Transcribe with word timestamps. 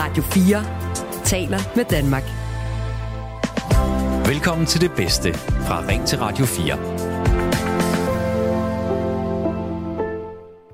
Radio 0.00 0.22
4 0.22 0.64
taler 1.24 1.58
med 1.76 1.84
Danmark. 1.84 2.22
Velkommen 4.26 4.66
til 4.66 4.80
det 4.80 4.92
bedste 4.92 5.34
fra 5.34 5.84
Ring 5.88 6.06
til 6.06 6.18
Radio 6.18 6.44
4. 6.44 7.19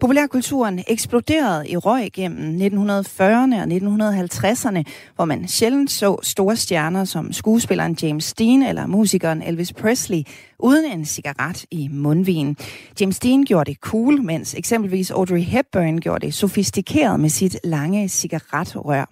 Populærkulturen 0.07 0.85
eksploderede 0.89 1.69
i 1.69 1.77
røg 1.77 2.09
gennem 2.13 2.57
1940'erne 2.57 3.57
og 3.57 3.65
1950'erne, 3.65 4.83
hvor 5.17 5.25
man 5.25 5.49
sjældent 5.49 5.91
så 5.91 6.17
store 6.23 6.57
stjerner 6.57 7.05
som 7.05 7.33
skuespilleren 7.33 7.97
James 8.03 8.35
Dean 8.35 8.63
eller 8.63 8.87
musikeren 8.87 9.43
Elvis 9.43 9.73
Presley 9.73 10.23
uden 10.59 10.93
en 10.93 11.05
cigaret 11.05 11.65
i 11.71 11.89
mundvigen. 11.89 12.57
James 13.01 13.19
Dean 13.19 13.45
gjorde 13.45 13.71
det 13.71 13.81
cool, 13.81 14.23
mens 14.23 14.55
eksempelvis 14.55 15.11
Audrey 15.11 15.41
Hepburn 15.41 15.99
gjorde 15.99 16.27
det 16.27 16.35
sofistikeret 16.35 17.21
med 17.21 17.29
sit 17.29 17.57
lange 17.65 18.09
cigaretrør. 18.09 19.11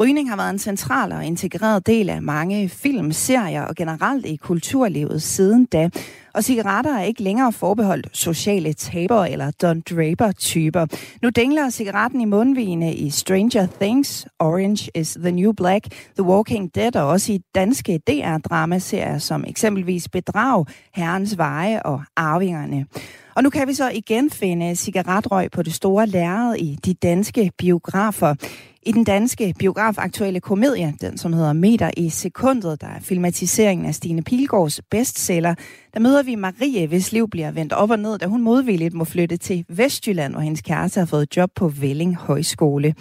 Rygning 0.00 0.30
har 0.30 0.36
været 0.36 0.50
en 0.50 0.58
central 0.58 1.12
og 1.12 1.24
integreret 1.24 1.86
del 1.86 2.08
af 2.08 2.22
mange 2.22 2.68
film, 2.68 3.12
serier 3.12 3.62
og 3.62 3.74
generelt 3.74 4.26
i 4.26 4.36
kulturlivet 4.36 5.22
siden 5.22 5.64
da. 5.64 5.90
Og 6.34 6.44
cigaretter 6.44 6.94
er 6.94 7.02
ikke 7.02 7.22
længere 7.22 7.52
forbeholdt 7.52 8.08
sociale 8.12 8.72
tabere 8.72 9.30
eller 9.30 9.50
Don 9.62 9.80
Draper-typer. 9.80 10.86
Nu 11.22 11.28
dingler 11.28 11.70
cigaretten 11.70 12.20
i 12.20 12.24
mundvigene 12.24 12.94
i 12.94 13.10
Stranger 13.10 13.66
Things, 13.80 14.26
Orange 14.38 14.90
is 14.94 15.18
the 15.20 15.30
New 15.30 15.52
Black, 15.52 15.86
The 16.18 16.22
Walking 16.22 16.74
Dead 16.74 16.96
og 16.96 17.08
også 17.08 17.32
i 17.32 17.40
danske 17.54 18.00
DR-dramaserier 18.10 19.18
som 19.18 19.44
eksempelvis 19.46 20.08
Bedrag, 20.08 20.66
Herrens 20.94 21.38
Veje 21.38 21.82
og 21.82 22.02
Arvingerne. 22.16 22.86
Og 23.34 23.42
nu 23.42 23.50
kan 23.50 23.68
vi 23.68 23.74
så 23.74 23.90
igen 23.90 24.30
finde 24.30 24.76
cigaretrøg 24.76 25.50
på 25.50 25.62
det 25.62 25.74
store 25.74 26.06
lærred 26.06 26.56
i 26.56 26.78
de 26.84 26.94
danske 26.94 27.50
biografer. 27.58 28.34
I 28.82 28.92
den 28.92 29.04
danske 29.04 29.54
biografaktuelle 29.58 30.40
komedie, 30.40 30.94
den 31.00 31.18
som 31.18 31.32
hedder 31.32 31.52
Meter 31.52 31.90
i 31.96 32.10
sekundet, 32.10 32.80
der 32.80 32.86
er 32.86 33.00
filmatiseringen 33.00 33.86
af 33.86 33.94
Stine 33.94 34.22
Pilgaards 34.22 34.80
bestseller, 34.90 35.54
der 35.94 36.00
møder 36.00 36.17
vi 36.22 36.34
Marie, 36.34 36.86
hvis 36.86 37.12
liv 37.12 37.28
bliver 37.30 37.50
vendt 37.50 37.72
op 37.72 37.90
og 37.90 37.98
ned, 37.98 38.18
da 38.18 38.26
hun 38.26 38.42
modvilligt 38.42 38.94
må 38.94 39.04
flytte 39.04 39.36
til 39.36 39.64
Vestjylland, 39.68 40.32
hvor 40.32 40.40
hendes 40.40 40.60
kæreste 40.60 41.00
har 41.00 41.06
fået 41.06 41.36
job 41.36 41.50
på 41.54 41.68
Velling 41.68 42.16
Højskole. 42.16 42.94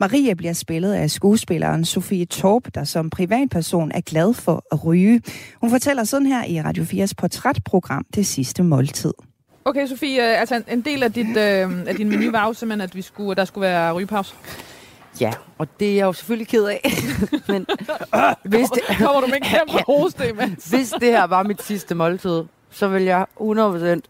Marie 0.00 0.36
bliver 0.36 0.52
spillet 0.52 0.92
af 0.92 1.10
skuespilleren 1.10 1.84
Sofie 1.84 2.24
Torp, 2.24 2.62
der 2.74 2.84
som 2.84 3.10
privatperson 3.10 3.90
er 3.94 4.00
glad 4.00 4.34
for 4.34 4.64
at 4.72 4.84
ryge. 4.84 5.22
Hun 5.60 5.70
fortæller 5.70 6.04
sådan 6.04 6.26
her 6.26 6.44
i 6.44 6.62
Radio 6.62 6.84
4's 6.84 7.12
portrætprogram 7.18 8.06
Det 8.14 8.26
sidste 8.26 8.62
måltid. 8.62 9.12
Okay, 9.64 9.86
Sofie, 9.86 10.22
altså 10.22 10.62
en 10.68 10.80
del 10.80 11.02
af, 11.02 11.12
dit, 11.12 11.28
øh, 11.28 11.86
af 11.86 11.94
din 11.96 12.08
menu 12.08 12.30
var 12.30 12.46
jo 12.46 12.52
simpelthen, 12.52 12.80
at 12.80 12.94
vi 12.94 13.02
skulle, 13.02 13.34
der 13.34 13.44
skulle 13.44 13.62
være 13.62 13.92
rygepause. 13.92 14.34
Ja, 15.20 15.32
og 15.58 15.68
det 15.80 15.90
er 15.90 15.94
jeg 15.94 16.04
jo 16.04 16.12
selvfølgelig 16.12 16.48
ked 16.48 16.64
af. 16.64 16.80
Men 17.52 17.66
hvis 18.44 18.68
det, 18.68 18.82
Kommer 18.98 19.20
du 19.20 19.26
med 19.26 19.36
en 19.36 19.42
kæmpe 19.42 19.82
hoste, 19.92 20.22
hvis 20.70 20.90
det 21.00 21.08
her 21.08 21.24
var 21.24 21.42
mit 21.42 21.62
sidste 21.62 21.94
måltid, 21.94 22.42
så 22.70 22.88
vil 22.88 23.02
jeg 23.02 23.26
100% 23.40 24.00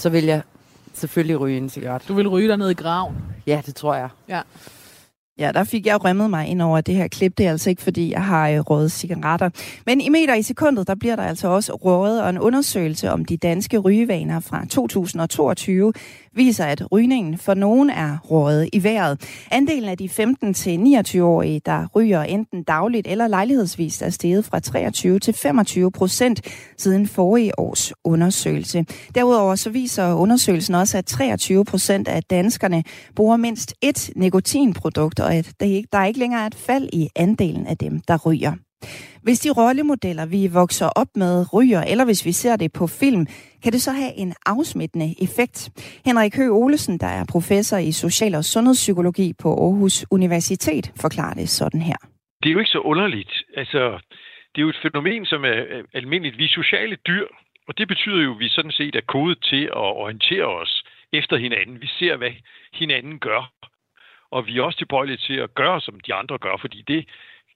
så 0.00 0.08
vil 0.08 0.24
jeg 0.24 0.42
selvfølgelig 0.94 1.40
ryge 1.40 1.56
en 1.56 1.68
cigaret. 1.68 2.08
Du 2.08 2.14
vil 2.14 2.28
ryge 2.28 2.48
dig 2.48 2.56
ned 2.56 2.70
i 2.70 2.74
graven. 2.74 3.16
Ja, 3.46 3.62
det 3.66 3.74
tror 3.74 3.94
jeg. 3.94 4.08
Ja. 4.28 4.40
Ja, 5.38 5.52
der 5.52 5.64
fik 5.64 5.86
jeg 5.86 6.04
rømmet 6.04 6.30
mig 6.30 6.46
ind 6.46 6.62
over 6.62 6.80
det 6.80 6.94
her 6.94 7.08
klip. 7.08 7.38
Det 7.38 7.46
er 7.46 7.50
altså 7.50 7.70
ikke, 7.70 7.82
fordi 7.82 8.12
jeg 8.12 8.24
har 8.24 8.48
øh, 8.48 8.60
røget 8.60 8.92
cigaretter. 8.92 9.50
Men 9.86 10.00
i 10.00 10.08
meter 10.08 10.34
i 10.34 10.42
sekundet, 10.42 10.86
der 10.86 10.94
bliver 10.94 11.16
der 11.16 11.22
altså 11.22 11.48
også 11.48 11.72
røget, 11.74 12.22
og 12.22 12.30
en 12.30 12.38
undersøgelse 12.38 13.10
om 13.10 13.24
de 13.24 13.36
danske 13.36 13.78
rygevaner 13.78 14.40
fra 14.40 14.64
2022 14.70 15.92
viser, 16.36 16.64
at 16.64 16.92
rygningen 16.92 17.38
for 17.38 17.54
nogen 17.54 17.90
er 17.90 18.18
rådet 18.30 18.68
i 18.72 18.82
vejret. 18.82 19.20
Andelen 19.50 19.88
af 19.88 19.98
de 19.98 20.04
15-29-årige, 20.04 21.60
der 21.66 21.86
ryger 21.96 22.22
enten 22.22 22.62
dagligt 22.62 23.06
eller 23.06 23.28
lejlighedsvis, 23.28 24.02
er 24.02 24.10
steget 24.10 24.44
fra 24.44 24.60
23 24.60 25.18
til 25.18 25.34
25 25.34 25.92
procent 25.92 26.40
siden 26.78 27.06
forrige 27.06 27.58
års 27.58 27.92
undersøgelse. 28.04 28.84
Derudover 29.14 29.54
så 29.54 29.70
viser 29.70 30.14
undersøgelsen 30.14 30.74
også, 30.74 30.98
at 30.98 31.06
23 31.06 31.64
procent 31.64 32.08
af 32.08 32.22
danskerne 32.22 32.84
bruger 33.16 33.36
mindst 33.36 33.74
et 33.82 34.10
nikotinprodukt, 34.16 35.20
og 35.20 35.34
at 35.34 35.52
der 35.60 36.04
ikke 36.04 36.18
længere 36.18 36.42
er 36.42 36.46
et 36.46 36.54
fald 36.54 36.88
i 36.92 37.08
andelen 37.16 37.66
af 37.66 37.78
dem, 37.78 38.00
der 38.08 38.18
ryger. 38.26 38.52
Hvis 39.22 39.38
de 39.38 39.50
rollemodeller, 39.50 40.26
vi 40.26 40.46
vokser 40.52 40.88
op 40.96 41.10
med, 41.16 41.54
ryger, 41.54 41.82
eller 41.82 42.04
hvis 42.04 42.26
vi 42.26 42.32
ser 42.32 42.56
det 42.56 42.72
på 42.72 42.86
film, 42.86 43.26
kan 43.62 43.72
det 43.72 43.82
så 43.82 43.92
have 43.92 44.12
en 44.16 44.34
afsmittende 44.46 45.14
effekt. 45.22 45.70
Henrik 46.04 46.36
Høgh 46.36 46.52
Olesen, 46.52 46.98
der 46.98 47.06
er 47.06 47.24
professor 47.32 47.76
i 47.76 47.92
social- 47.92 48.34
og 48.34 48.44
sundhedspsykologi 48.44 49.32
på 49.42 49.48
Aarhus 49.48 50.06
Universitet, 50.10 50.92
forklarer 51.00 51.34
det 51.34 51.48
sådan 51.48 51.82
her. 51.82 51.96
Det 52.42 52.48
er 52.48 52.52
jo 52.52 52.58
ikke 52.58 52.70
så 52.70 52.78
underligt. 52.78 53.32
Altså, 53.56 53.98
det 54.52 54.58
er 54.58 54.62
jo 54.62 54.68
et 54.68 54.82
fænomen, 54.82 55.26
som 55.26 55.44
er 55.44 55.82
almindeligt. 55.94 56.38
Vi 56.38 56.44
er 56.44 56.48
sociale 56.62 56.96
dyr, 57.06 57.26
og 57.68 57.78
det 57.78 57.88
betyder 57.88 58.22
jo, 58.22 58.32
at 58.34 58.38
vi 58.38 58.48
sådan 58.48 58.72
set 58.72 58.94
er 58.96 59.00
kodet 59.08 59.38
til 59.50 59.62
at 59.64 59.90
orientere 60.02 60.46
os 60.46 60.84
efter 61.12 61.36
hinanden. 61.36 61.80
Vi 61.80 61.86
ser, 61.98 62.16
hvad 62.16 62.30
hinanden 62.72 63.18
gør, 63.18 63.52
og 64.30 64.46
vi 64.46 64.58
er 64.58 64.62
også 64.62 64.78
tilbøjelige 64.78 65.16
til 65.16 65.34
at 65.34 65.54
gøre, 65.54 65.80
som 65.80 66.00
de 66.06 66.14
andre 66.14 66.38
gør, 66.38 66.56
fordi 66.60 66.84
det 66.88 67.08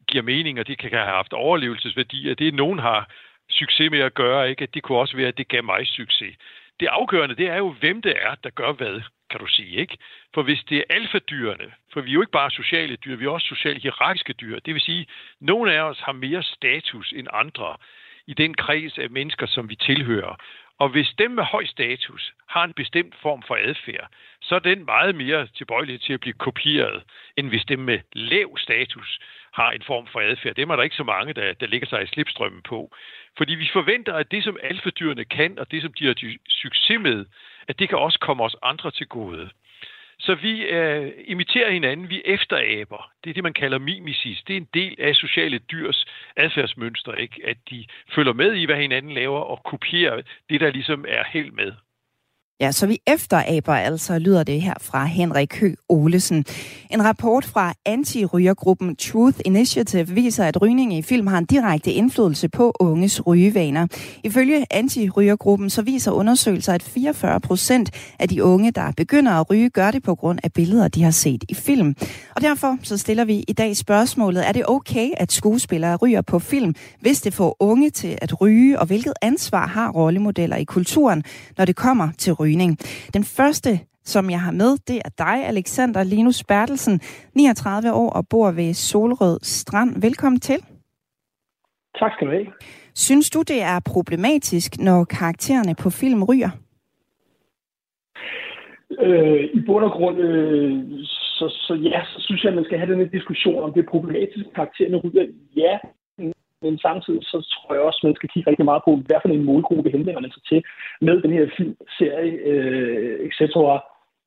giver 0.07 0.23
mening, 0.23 0.61
og 0.61 0.67
det 0.67 0.79
kan 0.79 0.91
have 0.91 1.05
haft 1.05 1.33
overlevelsesværdi, 1.33 2.29
at 2.29 2.39
det 2.39 2.55
nogen 2.55 2.79
har 2.79 3.09
succes 3.51 3.91
med 3.91 4.01
at 4.01 4.15
gøre, 4.15 4.51
ikke? 4.51 4.63
at 4.63 4.75
det 4.75 4.83
kunne 4.83 4.99
også 4.99 5.17
være, 5.17 5.29
at 5.29 5.39
det 5.39 5.49
gav 5.49 5.65
mig 5.65 5.87
succes. 5.87 6.37
Det 6.81 6.87
afgørende, 6.87 7.37
det 7.37 7.49
er 7.49 7.57
jo, 7.57 7.71
hvem 7.71 8.03
det 8.03 8.15
er, 8.23 8.35
der 8.35 8.51
gør 8.51 8.73
hvad, 8.73 9.01
kan 9.31 9.41
du 9.41 9.47
sige. 9.47 9.77
ikke? 9.81 9.99
For 10.35 10.43
hvis 10.43 10.65
det 10.69 10.79
er 10.79 10.85
alfadyrene, 10.91 11.73
for 11.93 12.01
vi 12.01 12.11
er 12.11 12.15
jo 12.15 12.21
ikke 12.21 12.33
bare 12.33 12.51
sociale 12.51 12.97
dyr, 12.97 13.17
vi 13.17 13.25
er 13.25 13.31
også 13.31 13.47
sociale 13.47 13.81
hierarkiske 13.81 14.33
dyr. 14.33 14.59
Det 14.59 14.75
vil 14.75 14.83
sige, 14.83 15.01
at 15.01 15.07
nogle 15.41 15.73
af 15.73 15.81
os 15.81 16.01
har 16.01 16.13
mere 16.13 16.43
status 16.43 17.13
end 17.17 17.29
andre 17.33 17.77
i 18.27 18.35
den 18.35 18.55
kreds 18.55 18.99
af 18.99 19.11
mennesker, 19.11 19.47
som 19.47 19.71
vi 19.71 19.77
tilhører. 19.77 20.37
Og 20.79 20.89
hvis 20.89 21.15
dem 21.19 21.31
med 21.31 21.45
høj 21.45 21.65
status 21.67 22.33
har 22.49 22.65
en 22.65 22.73
bestemt 22.73 23.15
form 23.23 23.43
for 23.43 23.59
adfærd, 23.61 24.09
så 24.49 24.55
er 24.55 24.59
den 24.59 24.85
meget 24.85 25.15
mere 25.15 25.47
tilbøjelig 25.47 26.01
til 26.01 26.13
at 26.13 26.21
blive 26.21 26.41
kopieret, 26.47 27.03
end 27.37 27.49
hvis 27.49 27.65
dem 27.65 27.79
med 27.79 27.99
lav 28.13 28.59
status 28.59 29.19
har 29.53 29.71
en 29.71 29.83
form 29.83 30.07
for 30.13 30.21
adfærd. 30.21 30.55
Dem 30.55 30.71
er 30.71 30.77
der 30.77 30.83
ikke 30.83 30.97
så 30.97 31.05
mange, 31.05 31.33
der, 31.35 31.53
der 31.53 31.67
ligger 31.67 31.87
sig 31.87 32.03
i 32.03 32.07
slipstrømmen 32.07 32.63
på. 32.63 32.97
Fordi 33.39 33.55
vi 33.55 33.69
forventer, 33.73 34.15
at 34.15 34.31
det, 34.31 34.45
som 34.45 34.57
alfadyrene 34.63 35.25
kan, 35.25 35.59
og 35.59 35.71
det, 35.71 35.83
som 35.83 35.93
de 35.93 36.07
har 36.07 36.15
succes 36.49 37.01
med, 37.01 37.27
at 37.69 37.79
det 37.79 37.89
kan 37.89 37.99
også 37.99 38.19
komme 38.19 38.45
os 38.45 38.57
andre 38.63 38.91
til 38.91 39.07
gode. 39.07 39.51
Så 40.19 40.35
vi 40.35 40.63
øh, 40.63 41.13
imiterer 41.27 41.71
hinanden, 41.71 42.11
vi 42.11 42.23
efteraber. 42.25 43.11
Det 43.25 43.31
er 43.31 43.35
det, 43.35 43.43
man 43.43 43.53
kalder 43.53 43.79
mimesis. 43.79 44.43
Det 44.47 44.53
er 44.53 44.57
en 44.57 44.69
del 44.75 44.97
af 44.99 45.15
sociale 45.15 45.59
dyrs 45.59 46.07
adfærdsmønster, 46.37 47.15
ikke? 47.15 47.43
at 47.45 47.57
de 47.71 47.87
følger 48.15 48.33
med 48.33 48.53
i, 48.55 48.65
hvad 48.65 48.77
hinanden 48.77 49.13
laver, 49.13 49.41
og 49.41 49.63
kopierer 49.65 50.23
det, 50.51 50.61
der 50.61 50.71
ligesom 50.71 51.05
er 51.09 51.25
helt 51.33 51.55
med. 51.55 51.73
Ja, 52.61 52.73
så 52.73 52.87
vi 52.87 52.99
efteraber 53.07 53.75
altså, 53.75 54.19
lyder 54.19 54.43
det 54.43 54.63
her 54.63 54.75
fra 54.81 55.05
Henrik 55.05 55.61
Hø 55.61 55.75
Olesen. 55.89 56.45
En 56.91 57.05
rapport 57.05 57.45
fra 57.45 57.75
anti-rygergruppen 57.85 58.97
Truth 58.97 59.39
Initiative 59.45 60.09
viser, 60.09 60.45
at 60.45 60.63
rygning 60.63 60.95
i 60.95 61.03
film 61.03 61.27
har 61.27 61.39
en 61.39 61.45
direkte 61.45 61.93
indflydelse 61.93 62.49
på 62.49 62.73
unges 62.81 63.27
rygevaner. 63.27 63.87
Ifølge 64.25 64.67
anti-rygergruppen 64.71 65.71
så 65.71 65.83
viser 65.83 66.11
undersøgelser, 66.11 66.73
at 66.73 66.83
44 66.83 67.41
procent 67.41 67.91
af 68.19 68.29
de 68.29 68.45
unge, 68.45 68.71
der 68.71 68.93
begynder 68.97 69.33
at 69.33 69.51
ryge, 69.51 69.71
gør 69.71 69.91
det 69.91 70.03
på 70.03 70.15
grund 70.15 70.39
af 70.43 70.53
billeder, 70.53 70.89
de 70.89 71.03
har 71.03 71.11
set 71.11 71.45
i 71.49 71.55
film. 71.55 71.97
Og 72.37 72.43
derfor 72.43 72.79
så 72.83 72.97
stiller 72.97 73.25
vi 73.25 73.45
i 73.49 73.53
dag 73.53 73.77
spørgsmålet, 73.77 74.49
er 74.49 74.53
det 74.53 74.63
okay, 74.69 75.11
at 75.17 75.33
skuespillere 75.33 75.97
ryger 75.97 76.23
på 76.23 76.39
film, 76.39 76.75
hvis 77.01 77.21
det 77.21 77.35
får 77.35 77.57
unge 77.61 77.91
til 77.91 78.19
at 78.23 78.41
ryge, 78.41 78.81
og 78.81 78.87
hvilket 78.87 79.13
ansvar 79.23 79.67
har 79.67 79.91
rollemodeller 79.91 80.57
i 80.57 80.65
kulturen, 80.65 81.25
når 81.59 81.65
det 81.65 81.77
kommer 81.77 82.09
til 82.19 82.33
rygning. 82.45 82.79
Den 83.15 83.25
første 83.25 83.71
som 84.05 84.31
jeg 84.31 84.41
har 84.41 84.53
med, 84.53 84.79
det 84.89 84.97
er 85.05 85.11
dig, 85.19 85.47
Alexander 85.47 86.03
Linus 86.05 86.45
Bertelsen, 86.45 87.01
39 87.35 87.93
år 87.93 88.11
og 88.11 88.29
bor 88.31 88.51
ved 88.51 88.75
Solrød 88.75 89.39
Strand. 89.43 90.01
Velkommen 90.01 90.41
til. 90.41 90.59
Tak 91.99 92.13
skal 92.13 92.27
du 92.27 92.33
have. 92.33 92.47
Synes 92.95 93.31
du, 93.31 93.43
det 93.43 93.63
er 93.63 93.81
problematisk, 93.87 94.79
når 94.79 95.05
karaktererne 95.05 95.75
på 95.75 95.91
film 95.91 96.23
ryger? 96.25 96.51
Øh, 99.01 99.45
I 99.55 99.61
bund 99.67 99.85
og 99.85 99.91
grund, 99.91 100.19
øh, 100.19 100.85
så, 101.05 101.47
så 101.67 101.75
ja, 101.75 102.05
så 102.05 102.19
synes 102.27 102.45
jeg, 102.45 102.51
at 102.51 102.57
man 102.57 102.65
skal 102.65 102.79
have 102.79 102.93
den 102.93 103.01
her 103.01 103.09
diskussion 103.19 103.63
om 103.63 103.73
det 103.73 103.81
er 103.85 103.91
problematisk, 103.91 104.45
karaktererne 104.55 104.97
ryger. 104.97 105.27
Ja, 105.57 105.79
men 106.65 106.75
samtidig 106.87 107.23
så 107.33 107.39
tror 107.53 107.75
jeg 107.75 107.83
også, 107.89 108.01
at 108.03 108.09
man 108.09 108.17
skal 108.19 108.31
kigge 108.33 108.51
rigtig 108.51 108.67
meget 108.71 108.83
på, 108.85 108.93
hvad 109.07 109.19
for 109.21 109.29
en 109.29 109.49
målgruppe 109.51 109.91
henvender 109.95 110.21
man 110.25 110.35
sig 110.35 110.45
til 110.51 110.61
med 111.07 111.17
den 111.25 111.33
her 111.37 111.45
filmserie, 111.57 112.35
øh, 112.51 113.15
etc. 113.27 113.41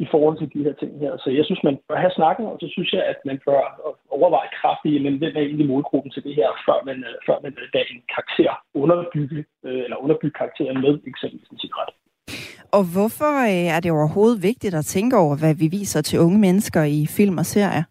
i 0.04 0.06
forhold 0.13 0.36
til 0.38 0.50
de 0.54 0.63
her 0.66 0.75
ting 0.81 0.92
her. 1.04 1.13
Så 1.24 1.30
jeg 1.38 1.45
synes, 1.45 1.62
man 1.69 1.78
bør 1.88 2.04
have 2.04 2.18
snakken, 2.19 2.45
og 2.51 2.57
så 2.62 2.68
synes 2.75 2.89
jeg, 2.95 3.04
at 3.12 3.19
man 3.30 3.38
bør 3.48 3.62
overveje 4.18 4.50
kraftigt, 4.60 5.04
men 5.06 5.18
hvem 5.19 5.34
er 5.36 5.44
egentlig 5.45 5.68
målgruppen 5.74 6.12
til 6.12 6.24
det 6.28 6.36
her, 6.39 6.50
før 6.68 6.80
man, 6.89 6.98
øh, 7.10 7.16
før 7.28 7.38
man 7.44 7.54
øh, 7.62 7.68
lader 7.74 7.89
en 7.94 8.04
karakter 8.13 8.51
underbygge, 8.83 9.40
øh, 9.68 9.81
eller 9.86 9.98
underbygge 10.04 10.38
karakteren 10.40 10.78
med 10.86 10.94
eksempelvis 11.12 11.50
en 11.54 11.63
cigaret. 11.66 11.94
Og 12.78 12.83
hvorfor 12.95 13.33
øh, 13.51 13.75
er 13.75 13.80
det 13.80 13.92
overhovedet 13.92 14.44
vigtigt 14.50 14.75
at 14.75 14.86
tænke 14.86 15.16
over, 15.24 15.36
hvad 15.42 15.56
vi 15.62 15.68
viser 15.78 16.01
til 16.01 16.19
unge 16.19 16.40
mennesker 16.40 16.83
i 16.98 17.00
film 17.18 17.38
og 17.38 17.45
serier? 17.45 17.83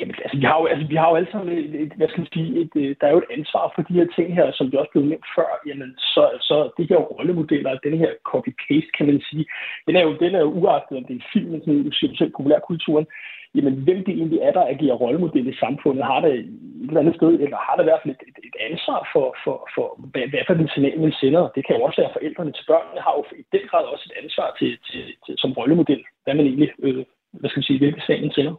Jamen, 0.00 0.14
altså, 0.24 0.36
vi 0.40 0.44
har 0.50 0.56
jo, 0.60 0.66
altså, 0.72 0.86
vi 0.92 0.96
har 1.00 1.08
jo 1.10 1.16
alle 1.16 1.30
sammen 1.32 1.58
et, 1.58 1.74
et, 1.82 1.92
hvad 1.96 2.08
skal 2.08 2.20
man 2.20 2.32
sige, 2.34 2.50
et, 2.60 2.72
et, 2.82 2.96
der 3.00 3.06
er 3.06 3.14
jo 3.14 3.22
et 3.24 3.32
ansvar 3.36 3.72
for 3.74 3.82
de 3.82 3.94
her 3.98 4.08
ting 4.16 4.34
her, 4.38 4.46
som 4.52 4.72
vi 4.72 4.76
også 4.76 4.92
blev 4.92 5.04
nævnt 5.04 5.28
før. 5.36 5.50
Jamen, 5.68 5.90
så, 5.98 6.22
så 6.48 6.56
det 6.76 6.88
her 6.90 7.00
rollemodeller, 7.12 7.84
den 7.88 7.96
her 8.02 8.10
copy-paste, 8.30 8.90
kan 8.96 9.06
man 9.06 9.20
sige, 9.28 9.44
den 9.86 9.96
er 9.96 10.02
jo, 10.06 10.12
den 10.22 10.34
er 10.34 10.42
jo 10.46 10.50
uagtet, 10.60 10.98
om 10.98 11.04
det 11.04 11.16
er 11.16 11.28
filmen, 11.32 11.60
sådan, 11.60 11.84
du 11.84 11.92
siger 11.92 12.16
selv, 12.16 12.32
populærkulturen, 12.36 13.06
jamen, 13.54 13.74
hvem 13.84 14.04
det 14.06 14.14
egentlig 14.14 14.40
er, 14.46 14.52
der 14.52 14.70
agerer 14.72 15.00
rollemodel 15.04 15.48
i 15.48 15.60
samfundet, 15.64 16.04
har 16.04 16.20
det 16.20 16.32
et 16.34 16.46
eller 16.88 17.00
andet 17.00 17.16
sted, 17.16 17.32
eller 17.44 17.58
har 17.66 17.74
det 17.76 17.84
i 17.84 17.90
hvert 17.90 18.02
fald 18.02 18.14
et, 18.14 18.22
et, 18.28 18.38
et 18.48 18.56
ansvar 18.70 19.00
for, 19.12 19.26
for, 19.44 19.56
for 19.74 19.86
hvad, 20.12 20.26
hvad 20.30 20.44
for 20.46 20.54
den 20.54 20.68
signal, 20.74 21.00
man 21.00 21.12
sender. 21.20 21.42
Det 21.54 21.66
kan 21.66 21.76
jo 21.76 21.82
også 21.82 22.00
være 22.00 22.16
forældrene 22.16 22.52
til 22.52 22.64
børnene, 22.70 23.04
har 23.06 23.14
jo 23.18 23.22
i 23.42 23.44
den 23.54 23.64
grad 23.70 23.84
også 23.92 24.04
et 24.08 24.16
ansvar 24.22 24.48
til, 24.58 24.70
til, 24.88 25.02
til 25.24 25.34
som 25.38 25.52
rollemodel, 25.58 26.02
hvad 26.24 26.34
man 26.34 26.46
egentlig, 26.46 26.70
øh, 26.84 27.04
hvad 27.40 27.48
skal 27.50 27.60
man 27.60 27.68
sige, 27.68 27.78
hvilke 27.78 28.00
signal 28.00 28.22
man 28.22 28.36
sender. 28.38 28.54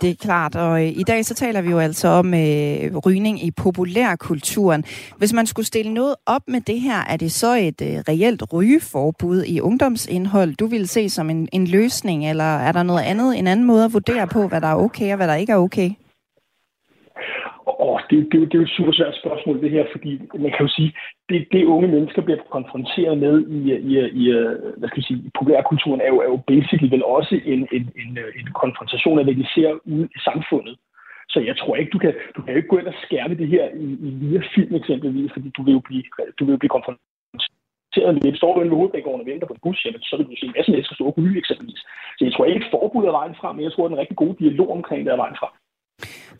Det 0.00 0.10
er 0.10 0.14
klart, 0.14 0.56
og 0.56 0.82
øh, 0.82 0.88
i 0.88 1.02
dag 1.02 1.24
så 1.24 1.34
taler 1.34 1.60
vi 1.60 1.70
jo 1.70 1.78
altså 1.78 2.08
om 2.08 2.34
øh, 2.34 2.96
rygning 3.06 3.44
i 3.44 3.50
populærkulturen. 3.50 4.84
Hvis 5.18 5.32
man 5.32 5.46
skulle 5.46 5.66
stille 5.66 5.94
noget 5.94 6.14
op 6.26 6.42
med 6.48 6.60
det 6.60 6.80
her, 6.80 6.98
er 7.08 7.16
det 7.16 7.32
så 7.32 7.54
et 7.54 7.82
øh, 7.82 7.98
reelt 8.08 8.52
rygeforbud 8.52 9.44
i 9.44 9.60
ungdomsindhold, 9.60 10.54
du 10.54 10.66
vil 10.66 10.88
se 10.88 11.08
som 11.08 11.30
en, 11.30 11.48
en 11.52 11.66
løsning, 11.66 12.30
eller 12.30 12.58
er 12.58 12.72
der 12.72 12.82
noget 12.82 13.02
andet, 13.02 13.38
en 13.38 13.46
anden 13.46 13.66
måde 13.66 13.84
at 13.84 13.92
vurdere 13.92 14.26
på, 14.26 14.48
hvad 14.48 14.60
der 14.60 14.68
er 14.68 14.76
okay 14.76 15.10
og 15.10 15.16
hvad 15.16 15.28
der 15.28 15.34
ikke 15.34 15.52
er 15.52 15.56
okay? 15.56 15.90
Og 17.66 18.00
det, 18.10 18.18
det, 18.32 18.40
det 18.40 18.54
er 18.54 18.62
jo 18.62 18.68
et 18.68 18.76
super 18.76 18.92
svært 18.92 19.16
spørgsmål, 19.22 19.62
det 19.62 19.70
her, 19.70 19.84
fordi 19.92 20.12
man 20.44 20.50
kan 20.50 20.66
jo 20.66 20.72
sige, 20.76 20.92
det, 21.28 21.48
det 21.52 21.64
unge 21.64 21.88
mennesker 21.88 22.22
bliver 22.22 22.40
konfronteret 22.50 23.18
med 23.18 23.34
i, 23.56 23.58
i, 23.90 23.92
i 24.22 24.24
hvad 24.78 24.88
skal 24.88 25.00
jeg 25.00 25.08
sige, 25.08 25.22
i 25.26 25.30
populærkulturen, 25.38 26.00
er 26.00 26.10
jo, 26.14 26.18
er 26.26 26.30
jo 26.34 26.40
basically 26.52 26.90
vel 26.94 27.04
også 27.04 27.34
en, 27.44 27.60
en, 27.76 27.84
en, 28.02 28.18
en 28.40 28.48
konfrontation 28.62 29.18
af, 29.18 29.24
hvad 29.24 29.34
de 29.34 29.46
ser 29.54 29.70
ude 29.84 30.08
i 30.16 30.18
samfundet. 30.28 30.76
Så 31.32 31.38
jeg 31.40 31.56
tror 31.56 31.76
ikke, 31.76 31.90
du 31.90 31.98
kan, 31.98 32.14
du 32.36 32.42
kan 32.42 32.56
ikke 32.56 32.68
gå 32.68 32.78
ind 32.78 32.86
og 32.86 32.94
skærme 33.04 33.34
det 33.34 33.48
her 33.48 33.64
i, 33.86 33.88
i 34.06 34.08
via 34.20 34.40
film 34.54 34.74
eksempelvis, 34.74 35.32
fordi 35.32 35.48
du 35.56 35.62
vil 35.62 35.72
jo 35.72 35.82
blive, 35.88 36.02
du 36.38 36.44
vil 36.44 36.52
jo 36.52 36.62
blive 36.62 36.76
konfronteret 36.76 38.12
med 38.14 38.22
det. 38.24 38.36
Står 38.36 38.54
du 38.54 38.60
inde 38.60 38.70
ved 38.70 38.80
hovedbanegården 38.80 39.20
og 39.20 39.26
venter 39.26 39.46
på 39.46 39.54
en 39.54 39.64
bus, 39.64 39.84
jamen, 39.84 40.02
så 40.02 40.16
vil 40.16 40.26
du 40.26 40.36
se 40.36 40.46
en 40.46 40.54
masse 40.56 40.70
mennesker 40.72 40.94
stå 40.94 41.04
og 41.04 41.18
ryge 41.18 41.38
eksempelvis. 41.38 41.82
Så 42.16 42.22
jeg 42.24 42.32
tror 42.32 42.44
ikke, 42.44 42.60
et 42.60 42.72
forbud 42.74 43.04
er 43.04 43.18
vejen 43.20 43.34
frem, 43.40 43.56
men 43.56 43.64
jeg 43.64 43.72
tror, 43.72 43.84
at 43.84 43.92
en 43.92 44.02
rigtig 44.02 44.16
god 44.16 44.34
dialog 44.42 44.68
omkring 44.78 45.00
det 45.04 45.12
er 45.12 45.22
vejen 45.24 45.36
frem. 45.40 45.52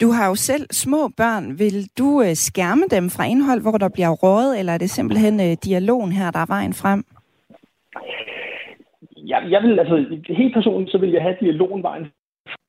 Du 0.01 0.09
har 0.17 0.29
jo 0.29 0.35
selv 0.35 0.67
små 0.71 1.09
børn. 1.17 1.45
Vil 1.59 1.79
du 1.99 2.09
øh, 2.27 2.35
skærme 2.47 2.85
dem 2.91 3.05
fra 3.15 3.25
indhold, 3.33 3.61
hvor 3.63 3.79
der 3.79 3.91
bliver 3.97 4.13
rådet, 4.25 4.59
eller 4.59 4.73
er 4.73 4.79
det 4.79 4.91
simpelthen 4.91 5.41
øh, 5.47 5.57
dialogen 5.69 6.13
her, 6.13 6.31
der 6.31 6.41
er 6.41 6.53
vejen 6.57 6.75
frem? 6.83 7.01
Jeg, 9.33 9.41
jeg 9.51 9.61
vil, 9.63 9.79
altså, 9.79 9.97
helt 10.29 10.55
personligt, 10.55 10.93
så 10.93 10.99
vil 10.99 11.11
jeg 11.11 11.23
have 11.23 11.37
dialogen 11.41 11.83
vejen 11.83 12.07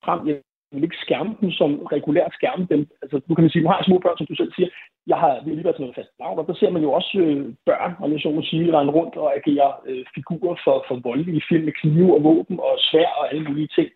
frem. 0.04 0.20
Jeg 0.28 0.36
vil 0.72 0.84
ikke 0.88 1.04
skærme 1.06 1.32
dem 1.40 1.50
som 1.50 1.70
regulært 1.96 2.32
skærme 2.34 2.66
dem. 2.72 2.80
Altså, 3.02 3.16
nu 3.26 3.34
kan 3.34 3.44
man 3.44 3.50
sige, 3.50 3.62
nu 3.62 3.68
har 3.68 3.78
jeg 3.78 3.88
små 3.88 3.98
børn, 3.98 4.18
som 4.18 4.26
du 4.26 4.34
selv 4.34 4.52
siger. 4.56 4.68
Jeg 5.06 5.18
har 5.22 5.32
vi 5.44 5.50
lige 5.50 5.64
været 5.64 5.76
til 5.76 5.84
noget 5.84 5.98
fast 6.00 6.12
navn, 6.20 6.38
og 6.38 6.46
der 6.48 6.54
ser 6.54 6.70
man 6.70 6.82
jo 6.82 6.90
også 6.92 7.18
øh, 7.24 7.54
børn, 7.70 7.92
om 8.02 8.12
jeg 8.12 8.20
så 8.20 8.30
må 8.30 8.42
sige, 8.42 8.76
rende 8.76 8.92
rundt 8.98 9.14
og 9.16 9.28
agere 9.38 9.68
øh, 9.88 10.04
figurer 10.14 10.56
for, 10.64 10.76
for 10.88 10.96
voldelige 11.08 11.46
film 11.48 11.64
med 11.64 11.72
knive 11.80 12.14
og 12.16 12.24
våben 12.24 12.56
og 12.60 12.74
svær 12.78 13.10
og 13.18 13.24
alle 13.30 13.44
mulige 13.48 13.70
ting 13.76 13.88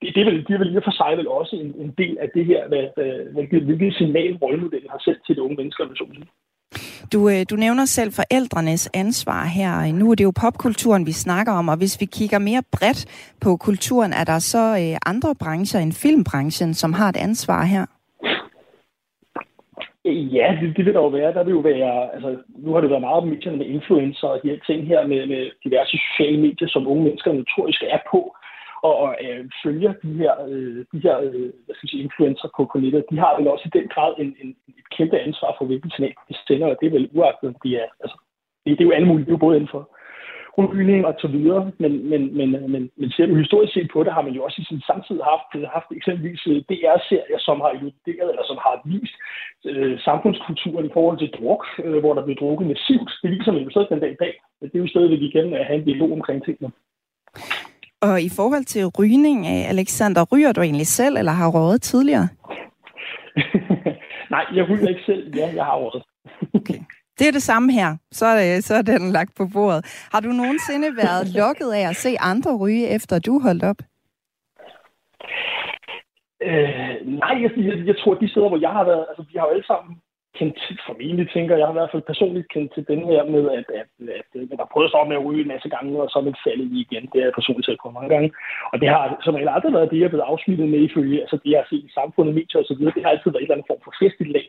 det, 0.00 0.14
det, 0.14 0.20
er 0.20 0.24
vel, 0.30 0.44
det 0.46 0.54
er 0.54 0.58
vel 0.58 0.76
og 0.76 0.84
for 0.84 0.96
sig 1.02 1.12
vel 1.18 1.28
også 1.28 1.56
en, 1.56 1.74
en 1.84 1.94
del 1.98 2.18
af 2.18 2.28
det 2.34 2.44
her, 2.46 2.68
hvad, 2.68 2.84
hvilket, 3.34 3.62
hvilket 3.62 3.94
signal 3.94 4.36
rollemodellen 4.36 4.90
har 4.90 5.02
sendt 5.04 5.20
til 5.26 5.36
de 5.36 5.42
unge 5.42 5.56
mennesker. 5.56 5.84
Du, 7.12 7.28
øh, 7.28 7.46
du 7.50 7.56
nævner 7.56 7.84
selv 7.84 8.12
forældrenes 8.12 8.90
ansvar 8.94 9.44
her. 9.44 9.92
Nu 9.92 10.10
er 10.10 10.14
det 10.14 10.24
jo 10.24 10.32
popkulturen, 10.42 11.06
vi 11.06 11.12
snakker 11.12 11.52
om, 11.52 11.68
og 11.68 11.76
hvis 11.76 12.00
vi 12.00 12.06
kigger 12.06 12.38
mere 12.38 12.62
bredt 12.72 13.32
på 13.40 13.56
kulturen, 13.56 14.12
er 14.12 14.24
der 14.24 14.38
så 14.38 14.64
øh, 14.82 14.96
andre 15.06 15.34
brancher 15.42 15.80
end 15.80 15.92
filmbranchen, 15.92 16.74
som 16.74 16.92
har 16.92 17.08
et 17.08 17.16
ansvar 17.16 17.64
her? 17.64 17.86
Ja, 20.38 20.58
det, 20.60 20.76
det 20.76 20.84
vil 20.84 20.94
der 20.94 21.00
jo 21.00 21.08
være. 21.08 21.34
Der 21.34 21.44
vil 21.44 21.50
jo 21.58 21.58
være, 21.58 22.14
altså, 22.14 22.36
nu 22.58 22.72
har 22.72 22.80
det 22.80 22.90
været 22.90 23.06
meget 23.08 23.22
om 23.22 23.28
medierne 23.28 23.56
med 23.56 23.66
influencer 23.66 24.28
og 24.28 24.40
de 24.42 24.48
her 24.48 24.58
ting 24.66 24.86
her 24.86 25.06
med, 25.06 25.26
med 25.26 25.50
diverse 25.64 25.98
sociale 26.06 26.40
medier, 26.40 26.68
som 26.68 26.86
unge 26.86 27.04
mennesker 27.04 27.32
notorisk 27.32 27.82
er 27.82 27.98
på 28.10 28.35
og, 28.82 28.94
og 28.96 29.16
øh, 29.24 29.44
følger 29.64 29.92
de 30.02 30.12
her, 30.12 30.34
øh, 30.48 30.84
de 30.92 30.98
her 31.06 31.16
øh, 31.18 31.48
hvad 31.64 31.74
skal 31.74 31.86
jeg 31.86 31.90
sige, 31.90 32.02
influencer 32.02 32.48
på, 32.56 32.68
på 32.72 32.78
nettet, 32.78 33.10
de 33.10 33.18
har 33.18 33.36
vel 33.38 33.48
også 33.48 33.64
i 33.66 33.78
den 33.78 33.88
grad 33.88 34.14
en, 34.18 34.36
en, 34.42 34.56
et 34.68 34.88
kæmpe 34.96 35.18
ansvar 35.18 35.54
for, 35.58 35.64
hvilken 35.64 35.90
signal 35.90 36.14
de 36.28 36.34
sender, 36.46 36.66
og 36.66 36.76
det 36.80 36.86
er 36.86 36.96
vel 36.98 37.10
uagtet, 37.14 37.56
de 37.64 37.76
er, 37.76 37.88
altså, 38.02 38.16
det, 38.64 38.78
det 38.78 38.84
er 38.84 38.88
jo 38.88 38.96
alle 38.96 39.08
mulige, 39.08 39.24
det 39.24 39.30
er 39.32 39.38
jo 39.38 39.46
både 39.46 39.56
inden 39.56 39.74
for 39.74 39.96
rygning 40.58 41.06
og 41.06 41.14
så 41.18 41.28
videre, 41.28 41.72
men, 41.78 41.92
men, 42.10 42.36
men, 42.36 42.54
øh, 42.54 42.70
men, 42.74 42.90
men 42.96 43.10
ser 43.10 43.26
du 43.26 43.34
historisk 43.34 43.72
set 43.74 43.90
på 43.92 44.04
det, 44.04 44.12
har 44.12 44.22
man 44.22 44.32
jo 44.32 44.44
også 44.44 44.58
i 44.62 44.68
sin 44.68 44.82
samtid 44.86 45.18
haft, 45.32 45.50
øh, 45.56 45.62
haft 45.76 45.90
eksempelvis 45.98 46.46
øh, 46.46 46.56
DR-serier, 46.68 47.38
som 47.38 47.60
har 47.60 47.70
illuderet, 47.76 48.28
eller 48.30 48.46
som 48.50 48.58
har 48.66 48.74
vist 48.84 49.16
øh, 49.70 50.00
samfundskulturen 50.08 50.86
i 50.86 50.94
forhold 50.96 51.18
til 51.18 51.34
druk, 51.38 51.62
øh, 51.84 51.98
hvor 52.02 52.14
der 52.14 52.24
blev 52.24 52.36
drukket 52.36 52.66
massivt. 52.68 53.10
Det 53.22 53.30
viser 53.30 53.52
man 53.52 53.62
jo 53.62 53.70
stadig 53.70 53.90
den 53.90 54.00
dag 54.00 54.12
i 54.12 54.22
dag. 54.24 54.34
Det 54.60 54.74
er 54.74 54.84
jo 54.84 54.94
stadigvæk 54.94 55.22
igen 55.22 55.54
at 55.54 55.66
have 55.66 55.78
en 55.78 55.88
dialog 55.88 56.12
omkring 56.12 56.44
tingene. 56.44 56.70
Og 58.06 58.22
i 58.22 58.30
forhold 58.38 58.64
til 58.64 58.86
rygning, 58.98 59.46
Alexander, 59.46 60.24
ryger 60.32 60.52
du 60.52 60.60
egentlig 60.60 60.86
selv, 60.86 61.16
eller 61.16 61.32
har 61.32 61.48
røget 61.48 61.82
tidligere? 61.82 62.28
Nej, 64.34 64.44
jeg 64.54 64.64
ryger 64.70 64.88
ikke 64.88 65.04
selv. 65.06 65.36
Ja, 65.36 65.46
jeg 65.54 65.64
har 65.64 65.76
røget. 65.76 66.04
okay. 66.54 66.80
Det 67.18 67.28
er 67.28 67.32
det 67.32 67.42
samme 67.42 67.72
her. 67.72 67.96
Så 68.12 68.26
er, 68.26 68.60
så 68.60 68.74
er 68.74 68.82
den 68.82 69.12
lagt 69.12 69.36
på 69.36 69.44
bordet. 69.52 70.08
Har 70.12 70.20
du 70.20 70.28
nogensinde 70.28 70.88
været 70.96 71.24
lukket 71.40 71.70
af 71.72 71.88
at 71.88 71.96
se 71.96 72.10
andre 72.20 72.56
ryge, 72.56 72.88
efter 72.88 73.18
du 73.18 73.40
holdt 73.40 73.64
op? 73.64 73.80
Øh, 76.42 76.94
nej, 77.22 77.34
jeg, 77.42 77.50
jeg, 77.56 77.86
jeg 77.86 77.96
tror, 77.98 78.14
at 78.14 78.20
de 78.20 78.30
steder, 78.30 78.48
hvor 78.48 78.60
jeg 78.66 78.70
har 78.70 78.84
været, 78.84 79.04
altså 79.08 79.22
vi 79.30 79.38
har 79.38 79.46
jo 79.46 79.52
alle 79.54 79.66
sammen 79.66 79.90
kendt 80.38 80.54
til, 80.62 80.74
formentlig 80.88 81.26
tænker 81.30 81.56
jeg, 81.56 81.66
har 81.66 81.74
i 81.74 81.80
hvert 81.80 81.92
fald 81.92 82.10
personligt 82.12 82.48
kendt 82.54 82.70
til 82.74 82.84
den 82.92 83.00
her 83.10 83.20
med, 83.34 83.44
at, 83.58 83.66
at, 83.80 83.88
at, 84.18 84.26
at 84.40 84.48
man 84.50 84.60
har 84.62 84.68
prøvet 84.72 84.94
at 84.94 85.08
med 85.08 85.18
at 85.18 85.24
ryge 85.26 85.42
en 85.42 85.52
masse 85.54 85.68
gange, 85.74 86.02
og 86.02 86.08
så 86.10 86.16
er 86.18 86.26
man 86.28 86.42
faldet 86.46 86.68
i 86.74 86.78
igen. 86.86 87.04
Det 87.10 87.18
har 87.18 87.28
jeg 87.28 87.38
personligt 87.38 87.66
selv 87.66 87.78
på 87.82 87.90
mange 87.96 88.10
gange. 88.14 88.28
Og 88.72 88.76
det 88.80 88.88
har 88.94 89.02
som 89.24 89.34
regel 89.34 89.56
aldrig 89.56 89.72
været 89.76 89.90
det, 89.90 89.98
jeg 89.98 90.06
er 90.08 90.14
blevet 90.14 90.30
afsmittet 90.32 90.68
med 90.72 90.80
ifølge, 90.88 91.20
altså 91.24 91.36
det, 91.42 91.50
jeg 91.50 91.60
har 91.62 91.68
set 91.70 91.84
i 91.88 91.96
samfundet, 91.98 92.34
medier 92.38 92.60
osv., 92.60 92.82
det 92.96 93.04
har 93.04 93.12
altid 93.12 93.30
været 93.30 93.42
en 93.42 93.46
eller 93.46 93.56
anden 93.56 93.70
form 93.70 93.82
for 93.84 93.92
festligt 94.02 94.32
lag, 94.36 94.48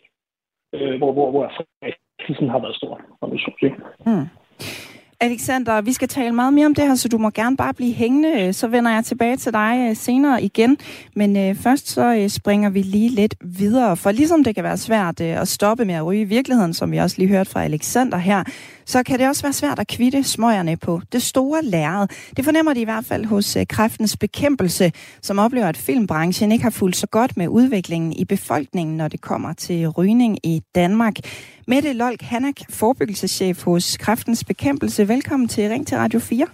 øh, 0.75 0.95
hvor, 0.99 1.11
hvor, 1.15 1.27
hvor 1.33 1.43
fristelsen 1.81 2.49
har 2.53 2.61
været 2.65 2.79
stor, 2.81 2.93
om 3.21 3.29
det, 3.31 3.39
synes, 3.43 3.61
ikke? 3.67 3.79
Mm. 4.09 4.27
Alexander, 5.19 5.81
vi 5.81 5.93
skal 5.93 6.07
tale 6.07 6.35
meget 6.35 6.53
mere 6.53 6.65
om 6.65 6.75
det 6.75 6.87
her, 6.87 6.95
så 6.95 7.07
du 7.07 7.17
må 7.17 7.29
gerne 7.29 7.57
bare 7.57 7.73
blive 7.73 7.93
hængende. 7.93 8.41
Øh, 8.41 8.53
så 8.53 8.67
vender 8.67 8.91
jeg 8.91 9.05
tilbage 9.05 9.37
til 9.37 9.53
dig 9.53 9.87
øh, 9.89 9.95
senere 9.95 10.43
igen. 10.43 10.77
Men 11.15 11.37
øh, 11.37 11.55
først 11.55 11.89
så 11.89 12.15
øh, 12.15 12.29
springer 12.29 12.69
vi 12.69 12.81
lige 12.81 13.09
lidt 13.09 13.35
videre. 13.41 13.97
For 13.97 14.11
ligesom 14.11 14.43
det 14.43 14.55
kan 14.55 14.63
være 14.63 14.77
svært 14.77 15.21
øh, 15.21 15.41
at 15.41 15.47
stoppe 15.47 15.85
med 15.85 15.95
at 15.95 16.05
ryge 16.05 16.21
i 16.21 16.25
virkeligheden, 16.25 16.73
som 16.73 16.91
vi 16.91 16.97
også 16.97 17.15
lige 17.19 17.27
hørte 17.27 17.49
fra 17.49 17.63
Alexander 17.63 18.17
her, 18.17 18.43
så 18.85 19.03
kan 19.03 19.19
det 19.19 19.27
også 19.27 19.41
være 19.41 19.53
svært 19.53 19.79
at 19.79 19.87
kvitte 19.87 20.23
smøgerne 20.23 20.77
på 20.77 21.01
det 21.11 21.21
store 21.21 21.63
lærred. 21.63 22.07
Det 22.37 22.45
fornemmer 22.45 22.73
de 22.73 22.81
i 22.81 22.83
hvert 22.83 23.05
fald 23.05 23.25
hos 23.25 23.55
øh, 23.55 23.67
kræftens 23.67 24.17
bekæmpelse, 24.17 24.91
som 25.21 25.39
oplever, 25.39 25.67
at 25.67 25.77
filmbranchen 25.77 26.51
ikke 26.51 26.63
har 26.63 26.69
fulgt 26.69 26.95
så 26.95 27.07
godt 27.07 27.37
med 27.37 27.47
udviklingen 27.47 28.13
i 28.13 28.25
befolkningen, 28.25 28.97
når 28.97 29.07
det 29.07 29.21
kommer 29.21 29.53
til 29.53 29.87
rygning 29.87 30.37
i 30.43 30.61
Danmark. 30.75 31.15
Mette 31.67 31.93
Lolk 31.93 32.21
Hanak, 32.21 32.55
forebyggelseschef 32.69 33.63
hos 33.63 33.97
Kræftens 33.97 34.43
Bekæmpelse. 34.43 35.06
Velkommen 35.07 35.47
til 35.47 35.69
Ring 35.69 35.87
til 35.87 35.97
Radio 35.97 36.19
4. 36.19 36.47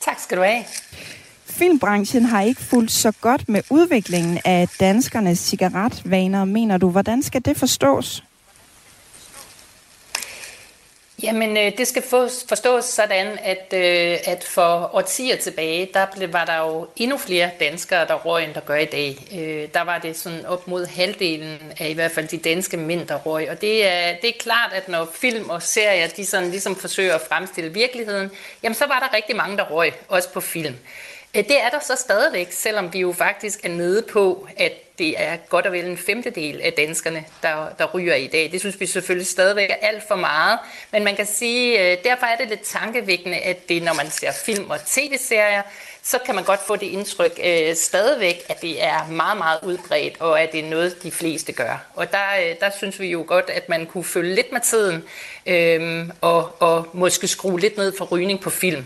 Tak 0.00 0.18
skal 0.18 0.38
du 0.38 0.42
have. 0.42 0.64
Filmbranchen 1.44 2.24
har 2.24 2.42
ikke 2.42 2.60
fulgt 2.60 2.90
så 2.90 3.12
godt 3.20 3.48
med 3.48 3.62
udviklingen 3.70 4.38
af 4.44 4.68
danskernes 4.80 5.38
cigaretvaner, 5.38 6.44
mener 6.44 6.76
du. 6.76 6.90
Hvordan 6.90 7.22
skal 7.22 7.44
det 7.44 7.56
forstås? 7.56 8.24
Jamen, 11.22 11.56
øh, 11.56 11.78
det 11.78 11.88
skal 11.88 12.02
forstås 12.48 12.84
sådan, 12.84 13.38
at, 13.42 13.72
øh, 13.74 14.18
at 14.24 14.44
for 14.44 14.90
årtier 14.94 15.36
tilbage, 15.36 15.90
der 15.94 16.06
blev, 16.16 16.32
var 16.32 16.44
der 16.44 16.58
jo 16.58 16.88
endnu 16.96 17.18
flere 17.18 17.50
danskere, 17.60 18.06
der 18.06 18.14
røg, 18.14 18.44
end 18.44 18.54
der 18.54 18.60
gør 18.60 18.76
i 18.76 18.84
dag. 18.84 19.16
Øh, 19.34 19.68
der 19.74 19.80
var 19.80 19.98
det 19.98 20.16
sådan 20.16 20.46
op 20.46 20.68
mod 20.68 20.86
halvdelen 20.86 21.72
af 21.80 21.88
i 21.88 21.92
hvert 21.92 22.10
fald 22.10 22.28
de 22.28 22.38
danske 22.38 22.76
mænd, 22.76 23.06
der 23.06 23.16
røg. 23.18 23.50
Og 23.50 23.60
det 23.60 23.86
er, 23.86 24.16
det 24.22 24.28
er 24.28 24.38
klart, 24.40 24.72
at 24.72 24.88
når 24.88 25.08
film 25.14 25.50
og 25.50 25.62
serier, 25.62 26.08
de 26.08 26.26
sådan 26.26 26.50
ligesom 26.50 26.76
forsøger 26.76 27.14
at 27.14 27.20
fremstille 27.28 27.72
virkeligheden, 27.72 28.30
jamen 28.62 28.74
så 28.74 28.86
var 28.86 28.98
der 28.98 29.16
rigtig 29.16 29.36
mange, 29.36 29.56
der 29.56 29.64
røg, 29.64 29.92
også 30.08 30.32
på 30.32 30.40
film. 30.40 30.76
Det 31.34 31.62
er 31.62 31.70
der 31.70 31.80
så 31.80 31.96
stadigvæk, 31.96 32.52
selvom 32.52 32.92
vi 32.92 33.00
jo 33.00 33.12
faktisk 33.12 33.64
er 33.64 33.68
nede 33.68 34.02
på, 34.02 34.48
at 34.56 34.98
det 34.98 35.22
er 35.22 35.36
godt 35.36 35.66
og 35.66 35.72
vel 35.72 35.84
en 35.84 35.96
femtedel 35.96 36.60
af 36.60 36.72
danskerne, 36.72 37.24
der, 37.42 37.68
der 37.78 37.86
ryger 37.86 38.14
i 38.14 38.26
dag. 38.26 38.52
Det 38.52 38.60
synes 38.60 38.80
vi 38.80 38.86
selvfølgelig 38.86 39.26
stadigvæk 39.26 39.70
er 39.70 39.86
alt 39.86 40.08
for 40.08 40.14
meget, 40.14 40.58
men 40.92 41.04
man 41.04 41.16
kan 41.16 41.26
sige, 41.26 41.92
øh, 41.92 41.98
derfor 42.04 42.26
er 42.26 42.36
det 42.36 42.48
lidt 42.48 42.60
tankevækkende, 42.60 43.36
at 43.36 43.68
det, 43.68 43.82
når 43.82 43.94
man 43.94 44.10
ser 44.10 44.32
film 44.32 44.70
og 44.70 44.78
tv-serier, 44.86 45.62
så 46.02 46.18
kan 46.26 46.34
man 46.34 46.44
godt 46.44 46.60
få 46.66 46.76
det 46.76 46.86
indtryk 46.86 47.40
øh, 47.44 47.74
stadigvæk, 47.74 48.42
at 48.48 48.62
det 48.62 48.84
er 48.84 49.06
meget, 49.10 49.38
meget 49.38 49.58
udbredt, 49.62 50.20
og 50.20 50.40
at 50.40 50.52
det 50.52 50.60
er 50.60 50.68
noget, 50.70 51.02
de 51.02 51.10
fleste 51.10 51.52
gør. 51.52 51.86
Og 51.94 52.12
der, 52.12 52.26
øh, 52.40 52.56
der 52.60 52.70
synes 52.76 53.00
vi 53.00 53.06
jo 53.06 53.24
godt, 53.26 53.50
at 53.50 53.68
man 53.68 53.86
kunne 53.86 54.04
følge 54.04 54.34
lidt 54.34 54.52
med 54.52 54.60
tiden, 54.60 55.04
øh, 55.46 56.08
og, 56.20 56.62
og 56.62 56.88
måske 56.92 57.28
skrue 57.28 57.60
lidt 57.60 57.76
ned 57.76 57.96
for 57.98 58.04
rygning 58.04 58.40
på 58.40 58.50
film. 58.50 58.84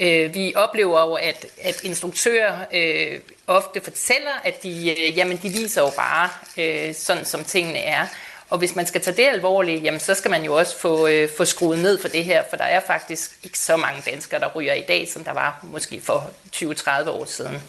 Øh, 0.00 0.34
vi 0.34 0.52
oplever 0.56 1.00
jo, 1.00 1.14
at, 1.14 1.46
at 1.62 1.84
instruktører 1.84 2.58
øh, 2.74 3.20
ofte 3.46 3.80
fortæller, 3.80 4.40
at 4.44 4.62
de, 4.62 4.90
øh, 4.90 5.18
jamen, 5.18 5.36
de 5.42 5.48
viser 5.48 5.82
jo 5.82 5.90
bare 5.96 6.28
øh, 6.58 6.94
sådan, 6.94 7.24
som 7.24 7.44
tingene 7.44 7.78
er. 7.78 8.06
Og 8.50 8.58
hvis 8.58 8.76
man 8.76 8.86
skal 8.86 9.00
tage 9.00 9.16
det 9.16 9.26
alvorligt, 9.32 9.84
jamen, 9.84 10.00
så 10.00 10.14
skal 10.14 10.30
man 10.30 10.44
jo 10.44 10.58
også 10.58 10.78
få, 10.78 11.06
øh, 11.06 11.28
få 11.36 11.44
skruet 11.44 11.78
ned 11.78 12.00
for 12.00 12.08
det 12.08 12.24
her, 12.24 12.42
for 12.50 12.56
der 12.56 12.64
er 12.64 12.80
faktisk 12.86 13.38
ikke 13.42 13.58
så 13.58 13.76
mange 13.76 14.02
danskere, 14.10 14.40
der 14.40 14.48
ryger 14.54 14.74
i 14.74 14.84
dag, 14.88 15.08
som 15.08 15.24
der 15.24 15.32
var 15.32 15.60
måske 15.62 16.00
for 16.00 16.30
20-30 16.56 17.10
år 17.10 17.24
siden. 17.24 17.62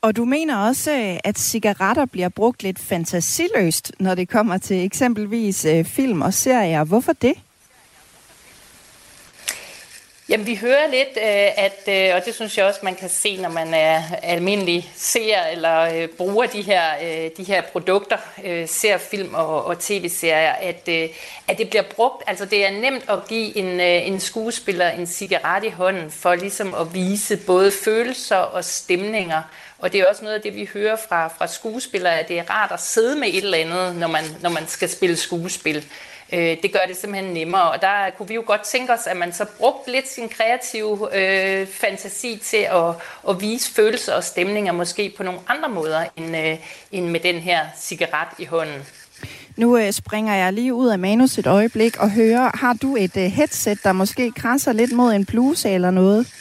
Og 0.00 0.16
du 0.16 0.24
mener 0.24 0.56
også, 0.56 0.92
øh, 0.92 1.16
at 1.24 1.38
cigaretter 1.38 2.06
bliver 2.06 2.28
brugt 2.28 2.62
lidt 2.62 2.78
fantasiløst, 2.78 3.92
når 4.00 4.14
det 4.14 4.28
kommer 4.28 4.58
til 4.58 4.84
eksempelvis 4.84 5.64
øh, 5.64 5.84
film 5.84 6.22
og 6.22 6.34
serier. 6.34 6.84
Hvorfor 6.84 7.12
det? 7.12 7.34
Jamen, 10.28 10.46
vi 10.46 10.54
hører 10.54 10.86
lidt, 10.90 11.08
øh, 11.16 11.64
at, 11.64 11.88
øh, 11.88 12.16
og 12.16 12.24
det 12.24 12.34
synes 12.34 12.58
jeg 12.58 12.66
også, 12.66 12.80
man 12.82 12.94
kan 12.94 13.08
se, 13.08 13.36
når 13.36 13.48
man 13.48 13.74
er 13.74 14.02
almindelig 14.22 14.90
ser 14.96 15.40
eller 15.52 15.80
øh, 15.80 16.08
bruger 16.08 16.46
de 16.46 16.62
her, 16.62 16.82
de 17.36 17.44
her 17.44 17.62
produkter, 17.62 18.16
ser 18.66 18.98
film 18.98 19.34
og, 19.34 19.64
og 19.64 19.78
tv-serier, 19.78 20.52
at, 20.52 20.88
at 21.48 21.58
det 21.58 21.68
bliver 21.68 21.82
brugt. 21.82 22.22
Altså, 22.26 22.44
det 22.44 22.66
er 22.66 22.70
nemt 22.70 23.04
at 23.10 23.28
give 23.28 23.56
en, 23.56 23.80
en 23.80 24.20
skuespiller 24.20 24.90
en 24.90 25.06
cigaret 25.06 25.64
i 25.64 25.68
hånden 25.68 26.10
for 26.10 26.34
ligesom 26.34 26.74
at 26.74 26.94
vise 26.94 27.36
både 27.36 27.72
følelser 27.72 28.36
og 28.36 28.64
stemninger. 28.64 29.42
Og 29.78 29.92
det 29.92 30.00
er 30.00 30.06
også 30.06 30.22
noget 30.22 30.36
af 30.36 30.42
det, 30.42 30.54
vi 30.54 30.68
hører 30.74 30.96
fra, 31.08 31.28
fra 31.28 31.46
skuespillere, 31.46 32.20
at 32.20 32.28
det 32.28 32.38
er 32.38 32.50
rart 32.50 32.72
at 32.72 32.80
sidde 32.80 33.16
med 33.16 33.28
et 33.28 33.44
eller 33.44 33.58
andet, 33.58 33.96
når 33.96 34.08
man, 34.08 34.24
når 34.40 34.50
man 34.50 34.68
skal 34.68 34.88
spille 34.88 35.16
skuespil. 35.16 35.84
Øh, 36.32 36.56
det 36.62 36.72
gør 36.72 36.78
det 36.88 36.96
simpelthen 36.96 37.34
nemmere, 37.34 37.70
og 37.70 37.82
der 37.82 38.10
kunne 38.18 38.28
vi 38.28 38.34
jo 38.34 38.42
godt 38.46 38.60
tænke 38.60 38.92
os, 38.92 39.06
at 39.06 39.16
man 39.16 39.32
så 39.32 39.44
brugte 39.58 39.92
lidt 39.92 40.08
sin 40.08 40.28
kreative 40.28 41.08
øh, 41.12 41.66
fantasi 41.66 42.36
til 42.36 42.56
at, 42.70 42.94
at 43.28 43.40
vise 43.40 43.72
følelser 43.74 44.14
og 44.14 44.24
stemninger 44.24 44.72
måske 44.72 45.14
på 45.16 45.22
nogle 45.22 45.40
andre 45.48 45.68
måder, 45.68 46.04
end, 46.16 46.36
øh, 46.36 46.56
end 46.92 47.08
med 47.08 47.20
den 47.20 47.36
her 47.36 47.66
cigaret 47.78 48.28
i 48.38 48.44
hånden. 48.44 48.82
Nu 49.56 49.78
øh, 49.78 49.92
springer 49.92 50.34
jeg 50.34 50.52
lige 50.52 50.74
ud 50.74 50.88
af 50.88 50.98
manus 50.98 51.38
et 51.38 51.46
øjeblik 51.46 51.96
og 51.96 52.10
hører, 52.10 52.50
har 52.54 52.72
du 52.72 52.96
et 52.96 53.16
øh, 53.16 53.24
headset, 53.24 53.78
der 53.84 53.92
måske 53.92 54.32
krasser 54.32 54.72
lidt 54.72 54.92
mod 54.92 55.12
en 55.12 55.26
bluse 55.26 55.70
eller 55.70 55.90
noget? 55.90 56.32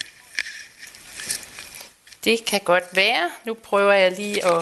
Det 2.24 2.46
kan 2.46 2.60
godt 2.64 2.84
være. 2.94 3.30
Nu 3.46 3.54
prøver 3.54 3.94
jeg 3.94 4.12
lige 4.12 4.46
at 4.46 4.62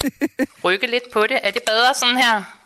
rykke 0.64 0.86
lidt 0.86 1.12
på 1.12 1.26
det. 1.26 1.38
Er 1.42 1.50
det 1.50 1.62
bedre 1.62 1.94
sådan 1.94 2.16
her? 2.16 2.63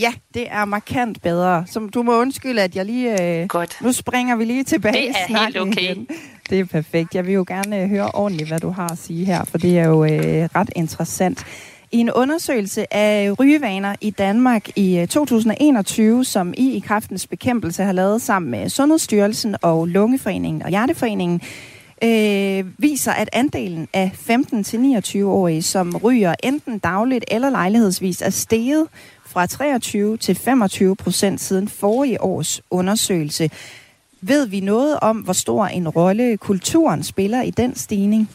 Ja, 0.00 0.12
det 0.34 0.46
er 0.50 0.64
markant 0.64 1.22
bedre. 1.22 1.64
Så 1.66 1.88
du 1.94 2.02
må 2.02 2.20
undskylde, 2.20 2.62
at 2.62 2.76
jeg 2.76 2.84
lige... 2.84 3.40
Øh, 3.42 3.48
Godt. 3.48 3.78
Nu 3.82 3.92
springer 3.92 4.36
vi 4.36 4.44
lige 4.44 4.64
tilbage. 4.64 5.08
Det 5.08 5.14
er 5.28 5.44
helt 5.44 5.58
okay. 5.58 5.82
Igen. 5.82 6.08
Det 6.50 6.60
er 6.60 6.64
perfekt. 6.64 7.14
Jeg 7.14 7.26
vil 7.26 7.34
jo 7.34 7.44
gerne 7.48 7.82
øh, 7.82 7.88
høre 7.88 8.10
ordentligt, 8.10 8.50
hvad 8.50 8.60
du 8.60 8.70
har 8.70 8.88
at 8.88 8.98
sige 8.98 9.24
her, 9.24 9.44
for 9.44 9.58
det 9.58 9.78
er 9.78 9.88
jo 9.88 10.04
øh, 10.04 10.48
ret 10.54 10.70
interessant. 10.76 11.44
I 11.92 11.98
en 11.98 12.10
undersøgelse 12.10 12.94
af 12.94 13.30
rygevaner 13.40 13.94
i 14.00 14.10
Danmark 14.10 14.68
i 14.76 15.06
2021, 15.10 16.18
øh, 16.18 16.24
som 16.24 16.54
I 16.56 16.70
i 16.70 16.78
Kraftens 16.78 17.26
Bekæmpelse 17.26 17.82
har 17.82 17.92
lavet 17.92 18.22
sammen 18.22 18.50
med 18.50 18.68
Sundhedsstyrelsen 18.68 19.56
og 19.62 19.86
Lungeforeningen 19.86 20.62
og 20.62 20.68
Hjerteforeningen, 20.68 21.40
øh, 22.04 22.64
viser, 22.78 23.12
at 23.12 23.28
andelen 23.32 23.88
af 23.92 24.10
15-29-årige, 24.30 25.62
som 25.62 25.96
ryger 25.96 26.34
enten 26.42 26.78
dagligt 26.78 27.24
eller 27.28 27.50
lejlighedsvis, 27.50 28.22
er 28.22 28.30
steget 28.30 28.86
fra 29.36 29.46
23 29.46 30.16
til 30.16 30.34
25 30.34 30.96
procent 30.96 31.40
siden 31.40 31.68
forrige 31.68 32.22
års 32.22 32.60
undersøgelse. 32.70 33.50
Ved 34.20 34.46
vi 34.46 34.60
noget 34.60 34.98
om, 35.00 35.16
hvor 35.16 35.32
stor 35.32 35.66
en 35.66 35.88
rolle 35.88 36.36
kulturen 36.36 37.02
spiller 37.02 37.42
i 37.42 37.50
den 37.50 37.74
stigning? 37.74 38.30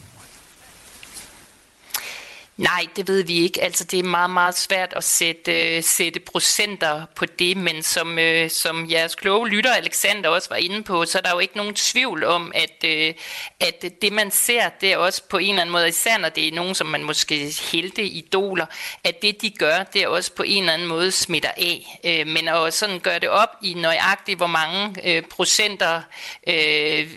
Nej, 2.56 2.86
det 2.96 3.08
ved 3.08 3.22
vi 3.24 3.34
ikke. 3.38 3.62
Altså, 3.62 3.84
det 3.84 3.98
er 3.98 4.02
meget, 4.02 4.30
meget 4.30 4.58
svært 4.58 4.92
at 4.96 5.04
sætte, 5.04 5.76
øh, 5.76 5.82
sætte 5.82 6.20
procenter 6.20 7.06
på 7.14 7.26
det, 7.26 7.56
men 7.56 7.82
som, 7.82 8.18
øh, 8.18 8.50
som 8.50 8.90
jeres 8.90 9.14
kloge 9.14 9.48
lytter, 9.48 9.72
Alexander, 9.72 10.28
også 10.28 10.48
var 10.48 10.56
inde 10.56 10.82
på, 10.82 11.04
så 11.04 11.18
er 11.18 11.22
der 11.22 11.30
jo 11.30 11.38
ikke 11.38 11.56
nogen 11.56 11.74
tvivl 11.74 12.24
om, 12.24 12.52
at, 12.54 12.84
øh, 12.84 13.14
at 13.60 13.84
det, 14.02 14.12
man 14.12 14.30
ser, 14.30 14.68
det 14.68 14.92
er 14.92 14.96
også 14.96 15.22
på 15.28 15.38
en 15.38 15.48
eller 15.48 15.62
anden 15.62 15.72
måde, 15.72 15.88
især 15.88 16.18
når 16.18 16.28
det 16.28 16.48
er 16.48 16.52
nogen, 16.52 16.74
som 16.74 16.86
man 16.86 17.04
måske 17.04 17.54
helte 17.72 18.02
idoler, 18.04 18.66
at 19.04 19.22
det, 19.22 19.42
de 19.42 19.50
gør, 19.50 19.82
det 19.82 20.02
er 20.02 20.08
også 20.08 20.32
på 20.34 20.42
en 20.42 20.62
eller 20.62 20.72
anden 20.72 20.88
måde 20.88 21.10
smitter 21.10 21.50
af. 21.56 22.00
Øh, 22.04 22.26
men 22.26 22.48
at 22.48 22.74
sådan 22.74 23.00
gøre 23.00 23.18
det 23.18 23.28
op 23.28 23.50
i 23.62 23.74
nøjagtigt, 23.74 24.38
hvor 24.38 24.46
mange 24.46 24.94
øh, 25.04 25.22
procenter, 25.22 26.02
øh, 26.46 27.10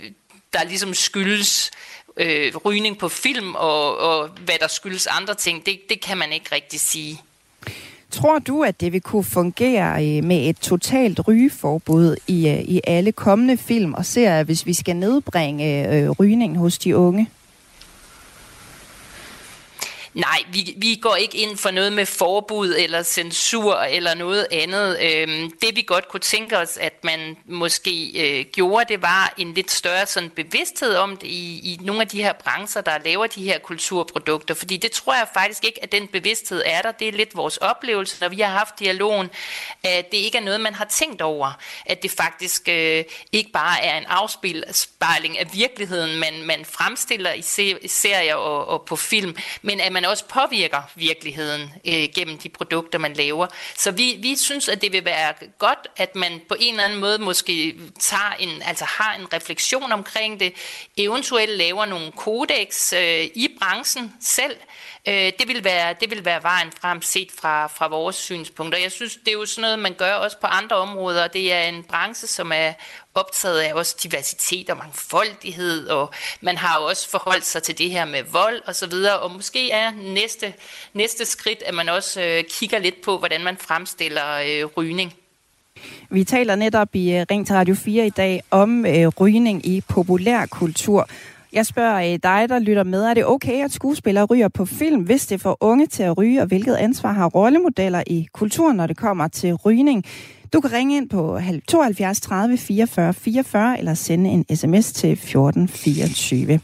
der 0.53 0.63
ligesom 0.63 0.93
skyldes 0.93 1.71
øh, 1.75 1.94
Øh, 2.17 2.55
rygning 2.65 2.97
på 2.97 3.09
film 3.09 3.55
og, 3.55 3.97
og 3.97 4.27
hvad 4.27 4.55
der 4.59 4.67
skyldes 4.67 5.07
andre 5.07 5.33
ting, 5.33 5.65
det, 5.65 5.79
det 5.89 6.01
kan 6.01 6.17
man 6.17 6.33
ikke 6.33 6.55
rigtig 6.55 6.79
sige. 6.79 7.21
Tror 8.11 8.39
du, 8.39 8.63
at 8.63 8.81
det 8.81 8.93
vil 8.93 9.01
kunne 9.01 9.23
fungere 9.23 10.05
øh, 10.05 10.23
med 10.23 10.49
et 10.49 10.57
totalt 10.57 11.27
rygeforbud 11.27 12.15
i, 12.27 12.49
øh, 12.49 12.59
i 12.59 12.81
alle 12.83 13.11
kommende 13.11 13.57
film 13.57 13.93
og 13.93 14.05
serier, 14.05 14.43
hvis 14.43 14.65
vi 14.65 14.73
skal 14.73 14.95
nedbringe 14.95 15.95
øh, 15.95 16.09
rygningen 16.09 16.55
hos 16.55 16.77
de 16.77 16.97
unge? 16.97 17.29
Nej, 20.15 20.43
vi, 20.51 20.73
vi 20.77 20.99
går 21.01 21.15
ikke 21.15 21.37
ind 21.37 21.57
for 21.57 21.71
noget 21.71 21.93
med 21.93 22.05
forbud 22.05 22.75
eller 22.77 23.03
censur 23.03 23.75
eller 23.75 24.13
noget 24.13 24.47
andet. 24.51 24.99
Øhm, 25.01 25.51
det 25.61 25.75
vi 25.75 25.81
godt 25.81 26.07
kunne 26.07 26.19
tænke 26.19 26.57
os, 26.57 26.77
at 26.77 27.03
man 27.03 27.37
måske 27.45 28.11
øh, 28.15 28.45
gjorde, 28.45 28.85
det 28.93 29.01
var 29.01 29.33
en 29.37 29.53
lidt 29.53 29.71
større 29.71 30.05
sådan 30.05 30.29
bevidsthed 30.29 30.95
om 30.95 31.17
det 31.17 31.27
i, 31.27 31.73
i 31.73 31.79
nogle 31.81 32.01
af 32.01 32.07
de 32.07 32.23
her 32.23 32.33
brancher, 32.33 32.81
der 32.81 32.97
laver 33.05 33.27
de 33.27 33.43
her 33.43 33.59
kulturprodukter. 33.59 34.53
Fordi 34.53 34.77
det 34.77 34.91
tror 34.91 35.13
jeg 35.13 35.27
faktisk 35.33 35.65
ikke, 35.65 35.83
at 35.83 35.91
den 35.91 36.07
bevidsthed 36.07 36.61
er 36.65 36.81
der. 36.81 36.91
Det 36.91 37.07
er 37.07 37.11
lidt 37.11 37.35
vores 37.35 37.57
oplevelse, 37.57 38.17
når 38.21 38.29
vi 38.29 38.39
har 38.39 38.51
haft 38.51 38.79
dialogen, 38.79 39.29
at 39.83 40.11
det 40.11 40.17
ikke 40.17 40.37
er 40.37 40.41
noget, 40.41 40.61
man 40.61 40.73
har 40.73 40.85
tænkt 40.85 41.21
over. 41.21 41.51
At 41.85 42.03
det 42.03 42.11
faktisk 42.11 42.69
øh, 42.69 43.03
ikke 43.31 43.51
bare 43.51 43.83
er 43.83 43.97
en 43.97 44.05
afspejling 44.05 45.39
af 45.39 45.53
virkeligheden, 45.53 46.19
man, 46.19 46.43
man 46.43 46.65
fremstiller 46.65 47.33
i, 47.33 47.41
se, 47.41 47.77
i 47.81 47.87
serier 47.87 48.35
og, 48.35 48.67
og 48.67 48.85
på 48.85 48.95
film, 48.95 49.35
men 49.61 49.79
at 49.79 49.91
man 49.91 50.04
også 50.07 50.25
påvirker 50.25 50.81
virkeligheden 50.95 51.73
øh, 51.87 52.07
gennem 52.15 52.37
de 52.37 52.49
produkter, 52.49 52.99
man 52.99 53.13
laver. 53.13 53.47
Så 53.77 53.91
vi, 53.91 54.17
vi 54.21 54.35
synes, 54.35 54.69
at 54.69 54.81
det 54.81 54.91
vil 54.91 55.05
være 55.05 55.33
godt, 55.59 55.87
at 55.97 56.15
man 56.15 56.41
på 56.49 56.55
en 56.59 56.73
eller 56.73 56.83
anden 56.83 56.99
måde 56.99 57.19
måske 57.19 57.75
tager 57.99 58.33
en, 58.39 58.61
altså 58.61 58.85
har 58.85 59.15
en 59.15 59.33
refleksion 59.33 59.91
omkring 59.91 60.39
det, 60.39 60.53
eventuelt 60.97 61.57
laver 61.57 61.85
nogle 61.85 62.11
kodex 62.11 62.93
øh, 62.93 63.23
i 63.23 63.49
branchen 63.59 64.13
selv, 64.21 64.57
Øh, 65.07 65.31
det, 65.39 65.47
vil 65.47 65.63
være, 65.63 65.95
det 66.01 66.09
vil 66.09 66.25
være 66.25 66.43
vejen 66.43 66.71
frem 66.81 67.01
set 67.01 67.29
fra, 67.39 67.67
fra 67.67 67.87
vores 67.87 68.15
synspunkter. 68.15 68.79
Jeg 68.79 68.91
synes, 68.91 69.15
det 69.15 69.27
er 69.27 69.33
jo 69.33 69.45
sådan 69.45 69.61
noget, 69.61 69.79
man 69.79 69.93
gør 69.93 70.13
også 70.13 70.37
på 70.41 70.47
andre 70.47 70.75
områder. 70.75 71.27
Det 71.27 71.53
er 71.53 71.61
en 71.61 71.83
branche, 71.83 72.27
som 72.27 72.51
er 72.51 72.73
optaget 73.15 73.59
af 73.59 73.73
også 73.73 73.95
diversitet 74.03 74.69
og 74.69 74.77
mangfoldighed, 74.77 75.87
og 75.87 76.13
man 76.41 76.57
har 76.57 76.79
jo 76.79 76.85
også 76.85 77.09
forholdt 77.09 77.45
sig 77.45 77.63
til 77.63 77.77
det 77.77 77.91
her 77.91 78.05
med 78.05 78.23
vold 78.31 78.61
og 78.65 78.75
så 78.75 78.87
videre, 78.87 79.19
og 79.19 79.31
måske 79.31 79.71
er 79.71 79.91
næste, 79.91 80.53
næste 80.93 81.25
skridt, 81.25 81.63
at 81.65 81.73
man 81.73 81.89
også 81.89 82.21
øh, 82.21 82.43
kigger 82.49 82.79
lidt 82.79 83.01
på, 83.01 83.17
hvordan 83.17 83.43
man 83.43 83.57
fremstiller 83.57 84.37
øh, 84.47 84.65
rygning. 84.65 85.13
Vi 86.09 86.23
taler 86.23 86.55
netop 86.55 86.95
i 86.95 87.11
øh, 87.13 87.25
Ring 87.31 87.47
til 87.47 87.55
Radio 87.55 87.75
4 87.75 88.05
i 88.05 88.09
dag 88.09 88.43
om 88.51 88.85
øh, 88.85 89.07
rygning 89.07 89.65
i 89.65 89.81
populærkultur. 89.81 91.09
Jeg 91.55 91.65
spørger 91.65 92.17
dig, 92.17 92.49
der 92.49 92.59
lytter 92.59 92.83
med, 92.83 93.03
er 93.03 93.13
det 93.13 93.25
okay, 93.25 93.63
at 93.63 93.71
skuespillere 93.71 94.25
ryger 94.25 94.47
på 94.47 94.65
film, 94.65 95.01
hvis 95.01 95.27
det 95.27 95.41
får 95.41 95.57
unge 95.59 95.87
til 95.87 96.03
at 96.03 96.17
ryge, 96.17 96.41
og 96.41 96.47
hvilket 96.47 96.75
ansvar 96.75 97.11
har 97.11 97.27
rollemodeller 97.27 98.03
i 98.07 98.27
kulturen, 98.33 98.77
når 98.77 98.87
det 98.87 98.97
kommer 98.97 99.27
til 99.27 99.53
rygning? 99.53 100.03
Du 100.53 100.61
kan 100.61 100.71
ringe 100.71 100.97
ind 100.97 101.09
på 101.09 101.39
72 101.67 102.21
30 102.21 102.57
44 102.57 103.13
44 103.13 103.79
eller 103.79 103.93
sende 103.93 104.29
en 104.29 104.55
sms 104.55 104.93
til 104.93 105.11
1424. 105.11 106.59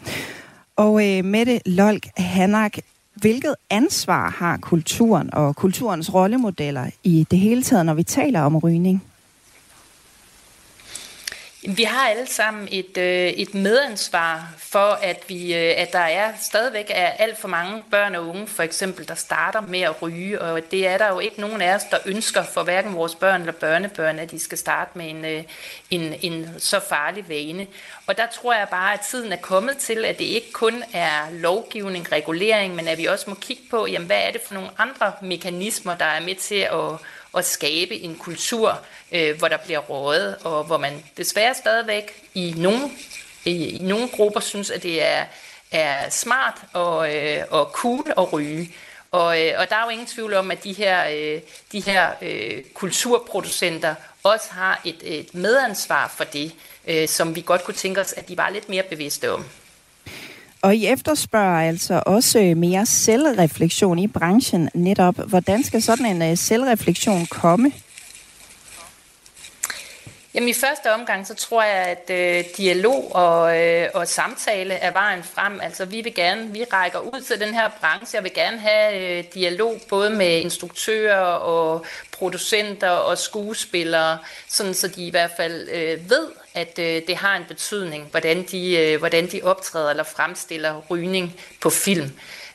Og 0.75 1.09
øh, 1.09 1.25
Mette 1.25 1.61
Lolk 1.65 2.07
Hanak, 2.17 2.77
hvilket 3.15 3.55
ansvar 3.69 4.29
har 4.29 4.57
kulturen 4.57 5.33
og 5.33 5.55
kulturens 5.55 6.13
rollemodeller 6.13 6.85
i 7.03 7.27
det 7.31 7.39
hele 7.39 7.63
taget, 7.63 7.85
når 7.85 7.93
vi 7.93 8.03
taler 8.03 8.41
om 8.41 8.57
rygning? 8.57 9.03
Vi 11.67 11.83
har 11.83 12.09
alle 12.09 12.27
sammen 12.27 12.67
et, 12.71 12.97
øh, 12.97 13.27
et 13.27 13.53
medansvar 13.53 14.53
for, 14.57 14.99
at, 15.01 15.23
vi, 15.27 15.53
øh, 15.53 15.73
at 15.77 15.93
der 15.93 15.99
er 15.99 16.33
stadigvæk 16.39 16.85
er 16.89 17.07
alt 17.07 17.37
for 17.37 17.47
mange 17.47 17.83
børn 17.91 18.15
og 18.15 18.27
unge, 18.27 18.47
for 18.47 18.63
eksempel, 18.63 19.07
der 19.07 19.15
starter 19.15 19.61
med 19.61 19.81
at 19.81 20.01
ryge, 20.01 20.41
og 20.41 20.71
det 20.71 20.87
er 20.87 20.97
der 20.97 21.07
jo 21.09 21.19
ikke 21.19 21.41
nogen 21.41 21.61
af 21.61 21.75
os, 21.75 21.83
der 21.91 21.97
ønsker 22.05 22.43
for 22.43 22.63
hverken 22.63 22.95
vores 22.95 23.15
børn 23.15 23.41
eller 23.41 23.53
børnebørn, 23.53 24.19
at 24.19 24.31
de 24.31 24.39
skal 24.39 24.57
starte 24.57 24.97
med 24.97 25.09
en, 25.09 25.25
øh, 25.25 25.43
en, 25.89 26.13
en 26.21 26.49
så 26.57 26.79
farlig 26.89 27.29
vane. 27.29 27.67
Og 28.07 28.17
der 28.17 28.27
tror 28.27 28.53
jeg 28.53 28.67
bare, 28.71 28.93
at 28.93 28.99
tiden 28.99 29.31
er 29.31 29.37
kommet 29.37 29.77
til, 29.77 30.05
at 30.05 30.19
det 30.19 30.25
ikke 30.25 30.51
kun 30.51 30.83
er 30.93 31.31
lovgivning, 31.31 32.11
regulering, 32.11 32.75
men 32.75 32.87
at 32.87 32.97
vi 32.97 33.05
også 33.05 33.29
må 33.29 33.35
kigge 33.35 33.63
på, 33.69 33.87
jamen, 33.87 34.07
hvad 34.07 34.21
er 34.21 34.31
det 34.31 34.41
for 34.47 34.53
nogle 34.53 34.69
andre 34.77 35.11
mekanismer, 35.21 35.95
der 35.95 36.05
er 36.05 36.21
med 36.21 36.35
til 36.35 36.55
at 36.55 36.99
at 37.37 37.45
skabe 37.45 37.95
en 37.95 38.15
kultur, 38.15 38.79
øh, 39.11 39.37
hvor 39.37 39.47
der 39.47 39.57
bliver 39.57 39.79
rådet, 39.79 40.35
og 40.43 40.63
hvor 40.63 40.77
man 40.77 41.03
desværre 41.17 41.55
stadigvæk 41.55 42.29
i 42.33 42.53
nogle, 42.57 42.91
i, 43.45 43.65
i 43.65 43.83
nogle 43.83 44.09
grupper 44.09 44.39
synes, 44.39 44.69
at 44.69 44.83
det 44.83 45.03
er, 45.03 45.25
er 45.71 46.09
smart 46.09 46.61
og, 46.73 47.15
øh, 47.15 47.43
og 47.49 47.65
cool 47.65 48.13
at 48.17 48.33
ryge. 48.33 48.75
Og, 49.11 49.41
øh, 49.41 49.53
og 49.57 49.69
der 49.69 49.75
er 49.75 49.83
jo 49.83 49.89
ingen 49.89 50.07
tvivl 50.07 50.33
om, 50.33 50.51
at 50.51 50.63
de 50.63 50.73
her, 50.73 51.09
øh, 51.09 51.41
de 51.71 51.79
her 51.79 52.11
øh, 52.21 52.63
kulturproducenter 52.73 53.95
også 54.23 54.51
har 54.51 54.81
et, 54.85 54.97
et 55.03 55.33
medansvar 55.35 56.13
for 56.17 56.23
det, 56.23 56.55
øh, 56.87 57.07
som 57.07 57.35
vi 57.35 57.41
godt 57.41 57.63
kunne 57.63 57.75
tænke 57.75 58.01
os, 58.01 58.13
at 58.13 58.27
de 58.27 58.37
var 58.37 58.49
lidt 58.49 58.69
mere 58.69 58.83
bevidste 58.83 59.31
om. 59.31 59.45
Og 60.63 60.75
I 60.75 60.87
efterspørger 60.87 61.67
altså 61.67 62.03
også 62.05 62.39
øh, 62.39 62.57
mere 62.57 62.85
selvreflektion 62.85 63.99
i 63.99 64.07
branchen 64.07 64.69
netop. 64.73 65.29
Hvordan 65.29 65.63
skal 65.63 65.81
sådan 65.81 66.05
en 66.05 66.21
øh, 66.21 66.37
selvreflektion 66.37 67.25
komme? 67.25 67.71
Jamen 70.33 70.49
i 70.49 70.53
første 70.53 70.93
omgang, 70.93 71.27
så 71.27 71.35
tror 71.35 71.63
jeg, 71.63 71.85
at 71.87 72.09
øh, 72.09 72.45
dialog 72.57 73.15
og, 73.15 73.59
øh, 73.59 73.87
og 73.93 74.07
samtale 74.07 74.73
er 74.73 74.91
vejen 74.91 75.23
frem. 75.23 75.59
Altså 75.61 75.85
vi 75.85 76.01
vil 76.01 76.15
gerne, 76.15 76.51
vi 76.51 76.63
rækker 76.63 76.99
ud 76.99 77.21
til 77.21 77.39
den 77.39 77.53
her 77.53 77.69
branche, 77.79 78.15
jeg 78.15 78.23
vil 78.23 78.33
gerne 78.33 78.59
have 78.59 78.99
øh, 78.99 79.23
dialog 79.33 79.77
både 79.89 80.09
med 80.09 80.39
instruktører 80.39 81.21
og 81.21 81.85
producenter 82.11 82.89
og 82.89 83.17
skuespillere, 83.17 84.17
sådan 84.47 84.73
så 84.73 84.87
de 84.87 85.07
i 85.07 85.11
hvert 85.11 85.31
fald 85.37 85.69
øh, 85.69 86.09
ved, 86.09 86.27
at 86.53 86.79
øh, 86.79 87.01
det 87.07 87.15
har 87.15 87.37
en 87.37 87.45
betydning, 87.47 88.07
hvordan 88.11 88.43
de, 88.51 88.77
øh, 88.77 88.99
hvordan 88.99 89.31
de 89.31 89.41
optræder 89.43 89.89
eller 89.89 90.03
fremstiller 90.03 90.81
rygning 90.89 91.39
på 91.61 91.69
film. 91.69 92.11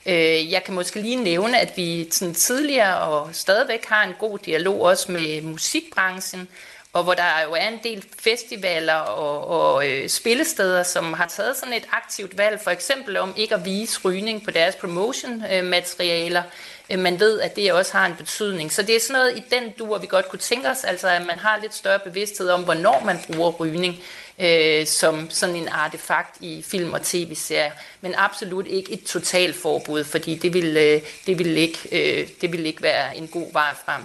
Øh, 0.06 0.52
jeg 0.52 0.64
kan 0.64 0.74
måske 0.74 1.00
lige 1.00 1.16
nævne, 1.16 1.60
at 1.60 1.72
vi 1.76 2.08
sådan 2.10 2.34
tidligere 2.34 2.98
og 2.98 3.28
stadigvæk 3.32 3.84
har 3.84 4.04
en 4.04 4.14
god 4.18 4.38
dialog 4.38 4.80
også 4.80 5.12
med 5.12 5.42
musikbranchen, 5.42 6.48
og 6.96 7.04
hvor 7.04 7.14
der 7.14 7.42
jo 7.44 7.52
er 7.52 7.68
en 7.68 7.80
del 7.82 8.04
festivaler 8.18 8.94
og, 8.94 9.48
og 9.48 9.88
øh, 9.88 10.08
spillesteder, 10.08 10.82
som 10.82 11.12
har 11.12 11.26
taget 11.26 11.56
sådan 11.56 11.74
et 11.74 11.88
aktivt 11.92 12.38
valg, 12.38 12.60
for 12.60 12.70
eksempel 12.70 13.16
om 13.16 13.34
ikke 13.36 13.54
at 13.54 13.64
vise 13.64 14.00
rygning 14.04 14.44
på 14.44 14.50
deres 14.50 14.74
promotion-materialer. 14.74 16.42
Øh, 16.90 16.98
man 16.98 17.20
ved, 17.20 17.40
at 17.40 17.56
det 17.56 17.72
også 17.72 17.92
har 17.92 18.06
en 18.06 18.14
betydning. 18.14 18.72
Så 18.72 18.82
det 18.82 18.96
er 18.96 19.00
sådan 19.00 19.12
noget 19.12 19.38
i 19.38 19.42
den 19.50 19.70
dur, 19.78 19.98
vi 19.98 20.06
godt 20.06 20.28
kunne 20.28 20.38
tænke 20.38 20.68
os, 20.70 20.84
altså 20.84 21.08
at 21.08 21.26
man 21.26 21.38
har 21.38 21.58
lidt 21.62 21.74
større 21.74 21.98
bevidsthed 21.98 22.48
om, 22.48 22.64
hvornår 22.64 23.02
man 23.04 23.18
bruger 23.26 23.50
rygning 23.50 23.96
øh, 24.38 24.86
som 24.86 25.30
sådan 25.30 25.56
en 25.56 25.68
artefakt 25.68 26.36
i 26.40 26.62
film 26.62 26.92
og 26.92 27.02
tv-serier. 27.02 27.72
Men 28.00 28.14
absolut 28.16 28.66
ikke 28.66 28.92
et 28.92 29.04
totalforbud, 29.04 30.04
fordi 30.04 30.34
det 30.34 30.54
vil, 30.54 30.76
øh, 30.76 31.02
det 31.26 31.38
vil, 31.38 31.56
ikke, 31.56 31.78
øh, 31.92 32.28
det 32.40 32.52
vil 32.52 32.66
ikke 32.66 32.82
være 32.82 33.16
en 33.16 33.28
god 33.28 33.52
vej 33.52 33.74
frem. 33.84 34.02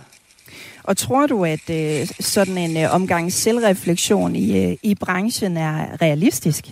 Og 0.84 0.98
tror 0.98 1.28
du, 1.28 1.46
at 1.46 1.70
øh, 1.70 2.08
sådan 2.20 2.58
en 2.58 2.78
øh, 2.78 2.96
omgang 2.96 3.34
selvreflektion 3.34 4.36
i, 4.36 4.66
øh, 4.66 4.78
i 4.84 4.96
branchen 4.96 5.58
er 5.58 6.02
realistisk? 6.02 6.66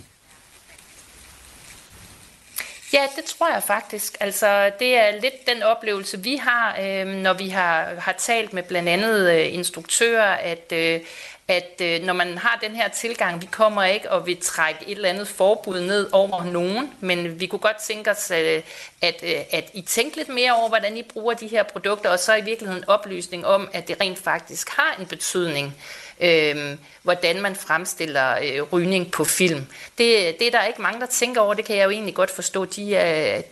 Ja, 2.92 3.02
det 3.16 3.24
tror 3.24 3.52
jeg 3.52 3.62
faktisk. 3.62 4.16
Altså, 4.20 4.70
det 4.78 4.96
er 4.96 5.20
lidt 5.20 5.46
den 5.54 5.62
oplevelse, 5.62 6.22
vi 6.22 6.36
har, 6.36 6.78
øh, 6.80 7.06
når 7.06 7.32
vi 7.32 7.48
har, 7.48 7.94
har 7.98 8.12
talt 8.12 8.52
med 8.52 8.62
blandt 8.62 8.88
andet 8.88 9.30
øh, 9.30 9.54
instruktører, 9.54 10.34
at, 10.34 10.72
øh, 10.72 11.00
at 11.50 11.80
øh, 11.82 12.02
når 12.02 12.12
man 12.12 12.38
har 12.38 12.58
den 12.62 12.76
her 12.76 12.88
tilgang, 12.88 13.42
vi 13.42 13.48
kommer 13.50 13.84
ikke 13.84 14.10
og 14.10 14.26
vi 14.26 14.34
trække 14.34 14.80
et 14.86 14.96
eller 14.96 15.08
andet 15.08 15.28
forbud 15.28 15.80
ned 15.80 16.08
over 16.12 16.44
nogen, 16.44 16.92
men 17.00 17.40
vi 17.40 17.46
kunne 17.46 17.58
godt 17.58 17.76
tænke 17.76 18.10
os, 18.10 18.30
øh, 18.30 18.62
at, 19.02 19.14
øh, 19.22 19.40
at 19.50 19.70
I 19.74 19.80
tænker 19.82 20.16
lidt 20.16 20.28
mere 20.28 20.52
over, 20.52 20.68
hvordan 20.68 20.96
I 20.96 21.02
bruger 21.02 21.34
de 21.34 21.46
her 21.46 21.62
produkter, 21.62 22.10
og 22.10 22.18
så 22.18 22.34
i 22.34 22.40
virkeligheden 22.40 22.84
oplysning 22.88 23.46
om, 23.46 23.68
at 23.72 23.88
det 23.88 23.96
rent 24.00 24.18
faktisk 24.18 24.68
har 24.68 24.96
en 25.00 25.06
betydning, 25.06 25.76
øh, 26.20 26.76
hvordan 27.02 27.42
man 27.42 27.56
fremstiller 27.56 28.38
øh, 28.42 28.62
rygning 28.62 29.10
på 29.10 29.24
film. 29.24 29.66
Det, 29.98 30.38
det 30.38 30.46
er 30.46 30.50
der 30.50 30.64
ikke 30.64 30.82
mange, 30.82 31.00
der 31.00 31.06
tænker 31.06 31.40
over, 31.40 31.54
det 31.54 31.64
kan 31.64 31.76
jeg 31.76 31.84
jo 31.84 31.90
egentlig 31.90 32.14
godt 32.14 32.30
forstå. 32.30 32.64
De, 32.64 32.94
øh, 32.94 33.42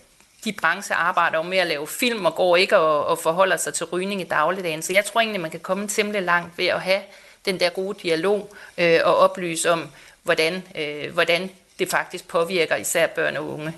de 0.44 0.52
brancher 0.52 0.96
arbejder 0.96 1.38
jo 1.38 1.42
med 1.42 1.58
at 1.58 1.66
lave 1.66 1.86
film 1.86 2.26
og 2.26 2.34
går 2.34 2.56
ikke 2.56 2.78
og, 2.78 3.06
og 3.06 3.18
forholder 3.18 3.56
sig 3.56 3.74
til 3.74 3.86
rygning 3.86 4.20
i 4.20 4.24
dagligdagen. 4.24 4.82
Så 4.82 4.92
jeg 4.92 5.04
tror 5.04 5.20
egentlig, 5.20 5.40
man 5.40 5.50
kan 5.50 5.60
komme 5.60 5.88
temmelig 5.88 6.22
langt 6.22 6.58
ved 6.58 6.66
at 6.66 6.80
have 6.80 7.00
den 7.48 7.60
der 7.60 7.70
gode 7.70 7.98
dialog 8.02 8.54
øh, 8.78 8.98
og 9.04 9.16
oplyse 9.16 9.70
om, 9.70 9.86
hvordan, 10.22 10.62
øh, 10.78 11.12
hvordan 11.12 11.50
det 11.78 11.90
faktisk 11.90 12.28
påvirker 12.28 12.76
især 12.76 13.06
børn 13.06 13.36
og 13.36 13.48
unge. 13.48 13.72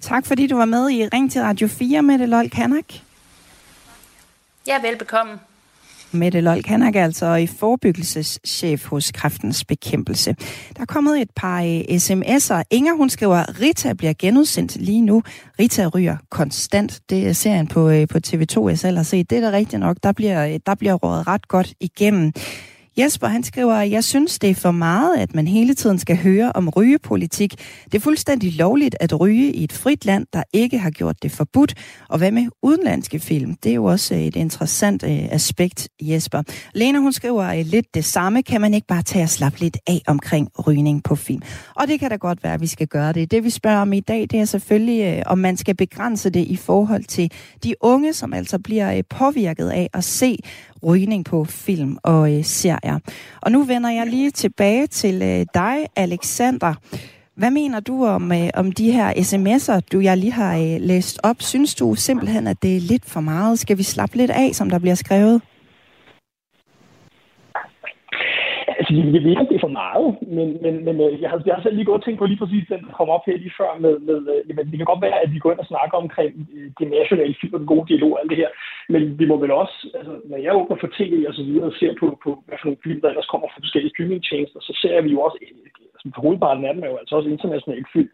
Tak 0.00 0.26
fordi 0.26 0.46
du 0.46 0.56
var 0.56 0.64
med 0.64 0.90
i 0.90 1.08
Ring 1.08 1.32
til 1.32 1.42
Radio 1.42 1.68
4, 1.68 2.02
Mette 2.02 2.26
Lol 2.26 2.50
Kanak. 2.50 2.84
Ja, 4.66 4.80
velbekomme. 4.82 5.38
Mette 6.14 6.40
Lol 6.40 6.62
Kanak 6.62 6.96
er 6.96 7.04
altså 7.04 7.34
i 7.34 7.46
forebyggelseschef 7.46 8.86
hos 8.86 9.12
Kræftens 9.12 9.64
Bekæmpelse. 9.64 10.36
Der 10.76 10.82
er 10.82 10.86
kommet 10.86 11.20
et 11.20 11.30
par 11.36 11.62
øh, 11.62 11.80
sms'er. 11.80 12.62
Inger, 12.70 12.94
hun 12.94 13.10
skriver, 13.10 13.60
Rita 13.60 13.92
bliver 13.92 14.14
genudsendt 14.18 14.76
lige 14.76 15.00
nu. 15.00 15.22
Rita 15.58 15.86
ryger 15.86 16.16
konstant. 16.30 17.00
Det 17.10 17.28
er 17.28 17.32
serien 17.32 17.66
på, 17.66 17.90
øh, 17.90 18.08
på 18.08 18.18
TV2, 18.26 18.68
jeg 18.68 18.78
selv 18.78 18.96
har 18.96 19.04
set. 19.04 19.30
Det 19.30 19.38
er 19.38 19.50
da 19.50 19.56
rigtigt 19.56 19.80
nok. 19.80 19.96
Der 20.02 20.12
bliver, 20.12 20.46
øh, 20.46 20.60
der 20.66 20.74
bliver 20.74 20.94
rådet 20.94 21.26
ret 21.26 21.48
godt 21.48 21.74
igennem. 21.80 22.32
Jesper 22.98 23.26
han 23.26 23.42
skriver, 23.42 23.80
jeg 23.80 24.04
synes 24.04 24.38
det 24.38 24.50
er 24.50 24.54
for 24.54 24.70
meget, 24.70 25.16
at 25.16 25.34
man 25.34 25.48
hele 25.48 25.74
tiden 25.74 25.98
skal 25.98 26.16
høre 26.16 26.52
om 26.52 26.68
rygepolitik. 26.68 27.54
Det 27.84 27.94
er 27.94 28.00
fuldstændig 28.00 28.56
lovligt 28.56 28.96
at 29.00 29.20
ryge 29.20 29.52
i 29.52 29.64
et 29.64 29.72
frit 29.72 30.04
land, 30.04 30.26
der 30.32 30.42
ikke 30.52 30.78
har 30.78 30.90
gjort 30.90 31.22
det 31.22 31.32
forbudt. 31.32 31.74
Og 32.08 32.18
hvad 32.18 32.30
med 32.30 32.46
udenlandske 32.62 33.20
film? 33.20 33.54
Det 33.54 33.70
er 33.70 33.74
jo 33.74 33.84
også 33.84 34.14
et 34.14 34.36
interessant 34.36 35.02
øh, 35.02 35.10
aspekt, 35.10 35.88
Jesper. 36.02 36.42
Lena 36.74 36.98
hun 36.98 37.12
skriver 37.12 37.44
øh, 37.44 37.66
lidt 37.66 37.94
det 37.94 38.04
samme. 38.04 38.42
Kan 38.42 38.60
man 38.60 38.74
ikke 38.74 38.86
bare 38.86 39.02
tage 39.02 39.22
og 39.22 39.28
slappe 39.28 39.60
lidt 39.60 39.76
af 39.86 40.02
omkring 40.06 40.48
rygning 40.66 41.02
på 41.02 41.16
film? 41.16 41.42
Og 41.76 41.88
det 41.88 42.00
kan 42.00 42.10
da 42.10 42.16
godt 42.16 42.44
være, 42.44 42.54
at 42.54 42.60
vi 42.60 42.66
skal 42.66 42.86
gøre 42.86 43.12
det. 43.12 43.30
Det 43.30 43.44
vi 43.44 43.50
spørger 43.50 43.78
om 43.78 43.92
i 43.92 44.00
dag, 44.00 44.26
det 44.30 44.40
er 44.40 44.44
selvfølgelig, 44.44 45.04
øh, 45.04 45.22
om 45.26 45.38
man 45.38 45.56
skal 45.56 45.76
begrænse 45.76 46.30
det 46.30 46.46
i 46.46 46.56
forhold 46.56 47.04
til 47.04 47.32
de 47.64 47.74
unge, 47.80 48.12
som 48.12 48.32
altså 48.32 48.58
bliver 48.58 48.96
øh, 48.96 49.02
påvirket 49.10 49.68
af 49.70 49.90
at 49.92 50.04
se 50.04 50.38
rygning 50.84 51.24
på 51.24 51.44
film 51.44 51.98
og 52.02 52.34
øh, 52.34 52.44
serier. 52.44 52.98
Og 53.40 53.52
nu 53.52 53.62
vender 53.62 53.90
jeg 53.90 54.06
lige 54.06 54.30
tilbage 54.30 54.86
til 54.86 55.22
øh, 55.22 55.46
dig, 55.54 55.76
Alexander. 55.96 56.74
Hvad 57.36 57.50
mener 57.50 57.80
du 57.80 58.06
om, 58.06 58.32
øh, 58.32 58.50
om 58.54 58.72
de 58.72 58.92
her 58.92 59.12
sms'er, 59.12 59.80
du 59.92 60.00
jeg 60.00 60.16
lige 60.16 60.32
har 60.32 60.56
øh, 60.56 60.76
læst 60.80 61.20
op? 61.22 61.36
Synes 61.38 61.74
du 61.74 61.94
simpelthen, 61.94 62.46
at 62.46 62.62
det 62.62 62.76
er 62.76 62.80
lidt 62.80 63.04
for 63.04 63.20
meget? 63.20 63.58
Skal 63.58 63.78
vi 63.78 63.82
slappe 63.82 64.16
lidt 64.16 64.30
af, 64.30 64.50
som 64.54 64.70
der 64.70 64.78
bliver 64.78 64.94
skrevet? 64.94 65.42
Altså, 68.84 68.94
jeg 69.16 69.22
ved 69.24 69.30
ikke, 69.32 69.50
det 69.50 69.58
er 69.58 69.66
for 69.68 69.78
meget, 69.84 70.06
men, 70.36 70.48
men, 70.64 70.74
men 70.86 70.96
øh, 71.04 71.12
jeg, 71.22 71.28
har, 71.30 71.38
jeg 71.46 71.54
har 71.54 71.62
selv 71.62 71.76
lige 71.76 71.90
godt 71.90 72.04
tænkt 72.04 72.18
på 72.18 72.26
lige 72.26 72.42
præcis 72.42 72.64
den, 72.72 72.80
der 72.86 72.92
kom 72.98 73.08
op 73.16 73.24
her 73.26 73.36
lige 73.42 73.58
før 73.60 73.70
med, 73.84 73.94
med 74.08 74.18
øh, 74.32 74.40
jamen, 74.48 74.70
det 74.70 74.76
kan 74.78 74.90
godt 74.92 75.04
være, 75.06 75.18
at 75.24 75.32
vi 75.34 75.38
går 75.38 75.52
ind 75.52 75.64
og 75.64 75.70
snakker 75.72 75.96
omkring 76.04 76.32
øh, 76.56 76.90
nationale 76.98 77.34
film 77.40 77.54
og 77.54 77.60
den 77.60 77.72
gode 77.72 77.88
dialog 77.90 78.12
og 78.12 78.20
alt 78.20 78.30
det 78.30 78.42
her, 78.42 78.50
men 78.94 79.02
vi 79.20 79.24
må 79.30 79.36
vel 79.44 79.52
også, 79.62 79.76
altså, 79.98 80.14
når 80.30 80.38
jeg 80.44 80.56
åbner 80.58 80.76
for 80.80 80.90
tv 80.98 81.12
og 81.28 81.34
så 81.34 81.42
videre 81.48 81.66
og 81.70 81.76
ser 81.80 81.92
på, 82.00 82.06
på 82.24 82.30
hvad 82.46 82.58
for 82.58 82.66
nogle 82.66 82.84
film, 82.84 83.00
der 83.00 83.08
ellers 83.08 83.32
kommer 83.32 83.48
fra 83.48 83.62
forskellige 83.64 83.92
streamingtjenester, 83.94 84.60
så 84.68 84.72
ser 84.82 85.00
vi 85.06 85.10
jo 85.16 85.20
også, 85.26 85.38
øh, 85.42 85.48
altså, 85.94 86.06
for 86.14 86.20
hovedparten 86.26 86.64
af 86.64 86.74
dem 86.74 86.82
er 86.84 86.90
jo 86.92 87.00
altså 87.02 87.14
også 87.16 87.28
internationale 87.28 87.86
film, 87.94 88.10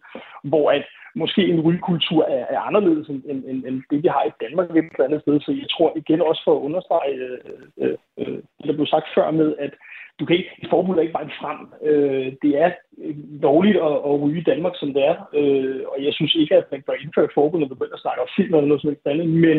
hvor 0.50 0.66
at 0.76 0.84
måske 1.14 1.42
en 1.46 1.60
rygekultur 1.60 2.24
er, 2.24 2.44
er 2.54 2.60
anderledes 2.60 3.08
end, 3.08 3.22
end, 3.30 3.44
end, 3.44 3.64
end 3.64 3.82
det, 3.90 4.02
vi 4.02 4.08
har 4.08 4.24
i 4.26 4.36
Danmark 4.44 4.70
et 4.70 4.76
eller 4.76 5.04
andet 5.04 5.22
sted. 5.22 5.40
Så 5.40 5.50
jeg 5.52 5.68
tror 5.70 5.92
igen 5.96 6.20
også 6.22 6.42
for 6.44 6.54
at 6.56 6.64
understrege 6.66 7.14
øh, 7.14 7.38
øh, 7.82 7.96
øh 8.18 8.38
det, 8.58 8.66
der 8.68 8.72
blev 8.72 8.86
sagt 8.86 9.06
før 9.14 9.30
med, 9.30 9.54
at 9.58 9.74
du 10.20 10.24
kan 10.24 10.36
ikke, 10.36 10.50
et 10.62 10.70
forbud 10.70 10.96
er 10.96 11.00
ikke 11.00 11.18
bare 11.18 11.38
frem. 11.42 11.58
Øh, 11.88 12.32
det 12.42 12.52
er 12.64 12.70
øh, 13.04 13.14
lovligt 13.46 13.78
at, 13.88 13.96
at 14.08 14.14
ryge 14.22 14.40
i 14.40 14.48
Danmark, 14.50 14.74
som 14.76 14.92
det 14.94 15.02
er. 15.10 15.16
Øh, 15.38 15.82
og 15.92 15.96
jeg 16.04 16.12
synes 16.14 16.34
ikke, 16.34 16.54
at 16.56 16.66
man 16.72 16.82
bør 16.86 17.02
indføre 17.02 17.24
et 17.24 17.36
forbud, 17.38 17.58
når 17.58 17.68
man 17.68 17.76
begynder 17.76 17.98
at 17.98 18.04
snakke 18.04 18.22
om 18.22 18.34
film 18.36 18.54
eller 18.54 18.68
noget 18.68 18.82
som 18.82 18.90
helst 18.90 19.06
andet. 19.06 19.28
Men 19.46 19.58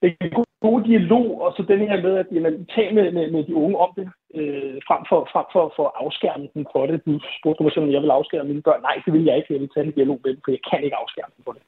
det 0.00 0.08
er 0.10 0.24
en 0.24 0.44
god 0.68 0.78
dialog, 0.90 1.26
og 1.42 1.50
så 1.56 1.62
den 1.72 1.80
her 1.88 2.02
med, 2.06 2.14
at 2.22 2.28
man 2.46 2.66
taler 2.76 2.92
med, 2.94 3.12
med, 3.16 3.30
med 3.34 3.42
de 3.48 3.54
unge 3.54 3.78
om 3.84 3.90
det, 3.98 4.06
øh, 4.38 4.76
frem 4.88 5.02
for, 5.08 5.18
frem 5.32 5.46
for, 5.54 5.64
for 5.76 5.84
at 5.88 5.96
afskærme 6.04 6.48
dem 6.54 6.64
for 6.72 6.82
det. 6.86 6.96
Du 7.06 7.12
spurgte 7.38 7.62
mig, 7.62 7.78
om 7.78 7.94
jeg 7.94 8.02
vil 8.02 8.16
afskærme 8.18 8.48
mine 8.48 8.66
børn. 8.68 8.82
Nej, 8.88 8.96
det 9.04 9.12
vil 9.12 9.24
jeg 9.24 9.36
ikke. 9.36 9.52
Jeg 9.52 9.60
vil 9.60 9.72
tage 9.74 9.86
en 9.86 9.96
dialog 9.98 10.18
med 10.24 10.30
dem, 10.34 10.40
for 10.44 10.50
jeg 10.56 10.62
kan 10.70 10.84
ikke 10.84 11.00
afskærme 11.02 11.32
dem 11.36 11.44
for 11.46 11.52
det. 11.56 11.62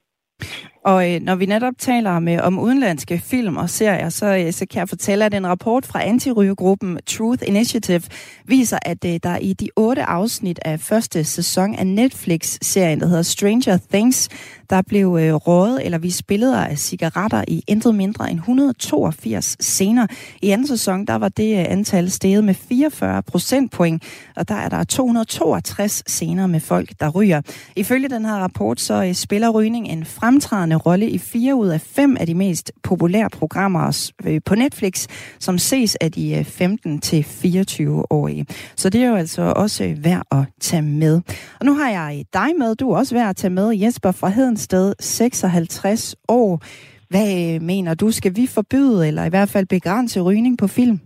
Og 0.85 1.15
øh, 1.15 1.21
når 1.21 1.35
vi 1.35 1.47
netop 1.47 1.75
taler 1.79 2.19
med 2.19 2.35
øh, 2.35 2.47
om 2.47 2.59
udenlandske 2.59 3.19
film 3.19 3.57
og 3.57 3.71
serier, 3.71 4.09
så, 4.09 4.27
øh, 4.37 4.53
så 4.53 4.67
kan 4.67 4.79
jeg 4.79 4.89
fortælle, 4.89 5.25
at 5.25 5.35
en 5.35 5.47
rapport 5.47 5.87
fra 5.87 6.07
antirygegruppen 6.07 6.99
Truth 7.07 7.43
Initiative 7.47 8.03
viser, 8.45 8.79
at 8.83 9.05
øh, 9.05 9.21
der 9.23 9.37
i 9.37 9.53
de 9.53 9.69
otte 9.77 10.03
afsnit 10.03 10.59
af 10.65 10.81
første 10.81 11.25
sæson 11.25 11.75
af 11.75 11.87
Netflix-serien, 11.87 13.01
der 13.01 13.07
hedder 13.07 13.23
Stranger 13.23 13.79
Things, 13.93 14.29
der 14.71 14.83
blev 14.83 15.19
øh, 15.21 15.35
rådet 15.35 15.85
eller 15.85 15.99
vist 15.99 16.27
billeder 16.27 16.65
af 16.65 16.79
cigaretter 16.79 17.45
i 17.49 17.63
intet 17.67 17.95
mindre 17.95 18.31
end 18.31 18.39
182 18.39 19.57
scener. 19.61 20.07
I 20.43 20.51
anden 20.51 20.67
sæson, 20.67 21.07
der 21.07 21.15
var 21.15 21.29
det 21.29 21.59
øh, 21.59 21.65
antal 21.69 22.11
steget 22.11 22.45
med 22.45 22.55
44 22.55 23.23
procentpoint, 23.23 24.03
og 24.37 24.49
der 24.49 24.55
er 24.55 24.69
der 24.69 24.85
262 24.85 26.03
scener 26.07 26.47
med 26.47 26.61
folk, 26.61 26.91
der 27.01 27.09
ryger. 27.09 27.41
Ifølge 27.77 28.09
den 28.09 28.25
her 28.25 28.35
rapport, 28.35 28.81
så 28.81 29.05
øh, 29.05 29.15
spiller 29.15 29.49
rygning 29.51 29.89
en 29.89 30.05
fremtrædende 30.05 30.74
rolle 30.77 31.11
i 31.11 31.19
fire 31.19 31.55
ud 31.55 31.69
af 31.69 31.81
fem 31.81 32.17
af 32.21 32.27
de 32.27 32.35
mest 32.35 32.73
populære 32.83 33.31
programmer 33.31 34.11
øh, 34.29 34.41
på 34.47 34.55
Netflix, 34.55 35.07
som 35.41 35.59
ses 35.59 35.97
af 35.97 36.13
de 36.13 36.35
øh, 36.39 36.41
15-24-årige. 36.41 38.45
Så 38.77 38.91
det 38.91 39.03
er 39.03 39.09
jo 39.09 39.17
altså 39.17 39.53
også 39.57 39.85
øh, 39.85 40.05
værd 40.05 40.23
at 40.31 40.45
tage 40.61 40.83
med. 40.83 41.23
Og 41.61 41.67
nu 41.67 41.75
har 41.75 41.91
jeg 41.91 42.25
dig 42.33 42.51
med. 42.59 42.75
Du 42.75 42.91
er 42.91 42.99
også 42.99 43.15
værd 43.15 43.29
at 43.29 43.37
tage 43.37 43.55
med, 43.61 43.69
Jesper 43.83 44.13
fra 44.21 44.29
Hedensted, 44.29 44.95
56 45.01 46.17
år. 46.29 46.61
Hvad 47.11 47.61
mener 47.61 47.95
du, 47.95 48.11
skal 48.11 48.33
vi 48.37 48.47
forbyde 48.55 49.09
eller 49.09 49.25
i 49.25 49.33
hvert 49.35 49.51
fald 49.55 49.67
begrænse 49.67 50.21
rygning 50.21 50.59
på 50.59 50.67
film? 50.67 50.99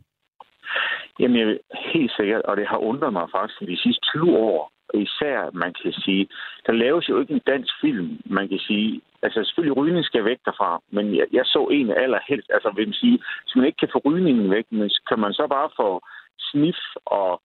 Jamen, 1.21 1.37
jeg, 1.39 1.59
helt 1.95 2.13
sikkert, 2.19 2.43
og 2.43 2.57
det 2.57 2.67
har 2.69 2.77
undret 2.77 3.13
mig 3.13 3.27
faktisk 3.37 3.61
de 3.61 3.83
sidste 3.85 4.01
20 4.01 4.37
år, 4.37 4.73
især, 4.95 5.51
man 5.53 5.75
kan 5.83 5.93
sige, 5.93 6.29
der 6.67 6.73
laves 6.73 7.09
jo 7.09 7.21
ikke 7.21 7.35
en 7.35 7.43
dansk 7.47 7.75
film, 7.81 8.19
man 8.25 8.49
kan 8.49 8.59
sige. 8.59 9.01
Altså, 9.23 9.45
selvfølgelig 9.45 9.77
rygning 9.77 10.05
skal 10.05 10.25
væk 10.25 10.39
derfra, 10.45 10.81
men 10.91 11.17
jeg, 11.17 11.27
jeg 11.33 11.45
så 11.45 11.69
en 11.71 11.91
allerhelst, 11.91 12.51
altså 12.55 12.73
vil 12.77 12.89
man 12.89 12.95
sige, 12.95 13.19
hvis 13.43 13.57
man 13.57 13.65
ikke 13.65 13.77
kan 13.77 13.93
få 13.93 14.01
rygningen 14.05 14.51
væk, 14.51 14.65
men 14.71 14.91
kan 15.09 15.19
man 15.19 15.33
så 15.33 15.47
bare 15.47 15.71
få 15.77 16.01
snif 16.39 16.81
og 17.07 17.43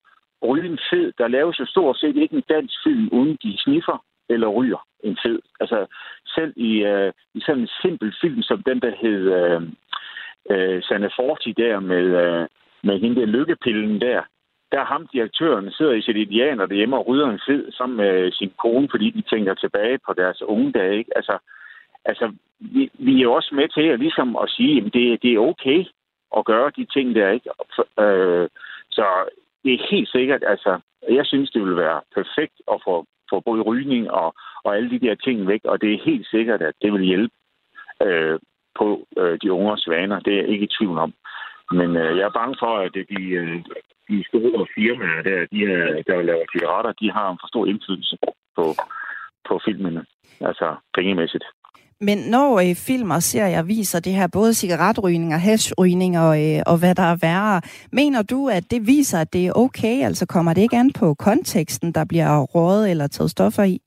ryge 0.48 0.68
en 0.68 0.78
fed, 0.90 1.12
der 1.18 1.28
laves 1.28 1.60
jo 1.60 1.66
stort 1.66 1.96
set 1.98 2.16
ikke 2.16 2.36
en 2.36 2.44
dansk 2.48 2.74
film, 2.84 3.08
uden 3.12 3.38
de 3.42 3.58
sniffer 3.58 4.04
eller 4.28 4.48
ryger 4.48 4.86
en 5.04 5.16
fed. 5.22 5.38
Altså, 5.60 5.86
selv 6.34 6.52
i, 6.56 6.72
øh, 6.82 7.12
i 7.34 7.40
sådan 7.40 7.62
en 7.62 7.68
simpel 7.82 8.14
film 8.20 8.42
som 8.42 8.62
den, 8.62 8.80
der 8.80 8.92
hed 9.02 9.20
øh, 9.38 9.62
øh, 10.50 10.82
Sanne 10.82 11.10
Forti 11.16 11.52
der 11.52 11.80
med, 11.80 12.04
øh, 12.22 12.46
med 12.82 13.00
hende 13.00 13.20
der 13.20 13.26
lykkepillen 13.26 14.00
der, 14.00 14.22
der 14.74 14.84
ham 14.84 15.06
direktøren 15.12 15.70
sidder 15.70 15.92
i 15.92 16.02
sit 16.02 16.16
indianer 16.16 16.66
derhjemme 16.66 16.96
og 16.96 17.06
rydder 17.08 17.28
en 17.30 17.44
fed 17.48 17.72
sammen 17.72 17.96
med 17.96 18.32
sin 18.32 18.52
kone, 18.62 18.88
fordi 18.90 19.10
de 19.10 19.22
tænker 19.22 19.54
tilbage 19.54 19.98
på 20.06 20.12
deres 20.12 20.42
unge 20.42 20.72
dage. 20.72 20.98
Ikke? 20.98 21.12
Altså, 21.16 21.38
altså 22.04 22.32
vi, 22.58 22.90
vi 22.98 23.18
er 23.18 23.22
jo 23.22 23.32
også 23.32 23.54
med 23.54 23.68
til 23.68 23.86
at, 23.92 23.98
ligesom 23.98 24.36
at 24.36 24.50
sige, 24.50 24.78
at 24.78 24.84
det, 24.94 25.22
det 25.22 25.32
er 25.34 25.38
okay 25.38 25.84
at 26.36 26.44
gøre 26.44 26.70
de 26.76 26.84
ting 26.84 27.14
der. 27.14 27.30
ikke. 27.30 27.50
Øh, 28.04 28.48
så 28.90 29.06
det 29.64 29.74
er 29.74 29.86
helt 29.90 30.08
sikkert, 30.08 30.42
altså, 30.46 30.80
jeg 31.10 31.26
synes, 31.26 31.50
det 31.50 31.62
vil 31.62 31.76
være 31.76 32.00
perfekt 32.14 32.56
at 32.72 32.78
få, 32.84 33.06
få 33.30 33.40
både 33.40 33.62
rygning 33.62 34.10
og, 34.10 34.34
og 34.64 34.76
alle 34.76 34.90
de 34.90 34.98
der 34.98 35.14
ting 35.14 35.48
væk, 35.48 35.60
og 35.64 35.80
det 35.80 35.94
er 35.94 36.04
helt 36.04 36.26
sikkert, 36.26 36.62
at 36.62 36.74
det 36.82 36.92
vil 36.92 37.02
hjælpe 37.02 37.34
øh, 38.02 38.38
på 38.78 39.06
øh, 39.18 39.38
de 39.42 39.52
unge 39.52 39.78
vaner. 39.86 40.20
Det 40.20 40.32
er 40.32 40.36
jeg 40.36 40.48
ikke 40.48 40.64
i 40.64 40.74
tvivl 40.78 40.98
om. 40.98 41.14
Men 41.70 41.96
øh, 41.96 42.18
jeg 42.18 42.24
er 42.24 42.38
bange 42.40 42.56
for, 42.58 42.78
at 42.78 42.94
de, 42.94 43.22
øh, 43.40 43.64
de 44.08 44.24
store 44.30 44.66
firmaer, 44.74 45.22
der, 45.28 45.38
de, 45.52 45.58
der 46.08 46.22
laver 46.22 46.46
cigaretter, 46.52 46.92
de 47.02 47.10
har 47.16 47.26
en 47.30 47.38
for 47.40 47.48
stor 47.52 47.66
indflydelse 47.66 48.16
på, 48.56 48.64
på 49.48 49.60
filmene, 49.64 50.02
altså 50.40 50.76
pengemæssigt. 50.94 51.44
Men 52.00 52.18
når 52.34 52.50
øh, 52.64 52.74
film 52.88 53.10
og 53.10 53.22
serier 53.22 53.62
viser 53.62 54.00
det 54.00 54.12
her, 54.12 54.28
både 54.38 54.54
cigaretrygning 54.54 55.34
og 55.34 55.40
hashrygning 55.40 56.12
og, 56.18 56.32
øh, 56.44 56.60
og 56.70 56.76
hvad 56.80 56.94
der 56.94 57.06
er 57.12 57.18
værre, 57.26 57.60
mener 57.92 58.22
du, 58.22 58.48
at 58.48 58.64
det 58.70 58.80
viser, 58.86 59.18
at 59.20 59.32
det 59.32 59.46
er 59.46 59.52
okay? 59.64 59.96
Altså 60.08 60.26
kommer 60.26 60.54
det 60.54 60.62
ikke 60.62 60.76
an 60.76 60.92
på 61.00 61.14
konteksten, 61.14 61.92
der 61.92 62.04
bliver 62.08 62.30
rådet 62.54 62.90
eller 62.90 63.06
taget 63.06 63.30
stoffer 63.30 63.62
i? 63.62 63.78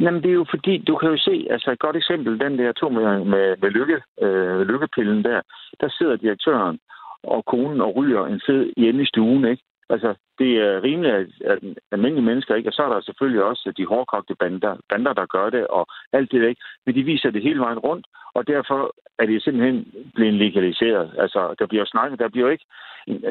Jamen, 0.00 0.22
det 0.22 0.30
er 0.30 0.40
jo 0.42 0.46
fordi, 0.54 0.74
du 0.88 0.96
kan 0.96 1.08
jo 1.08 1.18
se, 1.28 1.46
altså 1.50 1.70
et 1.70 1.78
godt 1.78 1.96
eksempel, 1.96 2.40
den 2.40 2.58
der 2.58 2.72
to 2.72 2.88
med, 2.88 3.24
med, 3.32 3.46
med 3.62 3.70
lykke, 3.70 3.98
øh, 4.24 4.60
lykkepillen 4.60 5.24
der, 5.24 5.40
der 5.80 5.88
sidder 5.98 6.16
direktøren 6.16 6.78
og 7.26 7.44
konen 7.44 7.80
og 7.80 7.96
ryger 7.96 8.26
en 8.26 8.40
sæd 8.40 8.72
hjemme 8.76 9.02
i 9.02 9.06
stuen, 9.06 9.44
ikke? 9.44 9.62
Altså, 9.90 10.14
det 10.38 10.52
er 10.56 10.82
rimeligt, 10.82 11.14
at, 11.14 11.26
at 11.44 11.58
almindelige 11.92 12.24
mennesker 12.24 12.54
ikke, 12.54 12.68
og 12.68 12.72
så 12.72 12.82
er 12.82 12.88
der 12.88 13.00
selvfølgelig 13.00 13.42
også 13.42 13.72
de 13.76 13.86
hårdkogte 13.86 14.34
bander, 14.34 14.76
bander, 14.88 15.12
der 15.12 15.26
gør 15.26 15.50
det, 15.50 15.66
og 15.66 15.86
alt 16.12 16.32
det 16.32 16.48
ikke. 16.48 16.62
Men 16.86 16.94
de 16.94 17.02
viser 17.02 17.30
det 17.30 17.42
hele 17.42 17.60
vejen 17.60 17.78
rundt, 17.78 18.06
og 18.34 18.46
derfor 18.46 18.94
er 19.18 19.26
det 19.26 19.42
simpelthen 19.42 19.92
blevet 20.14 20.34
legaliseret. 20.34 21.14
Altså, 21.18 21.54
der 21.58 21.66
bliver 21.66 21.84
snakket, 21.84 22.18
der 22.18 22.28
bliver 22.28 22.50
ikke, 22.50 22.66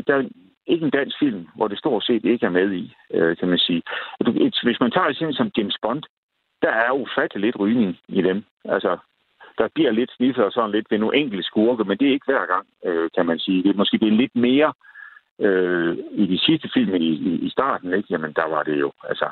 der 0.08 0.16
er 0.16 0.24
ikke 0.68 0.86
en 0.86 0.98
dansk 1.00 1.20
film, 1.20 1.48
hvor 1.56 1.68
det 1.68 1.80
stort 1.80 2.04
set 2.04 2.26
ikke 2.26 2.46
er 2.46 2.50
med 2.50 2.72
i, 2.72 2.94
øh, 3.14 3.38
kan 3.38 3.48
man 3.48 3.58
sige. 3.58 3.82
Hvis 4.64 4.80
man 4.80 4.92
tager 4.92 5.14
sådan 5.14 5.34
som 5.34 5.52
James 5.58 5.78
Bond, 5.82 6.04
der 6.62 6.70
er 6.70 6.92
ufattelig 6.92 7.42
lidt 7.46 7.60
rygning 7.60 7.98
i 8.08 8.22
dem. 8.22 8.44
Altså, 8.66 8.98
der 9.58 9.68
bliver 9.76 9.92
lidt 9.92 10.12
sniffet 10.12 10.46
og 10.46 10.52
sådan 10.52 10.72
lidt 10.72 10.92
ved 10.92 10.98
nogle 10.98 11.18
enkelte 11.18 11.44
skurke, 11.44 11.84
men 11.84 11.98
det 11.98 12.08
er 12.08 12.12
ikke 12.14 12.32
hver 12.32 12.46
gang, 12.54 12.66
øh, 12.86 13.10
kan 13.16 13.26
man 13.26 13.40
sige. 13.40 13.64
Det 13.64 13.70
er 13.70 13.82
måske 13.82 13.98
det 13.98 14.08
er 14.08 14.22
lidt 14.22 14.36
mere 14.36 14.74
øh, 15.40 15.98
i 16.12 16.26
de 16.26 16.40
sidste 16.40 16.70
film 16.74 16.96
i, 16.96 17.10
i, 17.46 17.50
starten, 17.50 17.94
ikke? 17.94 18.08
Jamen, 18.10 18.34
der 18.34 18.48
var 18.48 18.64
det 18.64 18.80
jo, 18.80 18.92
altså, 19.10 19.28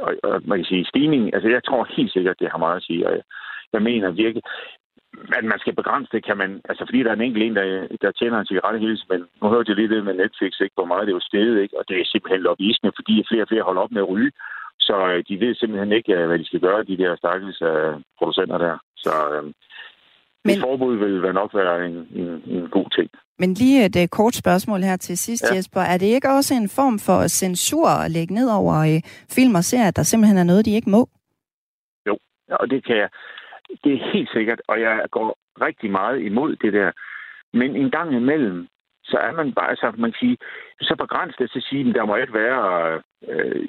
og, 0.00 0.14
og 0.22 0.42
man 0.44 0.58
kan 0.58 0.64
sige, 0.64 0.84
stigningen, 0.84 1.34
altså 1.34 1.48
jeg 1.48 1.64
tror 1.64 1.88
helt 1.96 2.12
sikkert, 2.12 2.40
det 2.40 2.50
har 2.50 2.58
meget 2.58 2.76
at 2.76 2.82
sige, 2.82 3.06
og 3.06 3.12
jeg, 3.12 3.22
jeg 3.72 3.82
mener 3.82 4.10
virkelig, 4.10 4.42
at 5.38 5.44
man 5.44 5.58
skal 5.58 5.74
begrænse 5.74 6.12
det, 6.12 6.24
kan 6.24 6.36
man, 6.36 6.60
altså 6.68 6.84
fordi 6.86 7.02
der 7.02 7.10
er 7.10 7.14
en 7.14 7.20
enkelt 7.20 7.44
en, 7.44 7.56
der, 7.56 7.86
der 8.02 8.10
tjener 8.10 8.38
en 8.38 8.46
cigaret 8.46 8.80
hele 8.80 8.98
men 9.10 9.26
nu 9.42 9.48
hørte 9.48 9.70
jeg 9.70 9.76
lige 9.76 9.94
det 9.94 10.04
med 10.04 10.14
Netflix, 10.14 10.60
ikke, 10.60 10.74
hvor 10.74 10.84
meget 10.84 11.06
det 11.06 11.12
er 11.12 11.20
jo 11.20 11.30
stedet, 11.30 11.62
ikke, 11.62 11.78
og 11.78 11.84
det 11.88 12.00
er 12.00 12.04
simpelthen 12.04 12.42
lobbyisme, 12.42 12.92
fordi 12.96 13.24
flere 13.28 13.42
og 13.42 13.48
flere 13.48 13.62
holder 13.62 13.82
op 13.82 13.92
med 13.92 14.02
at 14.02 14.08
ryge, 14.08 14.32
så 14.80 14.96
øh, 15.12 15.24
de 15.28 15.40
ved 15.40 15.54
simpelthen 15.54 15.92
ikke, 15.92 16.12
øh, 16.14 16.26
hvad 16.26 16.38
de 16.38 16.46
skal 16.46 16.60
gøre, 16.60 16.84
de 16.84 16.96
der 16.96 17.16
stakkels 17.16 17.62
uh, 17.62 17.94
producenter 18.18 18.58
der. 18.58 18.78
Så 18.96 19.12
øh, 19.34 19.44
men... 20.44 20.54
et 20.54 20.60
forbud 20.60 20.96
vil 20.96 21.22
være 21.22 21.32
nok 21.32 21.54
være 21.54 21.86
en, 21.86 21.96
en, 22.20 22.28
en 22.46 22.68
god 22.68 22.90
ting. 22.90 23.10
Men 23.38 23.54
lige 23.54 23.86
et 23.86 23.96
uh, 23.96 24.08
kort 24.18 24.34
spørgsmål 24.34 24.80
her 24.80 24.96
til 24.96 25.18
sidst, 25.18 25.44
ja. 25.50 25.54
Jesper. 25.54 25.80
Er 25.80 25.98
det 25.98 26.06
ikke 26.06 26.28
også 26.28 26.54
en 26.54 26.68
form 26.68 26.98
for 26.98 27.26
censur 27.28 27.88
at 27.88 28.10
lægge 28.10 28.34
ned 28.34 28.48
over 28.50 28.74
uh, 28.80 29.00
film 29.36 29.54
og 29.54 29.64
serier, 29.64 29.88
at 29.88 29.96
der 29.96 30.02
simpelthen 30.02 30.38
er 30.38 30.44
noget, 30.44 30.64
de 30.66 30.74
ikke 30.74 30.90
må? 30.90 31.08
Jo, 32.06 32.18
og 32.50 32.70
det 32.70 32.84
kan 32.86 32.96
jeg. 32.96 33.08
Det 33.84 33.92
er 33.92 34.12
helt 34.12 34.30
sikkert, 34.32 34.60
og 34.68 34.80
jeg 34.80 35.06
går 35.10 35.38
rigtig 35.60 35.90
meget 35.90 36.22
imod 36.22 36.56
det 36.56 36.72
der. 36.72 36.90
Men 37.52 37.76
en 37.76 37.90
gang 37.90 38.14
imellem, 38.14 38.68
så 39.10 39.16
er 39.18 39.32
man 39.32 39.52
bare, 39.52 39.76
så 39.76 39.92
man 39.96 40.12
kan 40.12 40.18
sige, 40.18 40.36
så 40.80 40.94
begrænset 40.96 41.38
det 41.38 41.50
til 41.50 41.58
at 41.58 41.68
sige, 41.70 41.88
at 41.88 41.94
der 41.94 42.04
må 42.04 42.16
ikke 42.16 42.34
være, 42.44 42.62
øh, 43.28 43.68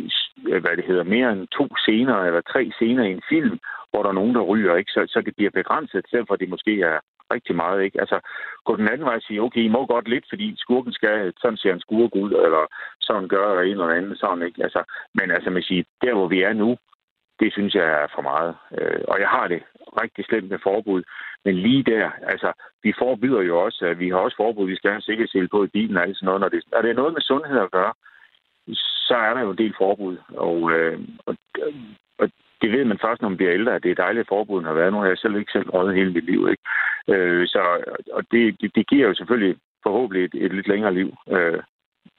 hvad 0.61 0.77
det 0.77 0.85
hedder, 0.89 1.03
mere 1.03 1.31
end 1.31 1.47
to 1.47 1.65
scener 1.75 2.17
eller 2.17 2.41
tre 2.41 2.71
scener 2.75 3.03
i 3.03 3.11
en 3.11 3.27
film, 3.29 3.59
hvor 3.89 4.01
der 4.03 4.09
er 4.09 4.19
nogen, 4.19 4.35
der 4.35 4.49
ryger, 4.51 4.75
ikke? 4.75 4.91
Så, 4.91 5.05
så 5.07 5.21
det 5.21 5.35
bliver 5.35 5.51
begrænset, 5.51 6.05
selvom 6.09 6.37
det 6.39 6.49
måske 6.49 6.81
er 6.81 6.99
rigtig 7.33 7.55
meget, 7.55 7.83
ikke? 7.83 7.99
Altså, 7.99 8.19
gå 8.65 8.75
den 8.75 8.87
anden 8.89 9.05
vej 9.05 9.15
og 9.15 9.21
sige, 9.21 9.41
okay, 9.41 9.61
I 9.61 9.67
må 9.67 9.85
godt 9.85 10.07
lidt, 10.07 10.25
fordi 10.29 10.55
skurken 10.57 10.93
skal, 10.93 11.33
sådan 11.41 11.57
ser 11.57 11.73
en 11.73 11.85
skurk 11.87 12.15
ud, 12.15 12.31
eller 12.45 12.63
sådan 13.01 13.27
gør 13.27 13.61
en 13.61 13.71
eller 13.71 13.97
anden, 13.97 14.15
sådan, 14.15 14.43
ikke? 14.47 14.63
Altså, 14.63 14.83
men 15.13 15.31
altså, 15.31 15.49
man 15.49 15.63
siger, 15.63 15.83
der 16.01 16.13
hvor 16.13 16.27
vi 16.27 16.41
er 16.41 16.53
nu, 16.53 16.77
det 17.39 17.53
synes 17.53 17.73
jeg 17.75 17.87
er 18.01 18.07
for 18.15 18.21
meget. 18.21 18.55
Øh, 18.77 19.01
og 19.07 19.19
jeg 19.19 19.29
har 19.29 19.47
det 19.47 19.61
rigtig 20.01 20.25
slemt 20.25 20.49
med 20.49 20.59
forbud. 20.63 21.03
Men 21.47 21.55
lige 21.55 21.83
der, 21.83 22.11
altså, 22.33 22.49
vi 22.83 22.93
forbyder 22.99 23.41
jo 23.41 23.55
også, 23.65 23.85
at 23.85 23.99
vi 23.99 24.09
har 24.09 24.17
også 24.17 24.37
forbud, 24.37 24.67
vi 24.67 24.75
skal 24.75 24.91
have 24.91 25.01
sikkerhedssel 25.01 25.47
på 25.47 25.63
i 25.63 25.67
bilen 25.67 25.97
og 25.97 26.03
alt 26.03 26.17
sådan 26.17 26.25
noget. 26.25 26.41
Når 26.41 26.49
det, 26.49 26.63
er 26.73 26.81
det 26.81 26.95
noget 26.95 27.13
med 27.13 27.21
sundhed 27.21 27.59
at 27.59 27.71
gøre, 27.71 27.93
så 29.07 29.15
er 29.27 29.33
der 29.33 29.41
jo 29.41 29.51
en 29.51 29.57
del 29.57 29.73
forbud. 29.77 30.17
Og, 30.47 30.71
øh, 30.71 30.99
og, 31.25 31.35
og 32.19 32.25
det 32.61 32.71
ved 32.71 32.85
man 32.85 32.99
først, 33.05 33.21
når 33.21 33.29
man 33.29 33.37
bliver 33.37 33.53
ældre, 33.53 33.75
at 33.75 33.83
det 33.83 33.91
er 33.91 34.03
dejligt, 34.05 34.25
at 34.25 34.33
forbuden 34.35 34.65
har 34.65 34.73
været. 34.73 34.93
Nu 34.93 34.99
har 34.99 35.07
jeg 35.07 35.17
selv 35.17 35.35
ikke 35.35 35.51
selv 35.51 35.69
røget 35.69 35.95
hele 35.95 36.13
mit 36.13 36.25
liv. 36.25 36.47
Ikke? 36.51 36.63
Øh, 37.13 37.47
så, 37.47 37.61
og 38.13 38.23
det, 38.31 38.61
det, 38.61 38.75
det 38.75 38.87
giver 38.89 39.07
jo 39.07 39.13
selvfølgelig 39.13 39.55
forhåbentlig 39.83 40.23
et, 40.25 40.45
et 40.45 40.53
lidt 40.53 40.67
længere 40.67 40.93
liv. 40.93 41.09
Øh, 41.35 41.61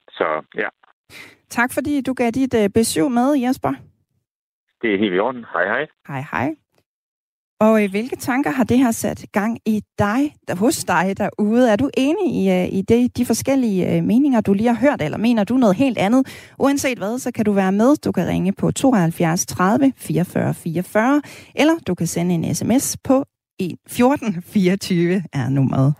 så 0.09 0.27
ja. 0.55 0.69
Tak 1.49 1.69
fordi 1.73 2.01
du 2.01 2.13
gav 2.13 2.29
dit 2.31 2.53
uh, 2.53 2.69
besøg 2.73 3.11
med, 3.11 3.29
Jesper. 3.43 3.73
Det 4.81 4.93
er 4.93 4.97
helt 4.97 5.15
i 5.15 5.19
orden. 5.19 5.45
Hej 5.53 5.65
hej. 5.65 5.87
Hej 6.07 6.23
hej. 6.31 6.55
Og 7.61 7.83
øh, 7.83 7.89
hvilke 7.89 8.15
tanker 8.15 8.51
har 8.51 8.63
det 8.63 8.77
her 8.77 8.91
sat 8.91 9.25
gang 9.31 9.59
i 9.65 9.81
dig, 9.99 10.35
der, 10.47 10.55
hos 10.55 10.83
dig 10.83 11.13
derude? 11.17 11.71
Er 11.71 11.75
du 11.75 11.89
enig 11.97 12.35
i, 12.35 12.49
øh, 12.49 12.73
i 12.73 12.81
det, 12.81 13.17
de 13.17 13.25
forskellige 13.25 13.95
øh, 13.95 14.03
meninger, 14.03 14.41
du 14.41 14.53
lige 14.53 14.67
har 14.67 14.75
hørt, 14.75 15.01
eller 15.01 15.17
mener 15.17 15.43
du 15.43 15.57
noget 15.57 15.75
helt 15.75 15.97
andet? 15.97 16.27
Uanset 16.59 16.97
hvad, 16.97 17.19
så 17.19 17.31
kan 17.31 17.45
du 17.45 17.51
være 17.51 17.71
med. 17.71 17.95
Du 17.95 18.11
kan 18.11 18.27
ringe 18.27 18.53
på 18.53 18.71
72 18.71 19.45
30 19.45 19.93
44 19.97 20.53
44, 20.53 21.21
eller 21.55 21.73
du 21.87 21.95
kan 21.95 22.07
sende 22.07 22.35
en 22.35 22.55
sms 22.55 22.97
på 23.03 23.25
14 23.87 24.43
24 24.45 25.23
er 25.33 25.49
nummeret. 25.49 25.93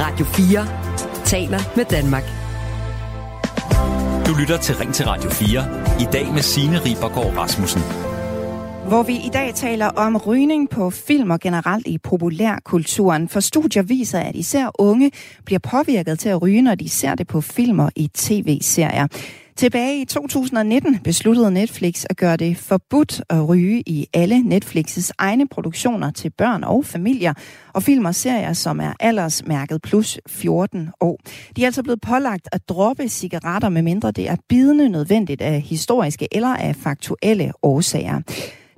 Radio 0.00 0.24
4 0.24 1.24
taler 1.24 1.76
med 1.76 1.84
Danmark. 1.84 2.39
Du 4.30 4.34
lytter 4.34 4.56
til 4.56 4.76
Ring 4.76 4.94
til 4.94 5.06
Radio 5.06 5.30
4. 5.30 6.00
I 6.00 6.06
dag 6.12 6.32
med 6.32 6.42
Signe 6.42 6.78
Ribergaard 6.84 7.36
Rasmussen 7.36 8.09
hvor 8.90 9.02
vi 9.02 9.12
i 9.12 9.30
dag 9.32 9.54
taler 9.54 9.86
om 9.86 10.16
rygning 10.16 10.70
på 10.70 10.90
film 10.90 11.30
og 11.30 11.40
generelt 11.40 11.86
i 11.86 11.98
populærkulturen. 11.98 13.28
For 13.28 13.40
studier 13.40 13.82
viser, 13.82 14.20
at 14.20 14.36
især 14.36 14.70
unge 14.78 15.10
bliver 15.44 15.58
påvirket 15.58 16.18
til 16.18 16.28
at 16.28 16.42
ryge, 16.42 16.62
når 16.62 16.74
de 16.74 16.88
ser 16.88 17.14
det 17.14 17.26
på 17.26 17.40
film 17.40 17.78
og 17.78 17.92
i 17.96 18.10
tv-serier. 18.14 19.06
Tilbage 19.56 20.00
i 20.00 20.04
2019 20.04 20.98
besluttede 20.98 21.50
Netflix 21.50 22.04
at 22.10 22.16
gøre 22.16 22.36
det 22.36 22.56
forbudt 22.56 23.22
at 23.28 23.48
ryge 23.48 23.82
i 23.86 24.06
alle 24.14 24.36
Netflix's 24.36 25.10
egne 25.18 25.48
produktioner 25.48 26.10
til 26.10 26.30
børn 26.30 26.64
og 26.64 26.84
familier, 26.84 27.34
og 27.72 27.82
film 27.82 28.04
og 28.04 28.14
serier, 28.14 28.52
som 28.52 28.80
er 28.80 28.92
aldersmærket 29.00 29.82
plus 29.82 30.18
14 30.28 30.90
år. 31.00 31.18
De 31.56 31.62
er 31.62 31.66
altså 31.66 31.82
blevet 31.82 32.00
pålagt 32.00 32.48
at 32.52 32.68
droppe 32.68 33.08
cigaretter, 33.08 33.68
medmindre 33.68 34.10
det 34.10 34.28
er 34.28 34.36
bidende 34.48 34.88
nødvendigt 34.88 35.42
af 35.42 35.60
historiske 35.60 36.28
eller 36.32 36.56
af 36.56 36.76
faktuelle 36.76 37.52
årsager. 37.62 38.20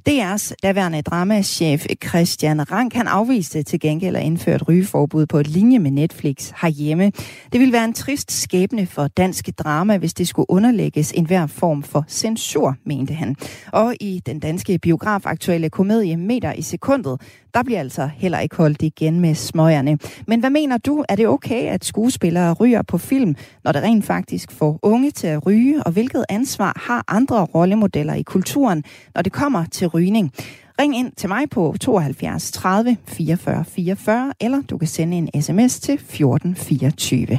DR's 0.09 0.53
daværende 0.63 1.03
dramachef 1.03 1.87
Christian 2.09 2.73
Rank, 2.73 2.95
han 2.95 3.07
afviste 3.07 3.63
til 3.63 3.81
gengæld 3.81 4.17
at 4.17 4.23
indføre 4.23 4.57
et 4.57 4.69
rygeforbud 4.69 5.27
på 5.27 5.39
et 5.39 5.49
linje 5.49 5.79
med 5.79 5.91
Netflix 5.91 6.53
herhjemme. 6.63 7.13
Det 7.53 7.61
ville 7.61 7.73
være 7.73 7.85
en 7.85 7.93
trist 7.93 8.33
skæbne 8.33 8.87
for 8.87 9.09
dansk 9.09 9.49
drama, 9.59 9.99
hvis 9.99 10.15
det 10.15 10.29
skulle 10.29 10.51
underlægges 10.51 11.13
enhver 11.13 11.47
form 11.47 11.83
for 11.83 12.05
censur, 12.09 12.77
mente 12.87 13.15
han. 13.15 13.37
Og 13.73 13.95
i 14.01 14.21
den 14.27 14.41
danske 14.41 14.79
biografaktuelle 14.79 15.71
komedie 15.71 16.17
Meter 16.17 16.53
i 16.53 16.63
sekundet, 16.63 17.21
der 17.55 17.63
bliver 17.63 17.81
altså 17.81 18.11
heller 18.17 18.39
ikke 18.39 18.57
holdt 18.57 18.83
igen 18.83 19.21
med 19.21 19.35
smøgerne. 19.35 19.99
Men 20.27 20.41
hvad 20.41 20.51
mener 20.51 20.79
du? 20.79 21.05
Er 21.09 21.17
det 21.17 21.29
okay, 21.29 21.69
at 21.69 21.85
skuespillere 21.85 22.53
ryger 22.53 22.83
på 22.83 22.99
film, 22.99 23.35
når 23.65 23.73
det 23.73 23.83
rent 23.83 24.05
faktisk 24.05 24.53
får 24.53 24.79
unge 24.83 25.11
til 25.11 25.27
at 25.27 25.47
ryge? 25.47 25.83
Og 25.83 25.93
hvilket 25.93 26.25
ansvar 26.29 26.83
har 26.87 27.05
andre 27.09 27.45
rollemodeller 27.45 28.15
i 28.15 28.23
kulturen, 28.23 28.85
når 29.15 29.23
det 29.23 29.33
kommer 29.33 29.65
til 29.65 29.89
rygning? 29.89 30.33
Ring 30.81 30.97
ind 30.97 31.13
til 31.17 31.29
mig 31.29 31.51
på 31.51 31.75
72 31.81 32.51
30 32.51 32.97
44 33.07 33.65
44, 33.65 34.33
eller 34.41 34.63
du 34.63 34.79
kan 34.79 34.89
sende 34.89 35.17
en 35.17 35.43
sms 35.43 35.81
til 35.81 35.95
1424. 35.95 37.39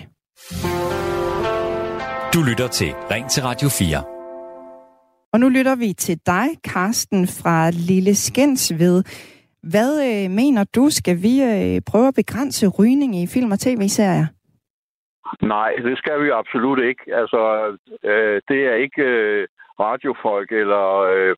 Du 2.33 2.41
lytter 2.41 2.67
til 2.67 2.87
Ring 3.11 3.29
til 3.29 3.43
Radio 3.43 3.69
4. 3.69 4.03
Og 5.33 5.39
nu 5.39 5.49
lytter 5.49 5.75
vi 5.75 5.93
til 5.93 6.19
dig, 6.25 6.47
Karsten 6.63 7.27
fra 7.27 7.69
Lille 7.69 8.15
Skensved. 8.15 9.03
Hvad 9.71 9.91
øh, 10.09 10.31
mener 10.31 10.63
du, 10.75 10.89
skal 10.89 11.17
vi 11.25 11.33
øh, 11.51 11.81
prøve 11.91 12.07
at 12.07 12.19
begrænse 12.21 12.67
rygning 12.79 13.15
i 13.15 13.27
film 13.33 13.51
og 13.51 13.59
tv-serier? 13.59 14.27
Nej, 15.41 15.71
det 15.87 15.97
skal 15.97 16.23
vi 16.23 16.29
absolut 16.29 16.79
ikke. 16.89 17.03
Altså, 17.21 17.41
øh, 18.03 18.41
det 18.49 18.59
er 18.69 18.75
ikke 18.85 19.01
øh, 19.01 19.47
radiofolk 19.79 20.51
eller 20.51 20.85
øh, 21.11 21.35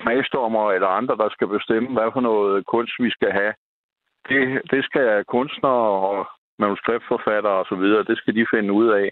smagsdommer 0.00 0.72
eller 0.72 0.88
andre, 0.88 1.16
der 1.16 1.28
skal 1.30 1.48
bestemme, 1.48 1.88
hvad 1.88 2.10
for 2.12 2.20
noget 2.20 2.66
kunst 2.66 2.94
vi 2.98 3.10
skal 3.10 3.32
have. 3.32 3.54
Det, 4.28 4.62
det 4.70 4.84
skal 4.84 5.24
kunstnere 5.24 5.88
og 6.10 6.26
manuskriptforfattere 6.58 7.60
osv., 7.62 7.84
så 7.94 8.04
det 8.08 8.18
skal 8.18 8.34
de 8.34 8.46
finde 8.54 8.72
ud 8.72 8.88
af. 8.88 9.10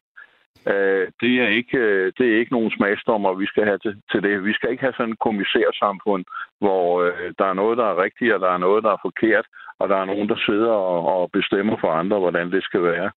Øh, 0.67 1.07
det, 1.21 1.33
er 1.45 1.49
ikke, 1.61 1.79
øh, 1.79 2.13
det 2.19 2.27
er 2.27 2.39
ikke 2.39 2.53
nogen 2.53 2.71
smagsdommer, 2.77 3.41
vi 3.43 3.47
skal 3.47 3.65
have 3.65 3.79
til, 3.79 3.95
til 4.11 4.21
det. 4.23 4.45
Vi 4.45 4.53
skal 4.53 4.71
ikke 4.71 4.85
have 4.87 4.97
sådan 4.97 5.13
et 5.13 5.25
kommissærsamfund, 5.27 6.25
hvor 6.65 6.85
øh, 7.05 7.33
der 7.39 7.47
er 7.53 7.57
noget, 7.63 7.79
der 7.79 7.87
er 7.93 8.03
rigtigt, 8.05 8.35
og 8.35 8.41
der 8.41 8.51
er 8.53 8.59
noget, 8.67 8.85
der 8.85 8.93
er 8.93 9.05
forkert, 9.09 9.47
og 9.81 9.89
der 9.89 9.97
er 9.97 10.05
nogen, 10.05 10.29
der 10.29 10.39
sidder 10.49 10.75
og, 10.91 11.01
og 11.15 11.31
bestemmer 11.33 11.77
for 11.81 11.91
andre, 12.01 12.19
hvordan 12.19 12.47
det 12.55 12.63
skal 12.65 12.83
være. 12.83 13.09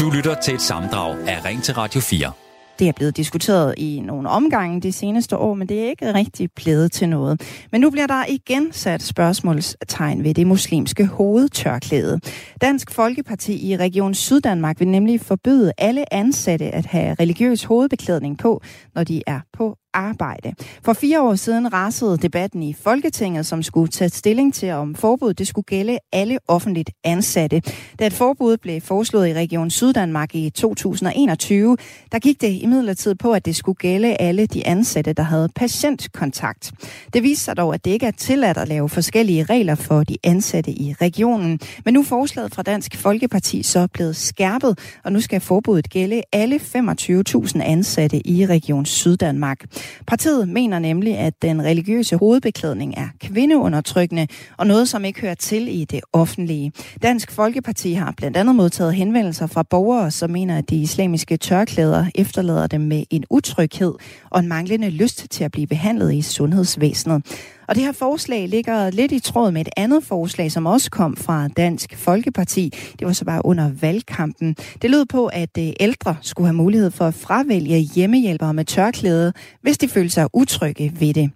Du 0.00 0.06
lytter 0.16 0.34
til 0.44 0.54
et 0.54 0.64
samdrag 0.70 1.10
af 1.32 1.38
Ring 1.48 1.62
til 1.66 1.74
Radio 1.74 2.00
4. 2.00 2.53
Det 2.78 2.88
er 2.88 2.92
blevet 2.92 3.16
diskuteret 3.16 3.74
i 3.78 4.00
nogle 4.00 4.28
omgange 4.28 4.80
de 4.80 4.92
seneste 4.92 5.36
år, 5.36 5.54
men 5.54 5.68
det 5.68 5.84
er 5.84 5.88
ikke 5.88 6.14
rigtig 6.14 6.50
blevet 6.52 6.92
til 6.92 7.08
noget. 7.08 7.64
Men 7.72 7.80
nu 7.80 7.90
bliver 7.90 8.06
der 8.06 8.24
igen 8.28 8.72
sat 8.72 9.02
spørgsmålstegn 9.02 10.24
ved 10.24 10.34
det 10.34 10.46
muslimske 10.46 11.06
hovedtørklæde. 11.06 12.20
Dansk 12.60 12.90
Folkeparti 12.90 13.70
i 13.70 13.76
Region 13.76 14.14
Syddanmark 14.14 14.80
vil 14.80 14.88
nemlig 14.88 15.20
forbyde 15.20 15.72
alle 15.78 16.14
ansatte 16.14 16.64
at 16.64 16.86
have 16.86 17.14
religiøs 17.20 17.64
hovedbeklædning 17.64 18.38
på, 18.38 18.62
når 18.94 19.04
de 19.04 19.22
er 19.26 19.40
på 19.52 19.76
arbejde. 19.94 20.54
For 20.82 20.92
fire 20.92 21.22
år 21.22 21.34
siden 21.34 21.72
rasede 21.72 22.18
debatten 22.18 22.62
i 22.62 22.72
Folketinget, 22.72 23.46
som 23.46 23.62
skulle 23.62 23.88
tage 23.88 24.08
stilling 24.08 24.54
til, 24.54 24.70
om 24.70 24.94
forbuddet 24.94 25.38
det 25.38 25.48
skulle 25.48 25.64
gælde 25.64 25.98
alle 26.12 26.38
offentligt 26.48 26.90
ansatte. 27.04 27.62
Da 27.98 28.06
et 28.06 28.12
forbud 28.12 28.56
blev 28.56 28.80
foreslået 28.80 29.28
i 29.28 29.34
Region 29.34 29.70
Syddanmark 29.70 30.34
i 30.34 30.50
2021, 30.50 31.76
der 32.12 32.18
gik 32.18 32.40
det 32.40 32.62
imidlertid 32.62 33.14
på, 33.14 33.32
at 33.32 33.44
det 33.44 33.56
skulle 33.56 33.76
gælde 33.76 34.16
alle 34.16 34.46
de 34.46 34.66
ansatte, 34.66 35.12
der 35.12 35.22
havde 35.22 35.48
patientkontakt. 35.54 36.72
Det 37.14 37.22
viste 37.22 37.44
sig 37.44 37.56
dog, 37.56 37.74
at 37.74 37.84
det 37.84 37.90
ikke 37.90 38.06
er 38.06 38.10
tilladt 38.10 38.58
at 38.58 38.68
lave 38.68 38.88
forskellige 38.88 39.44
regler 39.44 39.74
for 39.74 40.04
de 40.04 40.16
ansatte 40.24 40.70
i 40.70 40.94
regionen. 41.00 41.60
Men 41.84 41.94
nu 41.94 42.00
er 42.00 42.04
forslaget 42.04 42.54
fra 42.54 42.62
Dansk 42.62 42.96
Folkeparti 42.96 43.62
så 43.62 43.86
blevet 43.92 44.16
skærpet, 44.16 44.78
og 45.04 45.12
nu 45.12 45.20
skal 45.20 45.40
forbuddet 45.40 45.90
gælde 45.90 46.22
alle 46.32 46.56
25.000 46.56 47.62
ansatte 47.62 48.28
i 48.28 48.46
Region 48.46 48.86
Syddanmark. 48.86 49.64
Partiet 50.06 50.48
mener 50.48 50.78
nemlig, 50.78 51.18
at 51.18 51.42
den 51.42 51.62
religiøse 51.62 52.16
hovedbeklædning 52.16 52.94
er 52.96 53.08
kvindeundertrykkende 53.20 54.26
og 54.56 54.66
noget, 54.66 54.88
som 54.88 55.04
ikke 55.04 55.20
hører 55.20 55.34
til 55.34 55.80
i 55.80 55.84
det 55.84 56.00
offentlige. 56.12 56.72
Dansk 57.02 57.30
Folkeparti 57.30 57.92
har 57.92 58.14
blandt 58.16 58.36
andet 58.36 58.54
modtaget 58.54 58.94
henvendelser 58.94 59.46
fra 59.46 59.62
borgere, 59.62 60.10
som 60.10 60.30
mener, 60.30 60.58
at 60.58 60.70
de 60.70 60.76
islamiske 60.76 61.36
tørklæder 61.36 62.06
efterlader 62.14 62.66
dem 62.66 62.80
med 62.80 63.04
en 63.10 63.24
utryghed 63.30 63.94
og 64.30 64.40
en 64.40 64.48
manglende 64.48 64.90
lyst 64.90 65.26
til 65.30 65.44
at 65.44 65.52
blive 65.52 65.66
behandlet 65.66 66.14
i 66.14 66.22
sundhedsvæsenet. 66.22 67.26
Og 67.68 67.74
det 67.74 67.84
her 67.84 67.92
forslag 67.92 68.48
ligger 68.48 68.90
lidt 68.90 69.12
i 69.12 69.18
tråd 69.18 69.50
med 69.50 69.60
et 69.60 69.68
andet 69.76 70.04
forslag, 70.04 70.52
som 70.52 70.66
også 70.66 70.90
kom 70.90 71.16
fra 71.16 71.48
Dansk 71.48 71.96
Folkeparti. 71.96 72.72
Det 72.98 73.06
var 73.06 73.12
så 73.12 73.24
bare 73.24 73.46
under 73.46 73.70
valgkampen. 73.80 74.56
Det 74.82 74.90
lød 74.90 75.06
på, 75.06 75.26
at 75.26 75.58
øh, 75.58 75.72
ældre 75.80 76.16
skulle 76.20 76.46
have 76.46 76.56
mulighed 76.56 76.90
for 76.90 77.04
at 77.04 77.14
fravælge 77.14 77.78
hjemmehjælpere 77.78 78.54
med 78.54 78.64
tørklæde, 78.64 79.32
hvis 79.62 79.78
de 79.78 79.88
følte 79.88 80.10
sig 80.10 80.28
utrygge 80.32 80.92
ved 81.00 81.14
det. 81.14 81.30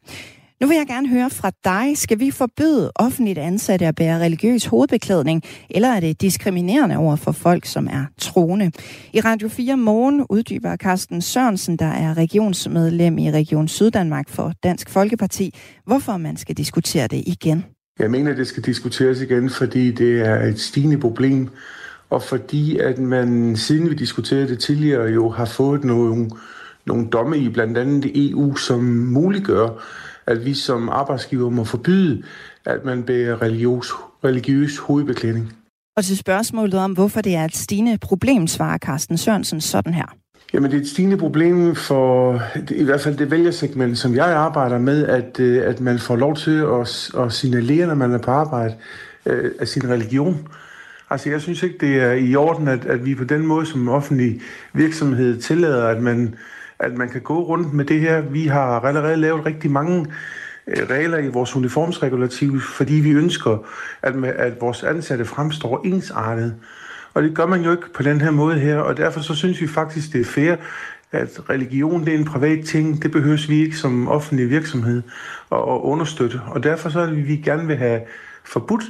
Nu 0.61 0.66
vil 0.66 0.77
jeg 0.77 0.87
gerne 0.87 1.09
høre 1.09 1.31
fra 1.31 1.51
dig. 1.64 1.99
Skal 1.99 2.18
vi 2.18 2.31
forbyde 2.31 2.92
offentligt 2.94 3.38
ansatte 3.38 3.87
at 3.87 3.94
bære 3.94 4.18
religiøs 4.21 4.66
hovedbeklædning, 4.66 5.42
eller 5.71 5.88
er 5.88 6.01
det 6.01 6.21
diskriminerende 6.21 6.97
over 6.97 7.16
for 7.16 7.33
folk, 7.33 7.66
som 7.66 7.87
er 7.87 8.05
troende? 8.18 8.71
I 9.12 9.21
Radio 9.21 9.49
4 9.49 9.77
Morgen 9.77 10.27
uddyber 10.31 10.77
Carsten 10.77 11.23
Sørensen, 11.23 11.77
der 11.77 11.87
er 11.87 12.16
regionsmedlem 12.16 13.18
i 13.18 13.31
Region 13.31 13.68
Syddanmark 13.68 14.29
for 14.29 14.53
Dansk 14.62 14.90
Folkeparti, 14.90 15.55
hvorfor 15.87 16.16
man 16.16 16.37
skal 16.37 16.55
diskutere 16.55 17.07
det 17.07 17.23
igen. 17.27 17.64
Jeg 17.99 18.11
mener, 18.11 18.35
det 18.35 18.47
skal 18.47 18.62
diskuteres 18.62 19.21
igen, 19.21 19.51
fordi 19.51 19.90
det 19.90 20.21
er 20.21 20.42
et 20.42 20.61
stigende 20.61 20.99
problem, 20.99 21.49
og 22.11 22.23
fordi 22.23 22.79
at 22.79 22.99
man, 22.99 23.57
siden 23.57 23.90
vi 23.90 23.94
diskuterede 23.94 24.49
det 24.49 24.59
tidligere, 24.59 25.07
jo 25.07 25.31
har 25.31 25.44
fået 25.44 25.85
nogle, 25.85 26.31
nogle 26.87 27.07
domme 27.07 27.38
i 27.38 27.49
blandt 27.49 27.79
andet 27.79 28.31
EU, 28.31 28.57
som 28.57 28.81
muliggør, 28.85 29.85
at 30.29 30.45
vi 30.45 30.55
som 30.55 30.88
arbejdsgiver 30.88 31.51
må 31.51 31.64
forbyde, 31.64 32.23
at 32.64 32.85
man 32.85 33.03
bærer 33.03 33.43
religiøs, 33.43 33.87
religiøs 34.25 34.79
hovedbeklædning. 34.79 35.53
Og 35.97 36.05
til 36.05 36.19
spørgsmålet 36.19 36.75
om, 36.75 36.93
hvorfor 36.93 37.21
det 37.21 37.35
er 37.35 37.45
et 37.45 37.57
stigende 37.57 37.99
problem, 37.99 38.47
svarer 38.47 38.79
Carsten 38.79 39.19
Sørensen 39.19 39.61
sådan 39.61 39.95
her. 39.95 40.14
Jamen, 40.55 40.71
det 40.71 40.77
er 40.77 40.81
et 40.81 40.88
stigende 40.88 41.17
problem 41.17 41.75
for 41.75 42.43
i 42.71 42.85
hvert 42.85 43.01
fald 43.01 43.17
det 43.17 43.31
vælgersegment, 43.31 43.99
som 43.99 44.14
jeg 44.14 44.27
arbejder 44.27 44.79
med, 44.79 45.07
at, 45.07 45.41
øh, 45.41 45.62
at 45.67 45.81
man 45.81 45.99
får 45.99 46.17
lov 46.17 46.37
til 46.37 46.57
at, 46.81 47.11
at 47.25 47.33
signalere, 47.33 47.87
når 47.87 47.95
man 47.95 48.12
er 48.12 48.19
på 48.19 48.31
arbejde, 48.31 48.75
øh, 49.27 49.51
af 49.61 49.69
sin 49.69 49.88
religion. 49.88 50.49
Altså, 51.11 51.31
jeg 51.31 51.41
synes 51.41 51.62
ikke, 51.62 51.79
det 51.81 52.03
er 52.03 52.12
i 52.12 52.35
orden, 52.35 52.69
at, 52.69 52.85
at 52.87 53.05
vi 53.05 53.14
på 53.14 53.25
den 53.25 53.47
måde 53.47 53.67
som 53.67 53.88
offentlig 53.88 54.41
virksomhed 54.73 55.41
tillader, 55.41 55.87
at 55.87 56.03
man 56.03 56.35
at 56.81 56.97
man 56.97 57.09
kan 57.09 57.21
gå 57.21 57.41
rundt 57.41 57.73
med 57.73 57.85
det 57.85 58.01
her. 58.01 58.21
Vi 58.21 58.47
har 58.47 58.81
allerede 58.81 59.17
lavet 59.17 59.47
rigtig 59.47 59.71
mange 59.71 60.07
øh, 60.67 60.87
regler 60.91 61.19
i 61.19 61.29
vores 61.29 61.57
uniformsregulativ, 61.57 62.61
fordi 62.61 62.95
vi 62.95 63.11
ønsker, 63.11 63.59
at, 64.03 64.14
med, 64.14 64.29
at 64.29 64.61
vores 64.61 64.83
ansatte 64.83 65.25
fremstår 65.25 65.81
ensartet. 65.85 66.55
Og 67.14 67.23
det 67.23 67.35
gør 67.35 67.47
man 67.47 67.62
jo 67.62 67.71
ikke 67.71 67.93
på 67.95 68.03
den 68.03 68.21
her 68.21 68.31
måde 68.31 68.59
her, 68.59 68.79
og 68.79 68.97
derfor 68.97 69.21
så 69.21 69.35
synes 69.35 69.61
vi 69.61 69.67
faktisk, 69.67 70.12
det 70.12 70.21
er 70.21 70.25
fair, 70.25 70.57
at 71.12 71.41
religion 71.51 72.05
det 72.05 72.14
er 72.14 72.19
en 72.19 72.25
privat 72.25 72.64
ting. 72.64 73.03
Det 73.03 73.11
behøves 73.11 73.49
vi 73.49 73.62
ikke 73.62 73.77
som 73.77 74.09
offentlig 74.09 74.51
virksomhed 74.51 75.03
at, 75.53 75.59
at 75.59 75.81
understøtte. 75.83 76.41
Og 76.47 76.62
derfor 76.62 76.88
så 76.88 77.07
vil 77.07 77.29
vi 77.29 77.37
gerne 77.37 77.67
vil 77.67 77.77
have 77.77 78.01
forbudt, 78.45 78.85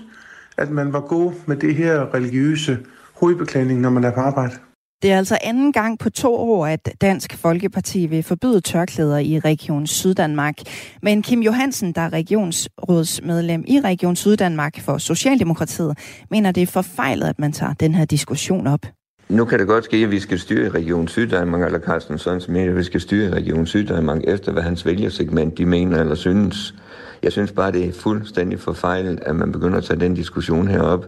at 0.57 0.71
man 0.71 0.93
var 0.93 1.01
god 1.01 1.33
med 1.47 1.57
det 1.57 1.75
her 1.75 2.15
religiøse 2.15 2.79
hovedbeklædning, 3.13 3.81
når 3.81 3.91
man 3.91 4.05
er 4.05 4.11
på 4.11 4.21
arbejde. 4.21 4.55
Det 5.03 5.13
er 5.13 5.19
altså 5.19 5.39
anden 5.43 5.73
gang 5.73 5.99
på 5.99 6.11
to 6.11 6.35
år, 6.35 6.67
at 6.67 6.95
Dansk 7.01 7.37
Folkeparti 7.37 8.07
vil 8.07 8.23
forbyde 8.23 8.61
tørklæder 8.61 9.19
i 9.19 9.39
Region 9.39 9.87
Syddanmark. 9.87 10.55
Men 11.03 11.23
Kim 11.23 11.43
Johansen, 11.43 11.93
der 11.93 12.01
er 12.01 12.13
regionsrådsmedlem 12.13 13.65
i 13.67 13.81
Region 13.81 14.17
Syddanmark 14.17 14.81
for 14.81 14.99
Socialdemokratiet, 14.99 15.99
mener, 16.31 16.53
det 16.53 16.63
er 16.63 16.67
forfejlet, 16.67 17.27
at 17.27 17.39
man 17.39 17.53
tager 17.53 17.73
den 17.73 17.95
her 17.95 18.05
diskussion 18.05 18.67
op. 18.67 18.81
nu 19.29 19.45
kan 19.45 19.59
det 19.59 19.67
godt 19.67 19.85
ske, 19.85 19.97
at 19.97 20.11
vi 20.11 20.21
skal 20.21 20.39
styre 20.39 20.69
Region 20.69 21.09
Syddanmark, 21.09 21.63
eller 21.63 21.81
Carsten 21.81 22.19
Sørensen 22.19 22.53
mener, 22.53 22.71
at 22.71 22.77
vi 22.77 22.85
skal 22.85 23.01
styre 23.01 23.31
Region 23.31 23.67
Syddanmark 23.67 24.21
efter, 24.25 24.53
hvad 24.53 24.63
hans 24.63 24.87
vælgersegment 24.87 25.59
de 25.59 25.67
mener 25.67 26.01
eller 26.01 26.15
synes. 26.15 26.75
Jeg 27.23 27.33
synes 27.33 27.53
bare, 27.53 27.73
det 27.73 27.89
er 27.89 27.93
fuldstændig 27.93 28.61
forfejlet, 28.61 29.21
at 29.23 29.37
man 29.37 29.53
begynder 29.53 29.79
at 29.79 29.85
tage 29.85 30.01
den 30.01 30.15
diskussion 30.15 30.69
herop. 30.69 31.07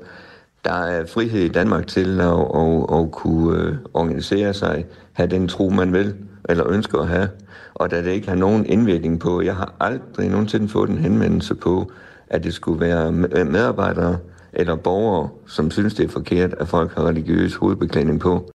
Der 0.65 0.73
er 0.73 1.07
frihed 1.07 1.41
i 1.41 1.49
Danmark 1.49 1.87
til 1.87 2.21
at, 2.21 2.27
at, 2.55 2.99
at 2.99 3.11
kunne 3.13 3.63
øh, 3.63 3.77
organisere 3.95 4.55
sig, 4.55 4.87
have 5.13 5.31
den 5.31 5.49
tro, 5.49 5.69
man 5.69 5.93
vil, 5.93 6.15
eller 6.49 6.71
ønsker 6.71 6.99
at 6.99 7.09
have. 7.09 7.29
Og 7.75 7.91
da 7.91 8.03
det 8.03 8.11
ikke 8.11 8.29
har 8.29 8.37
nogen 8.37 8.67
indvirkning 8.67 9.21
på, 9.21 9.43
jeg 9.43 9.57
har 9.57 9.75
aldrig 9.81 10.29
nogensinde 10.29 10.69
fået 10.69 10.91
en 10.91 10.99
henvendelse 10.99 11.55
på, 11.55 11.93
at 12.29 12.45
det 12.45 12.55
skulle 12.55 12.81
være 12.81 13.07
øh, 13.07 13.47
medarbejdere 13.47 14.19
eller 14.53 14.77
borgere, 14.77 15.29
som 15.47 15.71
synes, 15.71 15.95
det 15.95 16.05
er 16.05 16.09
forkert, 16.09 16.55
at 16.55 16.69
folk 16.69 16.95
har 16.95 17.07
religiøs 17.07 17.55
hovedbeklædning 17.55 18.21
på. 18.21 18.51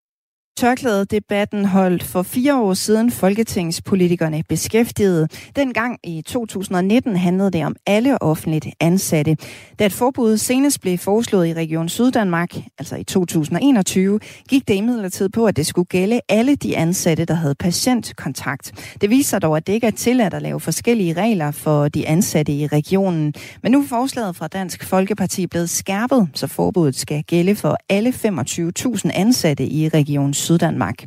Tørklædedebatten 0.58 1.66
holdt 1.66 2.04
for 2.04 2.24
fire 2.24 2.62
år 2.62 2.74
siden 2.74 3.12
folketingspolitikerne 3.12 4.44
beskæftigede. 4.50 5.28
Dengang 5.56 6.00
i 6.04 6.22
2019 6.22 7.16
handlede 7.16 7.52
det 7.52 7.66
om 7.66 7.76
alle 7.86 8.22
offentligt 8.22 8.66
ansatte. 8.80 9.38
Da 9.80 9.86
et 9.86 9.94
forbud 9.94 10.38
senest 10.38 10.82
blev 10.82 10.98
foreslået 10.98 11.48
i 11.48 11.54
Region 11.54 11.90
Syddanmark, 11.90 12.56
altså 12.80 12.96
i 12.96 13.04
2021, 13.04 14.20
gik 14.50 14.68
det 14.68 14.74
imidlertid 14.74 15.30
på, 15.30 15.46
at 15.46 15.58
det 15.58 15.66
skulle 15.66 15.86
gælde 15.86 16.20
alle 16.30 16.56
de 16.56 16.78
ansatte, 16.78 17.26
der 17.26 17.34
havde 17.34 17.56
patientkontakt. 17.56 18.96
Det 19.02 19.10
viser 19.10 19.40
dog, 19.40 19.58
at 19.58 19.68
det 19.68 19.74
ikke 19.74 19.88
er 19.88 19.92
tilladt 19.92 20.34
at 20.34 20.42
lave 20.42 20.60
forskellige 20.60 21.14
regler 21.14 21.52
for 21.52 21.88
de 21.88 22.08
ansatte 22.08 22.54
i 22.54 22.68
regionen. 22.68 23.34
Men 23.64 23.72
nu 23.72 23.82
er 23.82 23.88
forslaget 23.88 24.36
fra 24.36 24.48
Dansk 24.48 24.84
Folkeparti 24.84 25.48
blevet 25.48 25.70
skærpet, 25.70 26.30
så 26.34 26.48
forbuddet 26.48 26.96
skal 26.96 27.24
gælde 27.24 27.56
for 27.56 27.78
alle 27.90 28.10
25.000 28.10 29.12
ansatte 29.14 29.68
i 29.68 29.90
Region 29.90 30.34
Syddanmark. 30.46 31.04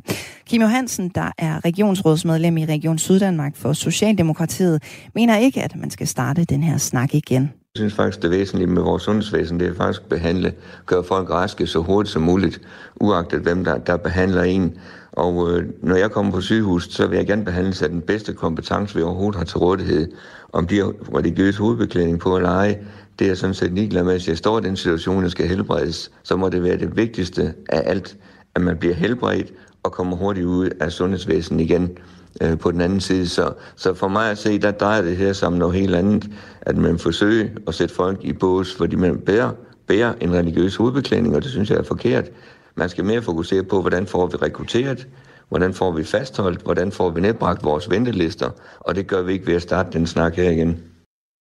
Kim 0.47 0.63
Johansen, 0.63 1.09
der 1.15 1.33
er 1.39 1.65
regionsrådsmedlem 1.65 2.57
i 2.57 2.67
Region 2.67 2.99
Syddanmark 2.99 3.57
for 3.57 3.73
Socialdemokratiet, 3.73 4.83
mener 5.15 5.37
ikke, 5.37 5.63
at 5.63 5.77
man 5.77 5.91
skal 5.91 6.07
starte 6.07 6.45
den 6.45 6.63
her 6.63 6.79
snak 6.79 7.15
igen. 7.15 7.43
Jeg 7.43 7.81
synes 7.81 7.95
faktisk, 7.95 8.23
det 8.23 8.31
væsentlige 8.31 8.67
med 8.67 8.83
vores 8.83 9.03
sundhedsvæsen, 9.03 9.61
det 9.61 9.69
er 9.69 9.75
faktisk 9.75 10.03
at 10.03 10.09
behandle, 10.09 10.53
gøre 10.87 11.05
folk 11.05 11.31
raske 11.31 11.67
så 11.67 11.79
hurtigt 11.79 12.13
som 12.13 12.23
muligt, 12.23 12.61
uagtet 13.01 13.41
hvem 13.41 13.65
der, 13.65 13.79
der 13.79 13.97
behandler 13.97 14.43
en. 14.43 14.75
Og 15.13 15.51
øh, 15.51 15.69
når 15.83 15.97
jeg 15.97 16.11
kommer 16.11 16.33
på 16.33 16.41
sygehus, 16.41 16.89
så 16.91 17.07
vil 17.07 17.17
jeg 17.17 17.27
gerne 17.27 17.45
behandle 17.45 17.75
sig 17.75 17.91
den 17.91 18.01
bedste 18.01 18.33
kompetence, 18.33 18.97
vi 18.97 19.03
overhovedet 19.03 19.39
har 19.39 19.45
til 19.45 19.59
rådighed. 19.59 20.13
Om 20.53 20.67
de 20.67 20.77
har 20.77 20.93
religiøs 21.17 21.57
hovedbeklædning 21.57 22.21
på 22.21 22.37
eller 22.37 22.51
ej, 22.51 22.79
det 23.19 23.25
er 23.25 23.29
jeg 23.29 23.37
sådan 23.37 23.55
set 23.55 23.73
ligeglad 23.73 24.05
med. 24.05 24.13
Hvis 24.13 24.29
jeg 24.29 24.39
står 24.39 24.59
i 24.59 24.63
den 24.63 24.77
situation, 24.77 25.23
jeg 25.23 25.31
skal 25.31 25.49
helbredes, 25.49 26.11
så 26.23 26.37
må 26.37 26.49
det 26.49 26.63
være 26.63 26.79
det 26.79 26.97
vigtigste 26.97 27.55
af 27.69 27.83
alt, 27.87 28.17
at 28.55 28.63
man 28.63 28.77
bliver 28.77 28.95
helbredt 28.95 29.53
og 29.83 29.93
kommer 29.93 30.17
hurtigt 30.17 30.47
ud 30.47 30.71
af 30.81 30.93
sundhedsvæsenet 30.93 31.65
igen 31.65 31.99
øh, 32.43 32.59
på 32.59 32.71
den 32.71 32.81
anden 32.81 33.01
side. 33.01 33.29
Så, 33.29 33.53
så 33.77 33.95
for 33.95 34.09
mig 34.09 34.31
at 34.31 34.39
se, 34.39 34.59
der 34.59 34.71
drejer 34.71 35.03
det 35.03 35.17
her 35.17 35.33
som 35.33 35.53
noget 35.53 35.75
helt 35.75 35.95
andet, 35.95 36.31
at 36.61 36.77
man 36.77 36.99
forsøger 36.99 37.49
at 37.67 37.75
sætte 37.75 37.95
folk 37.95 38.25
i 38.25 38.33
bås, 38.33 38.75
fordi 38.75 38.97
man 38.97 39.19
bærer, 39.19 39.51
bærer 39.87 40.15
en 40.21 40.35
religiøs 40.35 40.77
hovedbeklædning, 40.77 41.37
og 41.37 41.43
det 41.43 41.51
synes 41.51 41.71
jeg 41.71 41.79
er 41.79 41.83
forkert. 41.83 42.25
Man 42.75 42.89
skal 42.89 43.05
mere 43.05 43.23
fokusere 43.23 43.63
på, 43.63 43.81
hvordan 43.81 44.07
får 44.07 44.27
vi 44.27 44.37
rekrutteret, 44.37 45.09
hvordan 45.49 45.75
får 45.75 45.93
vi 45.93 46.05
fastholdt, 46.05 46.63
hvordan 46.63 46.93
får 46.93 47.11
vi 47.11 47.21
nedbragt 47.21 47.65
vores 47.65 47.91
ventelister, 47.91 48.51
og 48.81 48.95
det 48.95 49.07
gør 49.07 49.23
vi 49.23 49.33
ikke 49.33 49.47
ved 49.47 49.55
at 49.55 49.63
starte 49.63 49.99
den 49.99 50.07
snak 50.07 50.35
her 50.35 50.51
igen. 50.51 50.83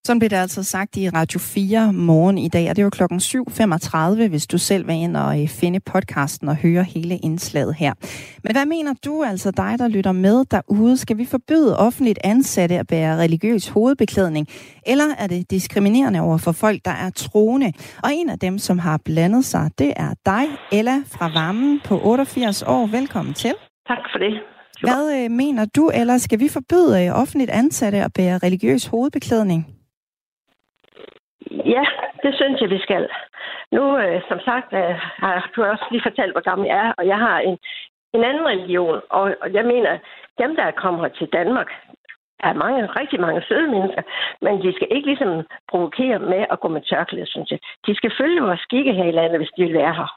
Sådan 0.06 0.18
blev 0.18 0.30
det 0.30 0.36
altså 0.36 0.62
sagt 0.62 0.96
i 0.96 1.08
Radio 1.08 1.40
4 1.40 1.92
morgen 1.92 2.38
i 2.38 2.48
dag, 2.48 2.70
og 2.70 2.76
det 2.76 2.84
var 2.84 2.90
klokken 2.90 3.18
7.35, 3.18 4.28
hvis 4.28 4.46
du 4.46 4.58
selv 4.58 4.86
vil 4.86 4.94
ind 4.94 5.16
og 5.16 5.42
øh, 5.42 5.48
finde 5.48 5.80
podcasten 5.80 6.48
og 6.48 6.56
høre 6.56 6.84
hele 6.84 7.16
indslaget 7.16 7.74
her. 7.74 7.92
Men 8.44 8.52
hvad 8.52 8.66
mener 8.66 8.94
du 9.04 9.24
altså 9.24 9.50
dig, 9.50 9.74
der 9.78 9.88
lytter 9.88 10.12
med 10.12 10.44
derude? 10.50 10.96
Skal 10.96 11.18
vi 11.18 11.24
forbyde 11.24 11.78
offentligt 11.78 12.18
ansatte 12.24 12.78
at 12.78 12.86
bære 12.86 13.18
religiøs 13.18 13.68
hovedbeklædning? 13.68 14.46
Eller 14.86 15.14
er 15.18 15.26
det 15.26 15.50
diskriminerende 15.50 16.20
over 16.20 16.38
for 16.38 16.52
folk, 16.52 16.84
der 16.84 16.90
er 16.90 17.10
troende? 17.10 17.72
Og 18.04 18.10
en 18.14 18.30
af 18.30 18.38
dem, 18.38 18.58
som 18.58 18.78
har 18.78 19.00
blandet 19.04 19.44
sig, 19.44 19.70
det 19.78 19.92
er 19.96 20.14
dig, 20.26 20.44
Ella 20.72 21.02
fra 21.06 21.30
Vammen 21.34 21.80
på 21.84 22.00
88 22.04 22.62
år. 22.62 22.86
Velkommen 22.86 23.34
til. 23.34 23.54
Tak 23.88 23.98
for 24.12 24.18
det. 24.18 24.32
Hvad 24.80 25.24
øh, 25.24 25.30
mener 25.30 25.64
du, 25.64 25.90
eller 25.94 26.18
skal 26.18 26.40
vi 26.40 26.48
forbyde 26.48 27.06
øh, 27.06 27.20
offentligt 27.20 27.50
ansatte 27.50 27.98
at 27.98 28.12
bære 28.12 28.38
religiøs 28.38 28.86
hovedbeklædning? 28.86 29.77
Ja, 31.50 31.84
det 32.22 32.34
synes 32.34 32.60
jeg, 32.60 32.70
vi 32.70 32.78
skal. 32.78 33.08
Nu, 33.72 33.98
øh, 33.98 34.22
som 34.28 34.40
sagt, 34.40 34.72
øh, 34.72 34.94
har 35.22 35.50
du 35.56 35.64
også 35.64 35.84
lige 35.90 36.06
fortalt, 36.08 36.32
hvor 36.32 36.48
gammel 36.50 36.66
jeg 36.66 36.78
er, 36.86 36.92
og 36.98 37.06
jeg 37.06 37.18
har 37.18 37.38
en, 37.38 37.58
en 38.14 38.24
anden 38.24 38.46
religion, 38.46 39.00
og, 39.10 39.34
og 39.42 39.52
jeg 39.52 39.64
mener, 39.64 39.98
dem, 40.38 40.56
der 40.56 40.70
kommer 40.70 41.08
til 41.08 41.28
Danmark, 41.32 41.70
er 42.40 42.52
mange, 42.52 42.86
rigtig 42.86 43.20
mange 43.20 43.42
søde 43.48 43.68
mennesker, 43.70 44.02
men 44.42 44.62
de 44.62 44.72
skal 44.76 44.88
ikke 44.90 45.06
ligesom 45.06 45.46
provokere 45.70 46.18
med 46.18 46.46
at 46.50 46.60
gå 46.60 46.68
med 46.68 46.82
tørklæde, 46.82 47.26
synes 47.26 47.50
jeg. 47.50 47.58
De 47.86 47.94
skal 47.94 48.12
følge 48.20 48.42
vores 48.42 48.60
skikke 48.60 48.92
her 48.92 49.04
i 49.04 49.16
landet, 49.18 49.38
hvis 49.38 49.54
de 49.56 49.64
vil 49.64 49.74
være 49.74 49.94
her. 49.94 50.10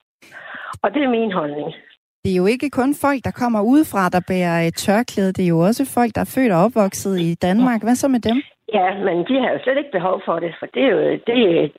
Og 0.83 0.93
det 0.93 1.03
er 1.03 1.09
min 1.09 1.31
holdning. 1.31 1.73
Det 2.23 2.31
er 2.31 2.39
jo 2.41 2.45
ikke 2.45 2.69
kun 2.69 2.91
folk, 3.05 3.19
der 3.27 3.31
kommer 3.41 3.61
udefra, 3.61 4.09
der 4.09 4.21
bærer 4.27 4.57
et 4.67 4.75
tørklæde. 4.75 5.33
Det 5.33 5.43
er 5.43 5.53
jo 5.55 5.59
også 5.59 5.83
folk, 5.97 6.11
der 6.15 6.21
er 6.21 6.33
født 6.35 6.51
og 6.51 6.63
opvokset 6.65 7.19
i 7.19 7.35
Danmark. 7.35 7.81
Hvad 7.83 7.95
så 7.95 8.07
med 8.07 8.19
dem? 8.19 8.37
Ja, 8.73 8.87
men 9.05 9.17
de 9.29 9.35
har 9.41 9.49
jo 9.53 9.59
slet 9.63 9.77
ikke 9.77 9.97
behov 9.97 10.21
for 10.25 10.39
det, 10.39 10.51
for 10.59 10.67
det 10.73 10.83
er 10.83 10.91
jo, 10.95 11.01
det, 11.27 11.71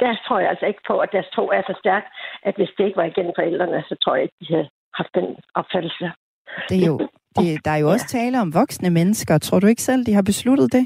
der 0.00 0.10
tror 0.26 0.38
jeg 0.38 0.48
altså 0.50 0.66
ikke 0.66 0.82
på, 0.90 0.98
at 0.98 1.08
deres 1.12 1.28
tro 1.34 1.44
er 1.56 1.62
så 1.66 1.74
stærk, 1.78 2.04
at 2.42 2.54
hvis 2.56 2.70
det 2.78 2.84
ikke 2.84 2.96
var 2.96 3.04
igennem 3.04 3.32
forældrene, 3.36 3.84
så 3.88 3.94
tror 4.02 4.14
jeg 4.14 4.22
ikke, 4.22 4.36
de 4.40 4.52
havde 4.54 4.68
haft 4.94 5.14
den 5.14 5.26
opfattelse. 5.54 6.06
Det 6.68 6.76
er 6.82 6.86
jo, 6.86 6.98
det, 7.38 7.64
der 7.64 7.70
er 7.70 7.80
jo 7.84 7.88
også 7.88 8.06
tale 8.06 8.40
om 8.40 8.54
voksne 8.54 8.90
mennesker. 8.90 9.38
Tror 9.38 9.60
du 9.60 9.66
ikke 9.66 9.82
selv, 9.82 10.06
de 10.06 10.14
har 10.14 10.22
besluttet 10.22 10.72
det? 10.72 10.84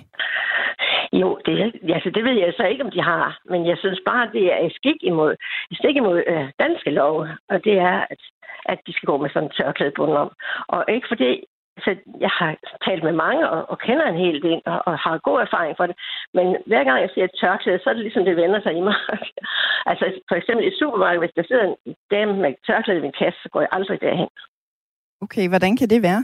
Jo, 1.12 1.38
det, 1.46 1.52
altså, 1.96 2.10
det 2.14 2.24
ved 2.24 2.36
jeg 2.44 2.52
så 2.56 2.64
ikke, 2.66 2.84
om 2.84 2.90
de 2.90 3.02
har. 3.02 3.38
Men 3.50 3.66
jeg 3.66 3.76
synes 3.78 4.00
bare, 4.06 4.32
det 4.32 4.44
er 4.52 4.58
et 4.66 4.72
skik 4.74 5.00
imod, 5.02 5.32
et 5.70 5.76
stik 5.78 5.96
imod 5.96 6.22
øh, 6.26 6.46
danske 6.58 6.90
lov. 6.90 7.14
Og 7.48 7.64
det 7.64 7.76
er, 7.78 7.96
at, 8.10 8.20
at 8.66 8.78
de 8.86 8.92
skal 8.92 9.06
gå 9.06 9.16
med 9.16 9.30
sådan 9.30 9.48
en 9.48 9.56
tørklæde 9.58 9.92
om. 10.24 10.30
Og 10.68 10.84
ikke 10.88 11.08
fordi 11.12 11.44
så 11.84 11.90
jeg 12.26 12.32
har 12.40 12.50
talt 12.86 13.02
med 13.04 13.12
mange 13.24 13.50
og, 13.50 13.70
og 13.70 13.78
kender 13.86 14.06
en 14.06 14.22
hel 14.24 14.42
del 14.42 14.60
og, 14.66 14.78
og 14.88 14.98
har 14.98 15.26
god 15.28 15.38
erfaring 15.46 15.74
for 15.76 15.86
det. 15.86 15.96
Men 16.36 16.46
hver 16.66 16.84
gang 16.84 16.98
jeg 17.00 17.10
ser 17.14 17.24
et 17.24 17.38
tørklæde, 17.40 17.80
så 17.82 17.90
er 17.90 17.94
det 17.94 18.02
ligesom, 18.02 18.24
det 18.24 18.36
vender 18.36 18.60
sig 18.62 18.72
i 18.76 18.80
mig. 18.88 18.96
altså 19.90 20.04
for 20.28 20.36
eksempel 20.40 20.64
i 20.66 20.78
supermarkedet, 20.80 21.22
hvis 21.22 21.36
der 21.36 21.44
sidder 21.48 21.64
en 21.64 21.94
dame 22.10 22.32
med 22.42 22.54
tørklæde 22.66 22.98
i 22.98 23.06
min 23.06 23.18
kasse, 23.22 23.38
så 23.42 23.48
går 23.52 23.60
jeg 23.60 23.72
aldrig 23.72 24.00
derhen. 24.00 24.30
Okay, 25.24 25.48
hvordan 25.48 25.76
kan 25.76 25.88
det 25.88 26.02
være? 26.02 26.22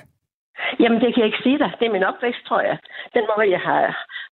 Jamen, 0.81 1.01
det 1.01 1.09
kan 1.15 1.21
jeg 1.23 1.31
ikke 1.31 1.45
sige 1.47 1.59
dig. 1.59 1.71
Det 1.79 1.87
er 1.87 1.97
min 1.97 2.09
opvækst, 2.11 2.43
tror 2.49 2.61
jeg. 2.61 2.79
Den 3.17 3.25
måde, 3.31 3.51
jeg 3.57 3.63
har, 3.69 3.83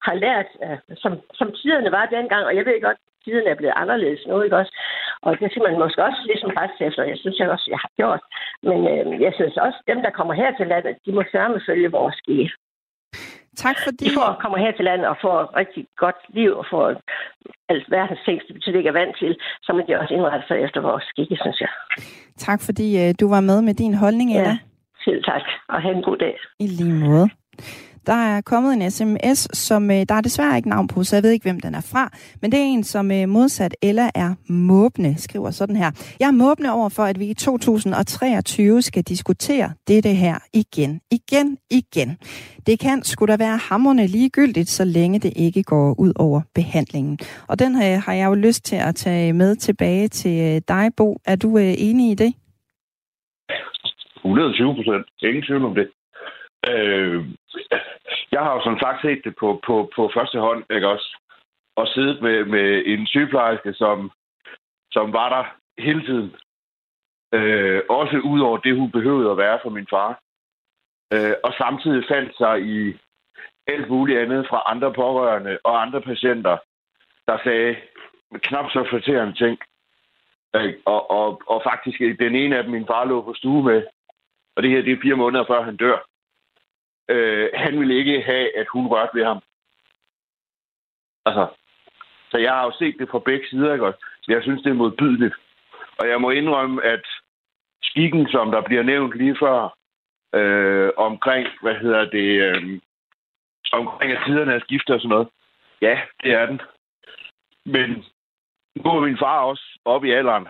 har 0.07 0.15
lært, 0.25 0.49
uh, 0.65 0.77
som, 1.03 1.11
som 1.39 1.47
tiderne 1.59 1.91
var 1.91 2.05
dengang, 2.05 2.43
og 2.45 2.55
jeg 2.55 2.65
ved 2.65 2.81
godt, 2.81 2.99
tiden 3.25 3.47
er 3.47 3.55
blevet 3.59 3.79
anderledes 3.83 4.21
nu, 4.27 4.41
ikke 4.41 4.57
også? 4.61 4.73
Og 5.25 5.31
det 5.39 5.47
skal 5.51 5.63
man 5.67 5.79
måske 5.83 6.05
også 6.07 6.21
ligesom 6.31 6.49
passe 6.59 6.77
efter. 6.87 7.03
Jeg 7.11 7.17
synes 7.17 7.37
jeg 7.39 7.49
også, 7.49 7.67
jeg 7.73 7.81
har 7.85 7.91
gjort. 7.99 8.21
Men 8.69 8.79
øh, 8.93 9.21
jeg 9.25 9.33
synes 9.35 9.55
også, 9.65 9.79
dem, 9.91 9.99
der 10.05 10.11
kommer 10.17 10.33
her 10.41 10.51
til 10.55 10.67
landet, 10.67 10.93
de 11.05 11.11
må 11.17 11.23
sørge 11.31 11.61
følge 11.67 11.91
vores 11.91 12.15
skikke. 12.21 12.51
Tak 13.63 13.77
fordi... 13.85 14.05
De 14.05 14.13
får, 14.19 14.29
kommer 14.43 14.57
her 14.57 14.71
til 14.71 14.85
landet 14.85 15.07
og 15.07 15.17
får 15.21 15.37
et 15.41 15.49
rigtig 15.61 15.83
godt 15.97 16.19
liv 16.29 16.51
og 16.61 16.65
får 16.71 16.85
alt 17.69 17.91
verdens 17.91 18.19
ting, 18.25 18.41
det 18.47 18.53
betyder 18.55 18.77
ikke 18.77 18.93
er 18.93 18.99
vant 19.01 19.15
til, 19.19 19.31
så 19.63 19.73
må 19.73 19.81
de 19.87 19.99
også 19.99 20.13
indrette 20.13 20.47
sig 20.47 20.57
efter 20.65 20.81
vores 20.81 21.03
skikke, 21.03 21.35
synes 21.41 21.59
jeg. 21.61 21.71
Tak 22.37 22.59
fordi 22.67 22.87
uh, 23.01 23.09
du 23.19 23.25
var 23.29 23.41
med 23.49 23.61
med 23.61 23.73
din 23.73 23.93
holdning, 23.93 24.29
Ella. 24.37 24.49
Ja, 24.49 24.57
selv 25.05 25.23
tak, 25.23 25.41
og 25.69 25.81
have 25.81 25.95
en 25.95 26.03
god 26.03 26.17
dag. 26.17 26.35
I 26.59 26.67
lige 26.67 26.93
måde. 26.93 27.29
Der 28.07 28.13
er 28.13 28.41
kommet 28.41 28.73
en 28.73 28.91
sms, 28.91 29.57
som 29.57 29.91
øh, 29.91 30.05
der 30.09 30.15
er 30.15 30.21
desværre 30.21 30.57
ikke 30.57 30.69
navn 30.69 30.87
på, 30.87 31.03
så 31.03 31.15
jeg 31.15 31.23
ved 31.23 31.31
ikke, 31.31 31.43
hvem 31.43 31.59
den 31.59 31.75
er 31.75 31.81
fra. 31.81 32.11
Men 32.41 32.51
det 32.51 32.59
er 32.59 32.63
en, 32.63 32.83
som 32.83 33.11
øh, 33.11 33.29
modsat 33.29 33.75
Ella 33.81 34.09
er 34.15 34.33
måbne, 34.47 35.15
skriver 35.17 35.51
sådan 35.51 35.75
her. 35.75 35.91
Jeg 36.19 36.27
er 36.27 36.31
måbne 36.31 36.73
over 36.73 36.89
for, 36.89 37.03
at 37.03 37.19
vi 37.19 37.25
i 37.25 37.33
2023 37.33 38.81
skal 38.81 39.03
diskutere 39.03 39.71
dette 39.87 40.09
her 40.09 40.37
igen, 40.53 41.01
igen, 41.11 41.57
igen. 41.71 42.17
Det 42.67 42.79
kan 42.79 43.03
skulle 43.03 43.31
da 43.31 43.37
være 43.37 43.57
hammerne 43.57 44.07
ligegyldigt, 44.07 44.69
så 44.69 44.83
længe 44.85 45.19
det 45.19 45.33
ikke 45.35 45.63
går 45.63 45.99
ud 45.99 46.13
over 46.15 46.41
behandlingen. 46.55 47.19
Og 47.47 47.59
den 47.59 47.75
her 47.75 47.97
har 47.97 48.13
jeg 48.13 48.25
jo 48.27 48.33
lyst 48.33 48.65
til 48.65 48.75
at 48.75 48.95
tage 48.95 49.33
med 49.33 49.55
tilbage 49.55 50.07
til 50.07 50.41
øh, 50.41 50.61
dig, 50.67 50.89
Bo. 50.97 51.17
Er 51.25 51.35
du 51.35 51.57
øh, 51.57 51.73
enig 51.77 52.11
i 52.11 52.15
det? 52.15 52.33
120 54.25 54.75
procent. 54.75 55.07
Ingen 55.21 55.43
tvivl 55.43 55.65
om 55.65 55.75
det. 55.75 55.91
Øh, 56.69 57.25
jeg 58.31 58.41
har 58.41 58.53
jo 58.53 58.61
som 58.63 58.79
sagt 58.79 59.01
set 59.01 59.21
det 59.23 59.35
på, 59.39 59.59
på, 59.65 59.91
på 59.95 60.11
første 60.13 60.39
hånd, 60.39 60.63
ikke 60.69 60.87
også? 60.87 61.17
Og 61.75 61.87
siddet 61.87 62.21
med, 62.21 62.45
med 62.45 62.83
en 62.85 63.07
sygeplejerske, 63.07 63.73
som, 63.73 64.11
som 64.91 65.13
var 65.13 65.29
der 65.29 65.43
hele 65.81 66.05
tiden. 66.05 66.35
Øh, 67.33 67.81
også 67.89 68.17
ud 68.17 68.39
over 68.41 68.57
det, 68.57 68.75
hun 68.75 68.91
behøvede 68.91 69.31
at 69.31 69.37
være 69.37 69.59
for 69.63 69.69
min 69.69 69.87
far. 69.89 70.19
Øh, 71.13 71.33
og 71.43 71.53
samtidig 71.57 72.03
fandt 72.07 72.37
sig 72.37 72.61
i 72.61 72.97
alt 73.67 73.89
muligt 73.89 74.19
andet 74.19 74.47
fra 74.49 74.63
andre 74.65 74.93
pårørende 74.93 75.59
og 75.63 75.81
andre 75.81 76.01
patienter, 76.01 76.57
der 77.27 77.37
sagde 77.43 77.75
knap 78.33 78.65
så 78.71 78.87
fortærende 78.89 79.33
ting. 79.33 79.59
Øh, 80.55 80.73
Og, 80.85 81.11
og, 81.11 81.41
og 81.47 81.61
faktisk, 81.63 81.99
den 82.19 82.35
ene 82.35 82.57
af 82.57 82.63
dem, 82.63 82.71
min 82.71 82.87
far 82.87 83.05
lå 83.05 83.21
på 83.21 83.33
stue 83.33 83.63
med, 83.63 83.83
og 84.55 84.63
det 84.63 84.71
her, 84.71 84.81
det 84.81 84.93
er 84.93 85.01
fire 85.01 85.15
måneder 85.15 85.45
før 85.45 85.61
han 85.63 85.77
dør. 85.77 85.97
Øh, 87.09 87.49
han 87.53 87.79
ville 87.79 87.95
ikke 87.95 88.21
have, 88.21 88.57
at 88.57 88.67
hun 88.67 88.87
rørte 88.87 89.17
ved 89.17 89.25
ham. 89.25 89.41
Altså, 91.25 91.47
så 92.31 92.37
jeg 92.37 92.51
har 92.53 92.63
jo 92.63 92.71
set 92.79 92.95
det 92.99 93.09
fra 93.09 93.19
begge 93.19 93.47
sider, 93.47 93.73
ikke? 93.73 93.85
også? 93.85 93.99
jeg 94.27 94.43
synes, 94.43 94.61
det 94.63 94.69
er 94.69 94.73
modbydeligt. 94.73 95.35
Og 95.99 96.09
jeg 96.09 96.21
må 96.21 96.29
indrømme, 96.29 96.83
at 96.83 97.05
skikken, 97.83 98.27
som 98.27 98.51
der 98.51 98.61
bliver 98.61 98.83
nævnt 98.83 99.17
lige 99.17 99.37
før, 99.39 99.77
øh, 100.35 100.91
omkring, 100.97 101.47
hvad 101.61 101.75
hedder 101.75 102.05
det, 102.05 102.29
øh, 102.41 102.79
omkring 103.71 104.11
at 104.11 104.23
tiderne 104.25 104.53
er 104.53 104.59
skiftet 104.59 104.95
og 104.95 105.01
sådan 105.01 105.09
noget. 105.09 105.27
Ja, 105.81 106.01
det 106.23 106.33
er 106.33 106.45
den. 106.45 106.61
Men 107.65 108.05
nu 108.75 108.89
er 108.91 108.99
min 108.99 109.17
far 109.17 109.39
også 109.39 109.79
oppe 109.85 110.07
i 110.07 110.11
alderen, 110.11 110.47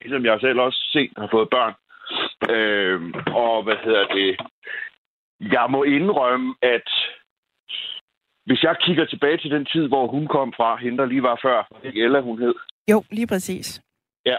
ligesom 0.00 0.24
jeg 0.24 0.40
selv 0.40 0.60
også 0.60 0.88
sent 0.92 1.18
har 1.18 1.28
fået 1.30 1.50
børn. 1.50 1.74
Øh, 2.50 3.00
og 3.34 3.62
hvad 3.62 3.76
hedder 3.84 4.06
det? 4.06 4.36
Jeg 5.40 5.66
må 5.70 5.82
indrømme, 5.82 6.54
at 6.62 6.88
hvis 8.46 8.62
jeg 8.62 8.76
kigger 8.80 9.04
tilbage 9.06 9.36
til 9.38 9.50
den 9.50 9.64
tid, 9.64 9.88
hvor 9.88 10.06
hun 10.06 10.26
kom 10.26 10.52
fra, 10.56 10.76
hende 10.76 10.98
der 10.98 11.06
lige 11.06 11.22
var 11.22 11.38
før, 11.42 11.68
ikke 11.84 12.02
Ella 12.04 12.20
hun 12.20 12.38
hed, 12.38 12.54
Jo, 12.90 13.04
lige 13.10 13.26
præcis. 13.26 13.80
ja, 14.26 14.36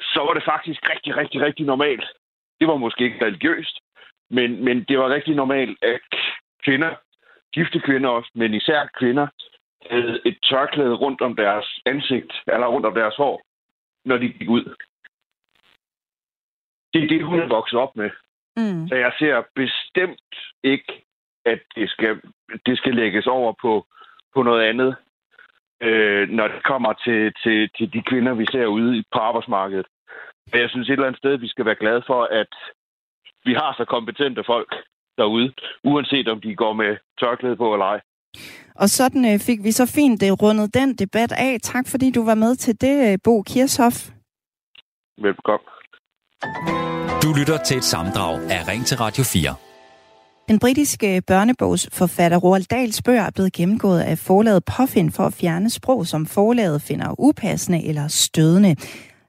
så 0.00 0.20
var 0.26 0.34
det 0.34 0.44
faktisk 0.44 0.80
rigtig, 0.90 1.16
rigtig, 1.16 1.40
rigtig 1.40 1.66
normalt. 1.66 2.04
Det 2.60 2.68
var 2.68 2.76
måske 2.76 3.04
ikke 3.04 3.24
religiøst, 3.26 3.78
men, 4.30 4.64
men 4.64 4.84
det 4.84 4.98
var 4.98 5.08
rigtig 5.08 5.34
normalt, 5.34 5.78
at 5.84 6.00
kvinder, 6.64 6.94
gifte 7.52 7.80
kvinder 7.80 8.08
også, 8.10 8.30
men 8.34 8.54
især 8.54 8.88
kvinder, 8.98 9.26
havde 9.90 10.20
et 10.26 10.38
tørklæde 10.42 10.94
rundt 10.94 11.20
om 11.20 11.36
deres 11.36 11.80
ansigt, 11.86 12.32
eller 12.46 12.66
rundt 12.66 12.86
om 12.86 12.94
deres 12.94 13.16
hår, 13.16 13.42
når 14.04 14.16
de 14.16 14.28
gik 14.28 14.48
ud. 14.48 14.74
Det 16.94 17.02
er 17.04 17.08
det, 17.08 17.24
hun 17.24 17.40
er 17.40 17.48
vokset 17.48 17.78
op 17.78 17.96
med. 17.96 18.10
Mm. 18.56 18.88
Så 18.88 18.94
jeg 18.94 19.12
ser 19.18 19.42
bestemt 19.54 20.34
ikke, 20.62 21.04
at 21.44 21.60
det 21.76 21.90
skal, 21.90 22.20
det 22.66 22.78
skal 22.78 22.94
lægges 22.94 23.26
over 23.26 23.52
på, 23.62 23.86
på 24.34 24.42
noget 24.42 24.62
andet, 24.62 24.96
øh, 25.82 26.28
når 26.28 26.48
det 26.48 26.62
kommer 26.64 26.92
til, 26.92 27.32
til, 27.42 27.70
til 27.76 27.92
de 27.92 28.02
kvinder, 28.02 28.34
vi 28.34 28.46
ser 28.52 28.66
ude 28.66 29.04
på 29.12 29.18
arbejdsmarkedet. 29.18 29.86
Men 30.52 30.60
jeg 30.60 30.70
synes 30.70 30.88
et 30.88 30.92
eller 30.92 31.06
andet 31.06 31.18
sted, 31.18 31.36
vi 31.36 31.48
skal 31.48 31.64
være 31.64 31.82
glade 31.82 32.02
for, 32.06 32.22
at 32.24 32.52
vi 33.44 33.52
har 33.54 33.74
så 33.76 33.84
kompetente 33.84 34.44
folk 34.46 34.74
derude, 35.18 35.52
uanset 35.84 36.28
om 36.28 36.40
de 36.40 36.54
går 36.54 36.72
med 36.72 36.96
tørklæde 37.20 37.56
på 37.56 37.72
eller 37.74 37.86
ej. 37.86 38.00
Og 38.74 38.88
sådan 38.88 39.24
øh, 39.24 39.38
fik 39.46 39.64
vi 39.64 39.72
så 39.72 39.86
fint 39.94 40.22
øh, 40.22 40.32
rundet 40.42 40.74
den 40.74 40.94
debat 40.94 41.32
af. 41.32 41.60
Tak 41.62 41.84
fordi 41.90 42.10
du 42.10 42.24
var 42.24 42.34
med 42.34 42.56
til 42.56 42.80
det, 42.80 43.12
øh, 43.12 43.18
Bo 43.24 43.42
Kirshoff. 43.42 43.96
Velkommen. 45.18 45.73
Du 47.22 47.32
lytter 47.32 47.58
til 47.66 47.76
et 47.76 47.84
samdrag 47.84 48.50
af 48.50 48.68
Ring 48.68 48.86
til 48.86 48.96
Radio 48.96 49.24
4. 49.24 49.54
Den 50.48 50.58
britiske 50.58 51.22
børnebogsforfatter 51.26 52.38
Roald 52.38 52.64
Dahls 52.70 53.02
bøger 53.02 53.22
er 53.22 53.30
blevet 53.30 53.52
gennemgået 53.52 54.00
af 54.00 54.18
forlaget 54.18 54.64
Puffin 54.64 55.12
for 55.12 55.26
at 55.26 55.34
fjerne 55.34 55.70
sprog, 55.70 56.06
som 56.06 56.26
forlaget 56.26 56.82
finder 56.82 57.14
upassende 57.20 57.84
eller 57.84 58.08
stødende. 58.08 58.76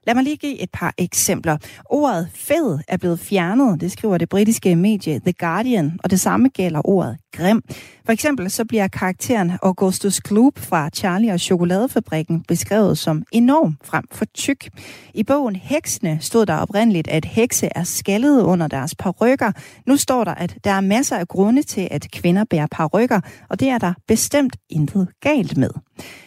Lad 0.06 0.14
mig 0.14 0.24
lige 0.24 0.36
give 0.36 0.60
et 0.60 0.70
par 0.72 0.94
eksempler. 0.98 1.56
Ordet 1.84 2.28
fed 2.34 2.78
er 2.88 2.96
blevet 2.96 3.20
fjernet, 3.20 3.80
det 3.80 3.92
skriver 3.92 4.18
det 4.18 4.28
britiske 4.28 4.76
medie 4.76 5.20
The 5.20 5.32
Guardian, 5.32 5.98
og 6.04 6.10
det 6.10 6.20
samme 6.20 6.48
gælder 6.48 6.88
ordet 6.88 7.16
grim. 7.32 7.62
For 8.04 8.12
eksempel 8.12 8.50
så 8.50 8.64
bliver 8.64 8.88
karakteren 8.88 9.52
Augustus 9.62 10.20
Gloop 10.20 10.58
fra 10.58 10.90
Charlie 10.90 11.32
og 11.32 11.40
Chokoladefabrikken 11.40 12.42
beskrevet 12.48 12.98
som 12.98 13.22
enorm 13.32 13.76
frem 13.84 14.04
for 14.12 14.24
tyk. 14.24 14.68
I 15.14 15.22
bogen 15.22 15.56
Heksene 15.56 16.18
stod 16.20 16.46
der 16.46 16.54
oprindeligt, 16.56 17.08
at 17.08 17.24
hekse 17.24 17.68
er 17.74 17.84
skaldede 17.84 18.44
under 18.44 18.68
deres 18.68 18.94
parrykker. 18.94 19.52
Nu 19.86 19.96
står 19.96 20.24
der, 20.24 20.34
at 20.34 20.56
der 20.64 20.70
er 20.70 20.80
masser 20.80 21.16
af 21.16 21.28
grunde 21.28 21.62
til, 21.62 21.88
at 21.90 22.06
kvinder 22.12 22.44
bærer 22.50 22.66
parrykker, 22.70 23.20
og 23.50 23.60
det 23.60 23.68
er 23.68 23.78
der 23.78 23.92
bestemt 24.08 24.56
intet 24.70 25.08
galt 25.20 25.56
med. 25.56 25.70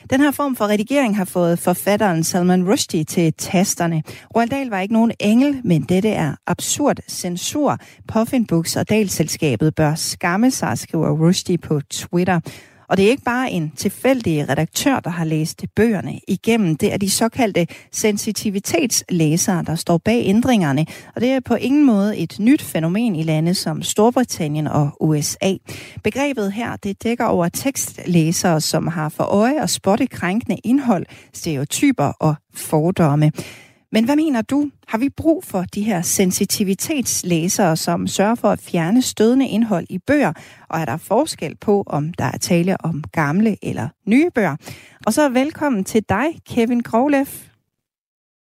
Den 0.09 0.21
her 0.21 0.31
form 0.31 0.55
for 0.55 0.67
redigering 0.67 1.17
har 1.17 1.25
fået 1.25 1.59
forfatteren 1.59 2.23
Salman 2.23 2.69
Rushdie 2.69 3.03
til 3.03 3.33
tasterne. 3.33 4.03
Roald 4.35 4.49
Dahl 4.49 4.69
var 4.69 4.79
ikke 4.79 4.93
nogen 4.93 5.11
engel, 5.19 5.61
men 5.63 5.81
dette 5.81 6.09
er 6.09 6.35
absurd 6.47 6.97
censur. 7.09 7.77
Puffin 8.07 8.45
Books 8.45 8.75
og 8.75 8.89
Dahl-selskabet 8.89 9.75
bør 9.75 9.95
skamme 9.95 10.51
sig, 10.51 10.77
skriver 10.77 11.11
Rushdie 11.11 11.57
på 11.57 11.81
Twitter. 11.89 12.39
Og 12.89 12.97
det 12.97 13.05
er 13.05 13.09
ikke 13.09 13.23
bare 13.23 13.51
en 13.51 13.71
tilfældig 13.75 14.49
redaktør, 14.49 14.99
der 14.99 15.09
har 15.09 15.25
læst 15.25 15.65
bøgerne 15.75 16.19
igennem. 16.27 16.75
Det 16.75 16.93
er 16.93 16.97
de 16.97 17.09
såkaldte 17.09 17.67
sensitivitetslæsere, 17.91 19.63
der 19.63 19.75
står 19.75 19.97
bag 19.97 20.25
ændringerne. 20.25 20.85
Og 21.15 21.21
det 21.21 21.29
er 21.29 21.39
på 21.39 21.55
ingen 21.55 21.85
måde 21.85 22.17
et 22.17 22.35
nyt 22.39 22.61
fænomen 22.61 23.15
i 23.15 23.23
lande 23.23 23.53
som 23.53 23.83
Storbritannien 23.83 24.67
og 24.67 24.89
USA. 24.99 25.53
Begrebet 26.03 26.53
her, 26.53 26.75
det 26.75 27.03
dækker 27.03 27.25
over 27.25 27.49
tekstlæsere, 27.49 28.61
som 28.61 28.87
har 28.87 29.09
for 29.09 29.23
øje 29.23 29.61
at 29.61 29.69
spotte 29.69 30.07
krænkende 30.07 30.57
indhold, 30.63 31.05
stereotyper 31.33 32.05
og 32.19 32.35
fordomme. 32.53 33.31
Men 33.91 34.05
hvad 34.05 34.15
mener 34.15 34.41
du? 34.41 34.71
Har 34.87 34.97
vi 34.97 35.09
brug 35.09 35.43
for 35.43 35.61
de 35.75 35.81
her 35.81 36.01
sensitivitetslæsere, 36.01 37.77
som 37.77 38.07
sørger 38.07 38.35
for 38.35 38.47
at 38.49 38.59
fjerne 38.59 39.01
stødende 39.01 39.47
indhold 39.47 39.85
i 39.89 39.97
bøger? 39.97 40.33
Og 40.69 40.79
er 40.79 40.85
der 40.85 40.97
forskel 40.97 41.55
på, 41.55 41.83
om 41.87 42.13
der 42.13 42.25
er 42.25 42.37
tale 42.37 42.81
om 42.85 43.03
gamle 43.11 43.57
eller 43.61 43.89
nye 44.05 44.29
bøger? 44.35 44.55
Og 45.05 45.13
så 45.13 45.29
velkommen 45.29 45.83
til 45.83 46.03
dig, 46.09 46.25
Kevin 46.49 46.79
Grovleff. 46.79 47.49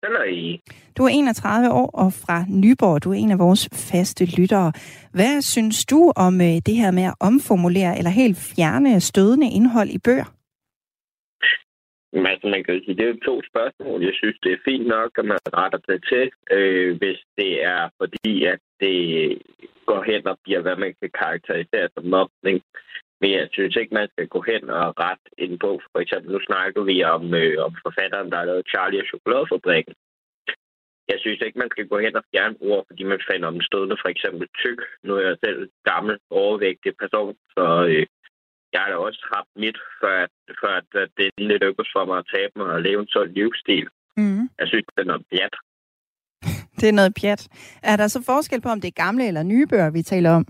Hallo. 0.03 0.57
Du 0.97 1.05
er 1.05 1.09
31 1.09 1.71
år 1.71 1.91
og 1.95 2.13
fra 2.13 2.45
Nyborg. 2.49 3.05
Du 3.05 3.11
er 3.11 3.15
en 3.15 3.31
af 3.31 3.39
vores 3.39 3.69
faste 3.73 4.25
lyttere. 4.25 4.73
Hvad 5.13 5.43
synes 5.43 5.85
du 5.85 6.13
om 6.17 6.41
øh, 6.41 6.47
det 6.67 6.77
her 6.77 6.91
med 6.91 7.03
at 7.03 7.15
omformulere 7.21 7.99
eller 7.99 8.11
helt 8.11 8.39
fjerne 8.39 9.01
stødende 9.01 9.51
indhold 9.51 9.91
i 9.91 9.99
bøger? 9.99 10.42
Men 12.13 12.27
altså, 12.27 12.47
man 12.49 12.65
kan 12.65 12.75
jo 12.75 12.81
sige, 12.85 12.97
det 12.97 13.05
er 13.05 13.15
jo 13.15 13.27
to 13.29 13.43
spørgsmål. 13.51 14.05
Jeg 14.05 14.15
synes, 14.21 14.37
det 14.43 14.53
er 14.53 14.65
fint 14.65 14.87
nok, 14.87 15.11
at 15.19 15.25
man 15.25 15.39
retter 15.59 15.81
det 15.89 16.01
til, 16.11 16.25
øh, 16.57 16.99
hvis 17.01 17.21
det 17.39 17.65
er 17.65 17.83
fordi, 18.01 18.45
at 18.45 18.61
det 18.81 18.99
går 19.87 20.03
hen 20.03 20.27
og 20.27 20.39
bliver, 20.45 20.61
hvad 20.61 20.77
man 20.77 20.95
kan 21.01 21.11
karakterisere 21.21 21.89
som 21.95 22.05
mobning. 22.05 22.63
Men 23.21 23.31
jeg 23.39 23.49
synes 23.53 23.77
ikke, 23.77 23.95
man 23.95 24.09
skal 24.13 24.29
gå 24.35 24.41
hen 24.51 24.71
og 24.71 24.87
rette 25.05 25.29
en 25.39 25.59
bog. 25.59 25.83
For 25.93 26.01
eksempel, 26.01 26.33
nu 26.33 26.41
snakker 26.49 26.83
vi 26.91 26.97
om, 27.05 27.35
øh, 27.35 27.65
om 27.67 27.73
forfatteren, 27.87 28.31
der 28.31 28.37
har 28.39 28.45
lavet 28.45 28.71
Charlie 28.73 29.01
og 29.03 29.07
Chokoladefabrikken. 29.11 29.95
Jeg 31.09 31.19
synes 31.21 31.41
ikke, 31.41 31.59
man 31.59 31.71
skal 31.71 31.87
gå 31.89 31.99
hen 31.99 32.17
og 32.17 32.25
fjerne 32.31 32.57
ord, 32.61 32.85
fordi 32.89 33.03
man 33.03 33.21
finder 33.31 33.49
om 33.49 33.61
stødende 33.61 33.97
for 34.03 34.09
eksempel 34.09 34.47
tyk. 34.63 34.81
Nu 35.05 35.11
er 35.17 35.25
jeg 35.29 35.37
selv 35.45 35.61
gammel, 35.91 36.19
overvægtig 36.31 36.93
person, 37.03 37.37
så 37.55 37.65
øh, 37.91 38.07
jeg 38.73 38.81
har 38.81 38.89
da 38.91 38.97
også 38.97 39.23
haft 39.35 39.53
mit, 39.57 39.79
før, 40.01 40.15
at, 40.27 40.35
før 40.61 40.73
at, 40.81 41.11
det 41.17 41.31
endelig 41.39 41.61
lykkedes 41.65 41.91
for 41.97 42.05
mig 42.05 42.19
at 42.19 42.29
tabe 42.35 42.53
mig 42.57 42.67
og 42.77 42.83
leve 42.83 43.01
en 43.01 43.09
sådan 43.15 43.33
livsstil. 43.33 43.89
Mm. 44.17 44.43
Jeg 44.61 44.67
synes, 44.69 44.85
det 44.95 45.03
er 45.03 45.11
noget 45.13 45.27
pjat. 45.31 45.55
Det 46.81 46.89
er 46.89 46.99
noget 47.01 47.15
pjat. 47.21 47.43
Er 47.83 47.97
der 47.97 48.09
så 48.09 48.23
forskel 48.27 48.61
på, 48.61 48.69
om 48.69 48.81
det 48.81 48.89
er 48.89 49.03
gamle 49.05 49.29
eller 49.29 49.43
nye 49.43 49.67
bøger, 49.67 49.91
vi 49.91 50.03
taler 50.03 50.31
om? 50.31 50.45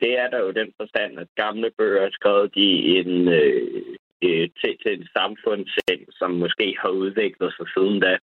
Det 0.00 0.18
er 0.18 0.28
der 0.30 0.38
jo 0.38 0.50
den 0.50 0.70
forstand, 0.80 1.18
at 1.18 1.28
gamle 1.36 1.70
bøger 1.78 2.02
er 2.06 2.10
skrevet 2.12 2.52
i 2.56 2.70
en, 2.98 3.28
øh, 3.28 3.82
øh, 4.24 4.48
til, 4.60 4.72
til 4.82 4.92
en 4.98 5.06
samfundssind, 5.16 6.02
som 6.10 6.30
måske 6.30 6.76
har 6.82 6.88
udviklet 6.88 7.54
sig 7.56 7.66
siden 7.74 8.00
da. 8.00 8.18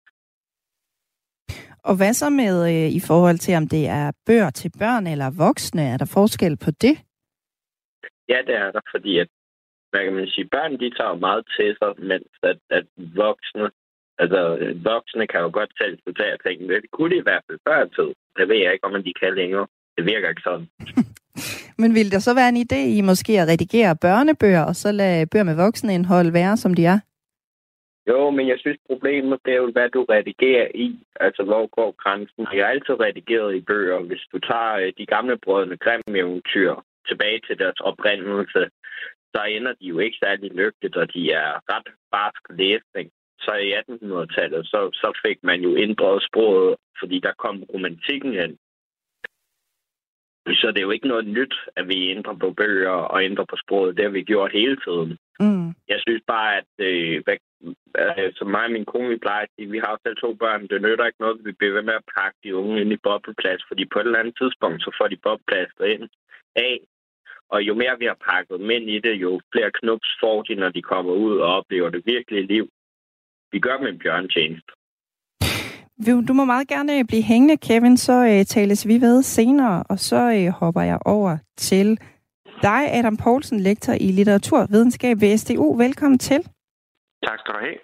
Og 1.84 1.96
hvad 1.98 2.14
så 2.14 2.30
med 2.30 2.56
øh, 2.74 2.90
i 3.00 3.00
forhold 3.08 3.38
til, 3.38 3.56
om 3.56 3.68
det 3.68 3.88
er 3.88 4.12
bøger 4.26 4.50
til 4.50 4.72
børn 4.80 5.08
eller 5.08 5.30
voksne? 5.38 5.82
Er 5.82 5.98
der 5.98 6.06
forskel 6.06 6.58
på 6.58 6.72
det? 6.72 6.98
Ja, 8.30 8.38
det 8.48 8.56
er 8.56 8.72
der, 8.72 8.82
fordi 8.92 9.20
at, 9.20 9.30
hvad 9.92 10.04
kan 10.04 10.14
man 10.14 10.28
sige, 10.28 10.48
børn 10.56 10.80
de 10.80 10.90
tager 11.00 11.16
meget 11.16 11.44
til 11.56 11.76
sig, 11.80 11.92
mens 12.10 12.32
at, 12.44 12.60
at 12.70 12.86
voksne, 12.98 13.68
altså 14.22 14.40
voksne 14.92 15.28
kan 15.28 15.40
jo 15.40 15.50
godt 15.54 15.72
selv 15.82 16.00
sortere 16.04 16.38
ting. 16.46 16.70
Det 16.70 16.92
kunne 16.92 17.12
de 17.14 17.18
i 17.20 17.28
hvert 17.28 17.44
fald 17.48 17.60
før 17.68 17.86
tid. 17.98 18.10
Det 18.38 18.48
ved 18.50 18.60
jeg 18.64 18.74
ikke, 18.74 18.86
om 18.86 19.04
de 19.04 19.14
kan 19.22 19.36
længere. 19.36 19.68
Det 19.98 20.04
virker 20.06 20.30
ikke 20.30 20.48
sådan. 20.50 20.68
Men 21.82 21.94
vil 21.96 22.12
der 22.12 22.20
så 22.20 22.34
være 22.36 22.50
en 22.50 22.64
idé 22.66 22.82
i 22.98 23.02
måske 23.02 23.34
at 23.42 23.48
redigere 23.48 23.96
børnebøger, 24.02 24.64
og 24.66 24.76
så 24.76 24.92
lade 24.92 25.26
bøger 25.32 25.44
med 25.44 25.56
voksenindhold 25.56 26.32
være, 26.32 26.58
som 26.58 26.74
de 26.74 26.86
er? 26.86 27.00
Jo, 28.10 28.30
men 28.30 28.48
jeg 28.48 28.58
synes, 28.60 28.80
problemet 28.90 29.40
det 29.46 29.54
er 29.54 29.58
jo, 29.58 29.72
hvad 29.72 29.90
du 29.90 30.04
redigerer 30.04 30.68
i. 30.76 31.00
Altså, 31.20 31.44
hvor 31.44 31.68
går 31.68 31.92
grænsen? 32.04 32.48
Jeg 32.54 32.66
har 32.66 32.72
altid 32.72 33.00
redigeret 33.00 33.56
i 33.56 33.62
bøger. 33.62 34.00
Hvis 34.00 34.24
du 34.32 34.40
tager 34.40 34.74
øh, 34.74 34.94
de 34.98 35.06
gamle 35.06 35.38
brødrene 35.38 35.78
Grimm-eventyr 35.78 36.74
tilbage 37.10 37.40
til 37.48 37.60
deres 37.60 37.80
oprindelse, 37.90 38.62
så 39.34 39.42
ender 39.56 39.74
de 39.80 39.86
jo 39.94 40.00
ikke 40.00 40.18
særlig 40.24 40.52
lykkeligt, 40.52 40.96
og 40.96 41.14
de 41.14 41.32
er 41.32 41.52
ret 41.74 41.90
barsk 42.12 42.44
læsning. 42.50 43.08
Så 43.46 43.54
i 43.56 43.74
1800-tallet, 43.74 44.66
så, 44.66 44.90
så 44.94 45.20
fik 45.26 45.38
man 45.44 45.62
jo 45.62 45.78
ændret 45.78 46.24
sproget, 46.24 46.76
fordi 47.00 47.20
der 47.20 47.34
kom 47.44 47.64
romantikken 47.74 48.34
hen. 48.34 48.58
Så 50.62 50.68
det 50.68 50.78
er 50.78 50.88
jo 50.88 50.92
ikke 50.98 51.08
noget 51.08 51.28
nyt, 51.28 51.56
at 51.76 51.88
vi 51.88 52.10
ændrer 52.10 52.34
på 52.34 52.52
bøger 52.52 52.98
og 53.14 53.24
ændrer 53.24 53.46
på 53.50 53.56
sproget. 53.64 53.98
Det 53.98 54.06
har 54.06 54.12
vi 54.12 54.24
gjort 54.24 54.52
hele 54.52 54.78
tiden. 54.86 55.18
Mm. 55.40 55.68
Jeg 55.88 56.00
synes 56.06 56.24
bare, 56.28 56.58
at 56.58 56.72
øh, 56.80 57.24
hvad, 57.24 57.38
øh, 58.00 58.32
som 58.36 58.48
mig 58.48 58.66
og 58.66 58.72
min 58.72 58.86
kone, 58.86 59.10
vi 59.10 59.18
plejer 59.18 59.44
at 59.44 59.54
sige, 59.56 59.72
vi 59.72 59.82
har 59.86 60.00
selv 60.04 60.18
to 60.18 60.34
børn. 60.34 60.68
Det 60.68 60.82
nytter 60.82 61.06
ikke 61.06 61.24
noget, 61.24 61.40
at 61.40 61.46
vi 61.46 61.52
bliver 61.52 61.74
ved 61.74 61.82
med 61.82 61.94
at 61.94 62.10
pakke 62.18 62.38
de 62.44 62.56
unge 62.56 62.82
ind 62.82 62.92
i 62.94 63.04
bobleplads, 63.04 63.62
fordi 63.68 63.86
på 63.86 64.00
et 64.00 64.06
eller 64.06 64.20
andet 64.20 64.38
tidspunkt, 64.42 64.80
så 64.84 64.90
får 64.98 65.08
de 65.08 65.24
bobleplads 65.26 65.72
ind 65.96 66.10
af. 66.56 66.80
Og 67.54 67.62
jo 67.62 67.74
mere 67.74 68.00
vi 68.00 68.06
har 68.06 68.18
pakket 68.32 68.60
dem 68.60 68.70
ind 68.70 68.90
i 68.90 69.00
det, 69.00 69.14
jo 69.26 69.42
flere 69.54 69.72
knups 69.80 70.10
får 70.22 70.42
de, 70.42 70.56
når 70.56 70.70
de 70.70 70.82
kommer 70.82 71.14
ud 71.14 71.38
og 71.38 71.48
oplever 71.58 71.90
det 71.90 72.02
virkelige 72.06 72.48
liv. 72.48 72.66
Vi 73.52 73.60
gør 73.60 73.78
dem 73.78 73.88
en 73.88 74.00
bjørntjeneste. 74.00 74.72
Du 76.28 76.34
må 76.34 76.46
meget 76.46 76.68
gerne 76.68 77.08
blive 77.08 77.24
hængende, 77.24 77.58
Kevin, 77.58 77.98
så 77.98 78.26
øh, 78.26 78.46
tales 78.46 78.88
vi 78.88 79.02
ved 79.02 79.24
senere, 79.24 79.84
og 79.90 80.00
så 80.00 80.22
øh, 80.38 80.48
hopper 80.48 80.82
jeg 80.82 81.00
over 81.06 81.38
til 81.58 82.00
dig, 82.62 82.94
Adam 82.94 83.18
Poulsen, 83.18 83.60
lektor 83.60 83.94
i 83.94 84.12
litteraturvidenskab 84.12 85.22
ved 85.22 85.38
SDU. 85.38 85.78
Velkommen 85.78 86.20
til. 86.20 86.38
Tak 87.24 87.40
skal 87.40 87.54
du 87.54 87.60
have. 87.60 87.78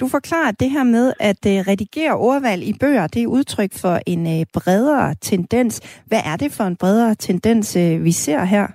Du 0.00 0.08
forklarer 0.08 0.50
det 0.50 0.70
her 0.70 0.84
med 0.84 1.12
at 1.20 1.46
uh, 1.46 1.52
redigere 1.52 2.12
ordvalg 2.12 2.62
i 2.62 2.72
bøger, 2.80 3.06
det 3.06 3.22
er 3.22 3.26
udtryk 3.26 3.72
for 3.72 3.98
en 4.06 4.26
uh, 4.26 4.42
bredere 4.52 5.14
tendens. 5.20 6.02
Hvad 6.06 6.20
er 6.24 6.36
det 6.36 6.52
for 6.52 6.64
en 6.64 6.76
bredere 6.76 7.14
tendens, 7.14 7.76
uh, 7.76 8.04
vi 8.04 8.12
ser 8.12 8.44
her? 8.44 8.66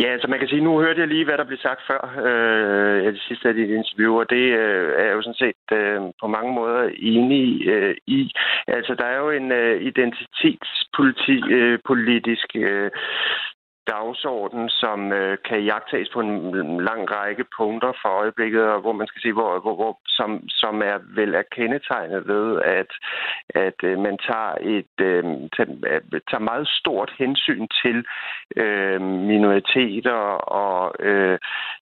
Ja, 0.00 0.08
altså 0.12 0.28
man 0.28 0.38
kan 0.38 0.48
sige, 0.48 0.60
nu 0.60 0.80
hørte 0.80 1.00
jeg 1.00 1.08
lige, 1.08 1.24
hvad 1.24 1.38
der 1.38 1.44
blev 1.44 1.58
sagt 1.58 1.80
før 1.86 2.02
øh, 2.26 3.12
det 3.12 3.22
sidste 3.28 3.48
af 3.48 3.54
dit 3.54 3.70
interview, 3.70 4.18
og 4.20 4.30
det 4.30 4.44
øh, 4.62 4.92
er 4.98 5.12
jo 5.12 5.22
sådan 5.22 5.42
set 5.44 5.76
øh, 5.78 6.00
på 6.20 6.26
mange 6.26 6.52
måder 6.54 6.90
enig 6.96 7.68
øh, 7.68 7.94
i. 8.06 8.32
Altså 8.66 8.94
der 8.94 9.04
er 9.04 9.18
jo 9.18 9.30
en 9.30 9.52
øh, 9.52 9.82
identitetspolitisk 9.82 11.46
øh, 12.56 12.84
øh 12.84 12.90
dagsorden, 13.86 14.68
som 14.68 15.12
øh, 15.12 15.38
kan 15.48 15.60
jagtages 15.64 16.08
på 16.14 16.20
en 16.20 16.80
lang 16.80 17.10
række 17.10 17.44
punkter 17.56 17.92
for 18.02 18.08
øjeblikket, 18.08 18.62
og 18.62 18.80
hvor 18.80 18.92
man 18.92 19.06
skal 19.06 19.22
se, 19.22 19.32
hvor, 19.32 19.60
hvor, 19.60 19.74
hvor 19.74 19.98
som, 20.06 20.48
som 20.48 20.82
er 20.82 20.98
vel 21.18 21.34
er 21.34 21.42
kendetegnet 21.56 22.28
ved, 22.28 22.62
at, 22.62 22.90
at 23.48 23.78
øh, 23.84 23.98
man 23.98 24.18
tager 24.18 24.54
et 24.60 24.96
øh, 25.00 25.24
tager 26.30 26.48
meget 26.50 26.68
stort 26.68 27.10
hensyn 27.18 27.66
til 27.82 28.04
øh, 28.56 29.00
minoriteter 29.00 30.20
og 30.62 30.94
øh, 31.00 31.38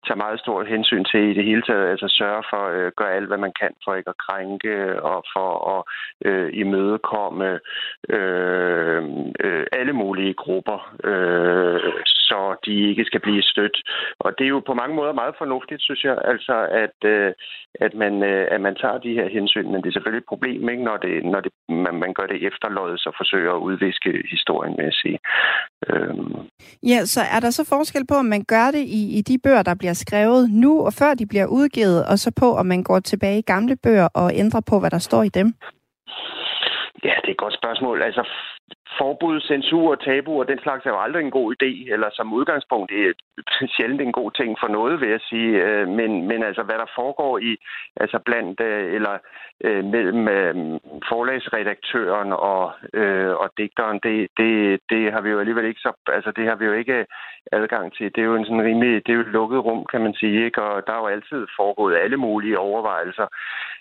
tager 0.07 0.23
meget 0.25 0.41
stort 0.41 0.67
hensyn 0.67 1.05
til 1.05 1.21
i 1.21 1.35
det 1.35 1.45
hele 1.45 1.63
taget, 1.63 1.91
altså 1.91 2.09
sørge 2.09 2.45
for 2.51 2.65
øh, 2.69 2.81
at 2.81 2.87
øh, 2.87 2.93
gøre 2.97 3.13
alt, 3.13 3.27
hvad 3.27 3.39
man 3.39 3.53
kan 3.61 3.73
for 3.85 3.95
ikke 3.95 4.11
at 4.11 4.23
krænke 4.27 5.03
og 5.03 5.25
for 5.35 5.51
at 5.77 5.83
øh, 6.29 6.51
imødekomme 6.53 7.61
øh, 8.09 9.03
øh, 9.41 9.67
alle 9.73 9.93
mulige 9.93 10.35
grupper. 10.35 10.79
Øh, 11.05 11.90
så 12.31 12.41
de 12.67 12.75
ikke 12.91 13.05
skal 13.05 13.21
blive 13.21 13.43
stødt. 13.43 13.77
Og 14.19 14.31
det 14.39 14.45
er 14.45 14.55
jo 14.57 14.61
på 14.67 14.75
mange 14.75 14.95
måder 14.97 15.13
meget 15.13 15.35
fornuftigt, 15.39 15.83
synes 15.83 16.05
jeg, 16.05 16.17
altså 16.25 16.57
at, 16.85 16.99
øh, 17.15 17.33
at, 17.75 17.93
man, 17.95 18.23
øh, 18.23 18.49
at 18.55 18.61
man 18.61 18.75
tager 18.83 18.99
de 18.99 19.17
her 19.19 19.29
hensyn. 19.29 19.69
Men 19.73 19.83
det 19.83 19.89
er 19.89 19.97
selvfølgelig 19.97 20.25
et 20.25 20.33
problem, 20.33 20.69
ikke, 20.69 20.85
når, 20.85 20.97
det, 20.97 21.25
når 21.25 21.41
det, 21.41 21.53
man, 21.69 21.95
man 21.95 22.13
gør 22.15 22.27
det 22.27 22.47
efterløjet, 22.49 23.01
så 23.01 23.11
forsøger 23.21 23.53
at 23.55 23.65
udviske 23.69 24.11
historien, 24.31 24.75
med 24.79 24.87
at 24.93 24.99
sige. 25.03 25.19
Øhm. 25.89 26.35
Ja, 26.93 26.99
så 27.15 27.21
er 27.35 27.41
der 27.41 27.51
så 27.51 27.65
forskel 27.75 28.07
på, 28.07 28.15
om 28.15 28.25
man 28.25 28.45
gør 28.55 28.67
det 28.77 28.85
i, 29.01 29.03
i 29.19 29.21
de 29.23 29.39
bøger, 29.45 29.63
der 29.63 29.75
bliver 29.81 29.97
skrevet 30.05 30.51
nu, 30.51 30.73
og 30.87 30.93
før 31.01 31.15
de 31.15 31.27
bliver 31.27 31.47
udgivet, 31.47 32.01
og 32.11 32.19
så 32.19 32.33
på, 32.41 32.49
om 32.61 32.67
man 32.67 32.83
går 32.83 33.01
tilbage 33.01 33.39
i 33.39 33.49
gamle 33.53 33.77
bøger 33.85 34.09
og 34.15 34.29
ændrer 34.35 34.63
på, 34.71 34.81
hvad 34.81 34.91
der 34.91 34.99
står 34.99 35.23
i 35.23 35.29
dem? 35.29 35.49
Ja, 37.05 37.15
det 37.23 37.29
er 37.29 37.37
et 37.39 37.45
godt 37.45 37.55
spørgsmål. 37.55 38.03
Altså, 38.03 38.23
forbud, 38.99 39.41
censur 39.41 39.91
og 39.91 40.01
tabu 40.05 40.41
og 40.41 40.49
den 40.49 40.61
slags 40.63 40.87
er 40.87 40.91
jo 40.91 41.01
aldrig 41.01 41.23
en 41.25 41.31
god 41.31 41.55
idé, 41.57 41.93
eller 41.93 42.09
som 42.13 42.33
udgangspunkt 42.33 42.91
det 42.91 43.07
er 43.07 43.13
sjældent 43.77 44.01
en 44.01 44.13
god 44.13 44.31
ting 44.31 44.57
for 44.61 44.69
noget, 44.69 45.01
vil 45.01 45.09
jeg 45.09 45.21
sige. 45.21 45.51
Øh, 45.65 45.89
men, 45.89 46.29
men 46.29 46.43
altså, 46.43 46.63
hvad 46.63 46.79
der 46.79 46.95
foregår 46.95 47.39
i, 47.39 47.57
altså 47.97 48.19
blandt, 48.19 48.61
øh, 48.61 48.95
eller 48.95 49.19
øh, 49.65 49.85
mellem 49.85 50.29
forlagsredaktøren 51.09 52.33
og, 52.33 52.63
og 53.43 53.49
digteren, 53.59 54.01
det, 54.03 54.29
det, 54.37 54.81
det 54.91 55.13
har 55.13 55.21
vi 55.21 55.31
jo 55.31 55.39
alligevel 55.39 55.65
ikke 55.65 55.81
så, 55.81 55.93
altså 56.07 56.31
det 56.37 56.45
har 56.49 56.55
vi 56.55 56.65
jo 56.65 56.73
ikke 56.73 57.07
adgang 57.53 57.93
til. 57.95 58.07
Det 58.15 58.21
er 58.21 58.25
jo 58.31 58.37
en 58.37 58.45
sådan 58.45 58.63
rimelig, 58.63 59.07
det 59.07 59.13
er 59.13 59.17
jo 59.17 59.21
et 59.21 59.37
lukket 59.39 59.65
rum, 59.65 59.87
kan 59.93 60.01
man 60.01 60.15
sige, 60.15 60.45
ikke? 60.45 60.63
Og 60.63 60.87
der 60.87 60.93
er 60.93 60.99
jo 60.99 61.07
altid 61.07 61.47
foregået 61.57 61.97
alle 61.97 62.17
mulige 62.17 62.59
overvejelser 62.59 63.27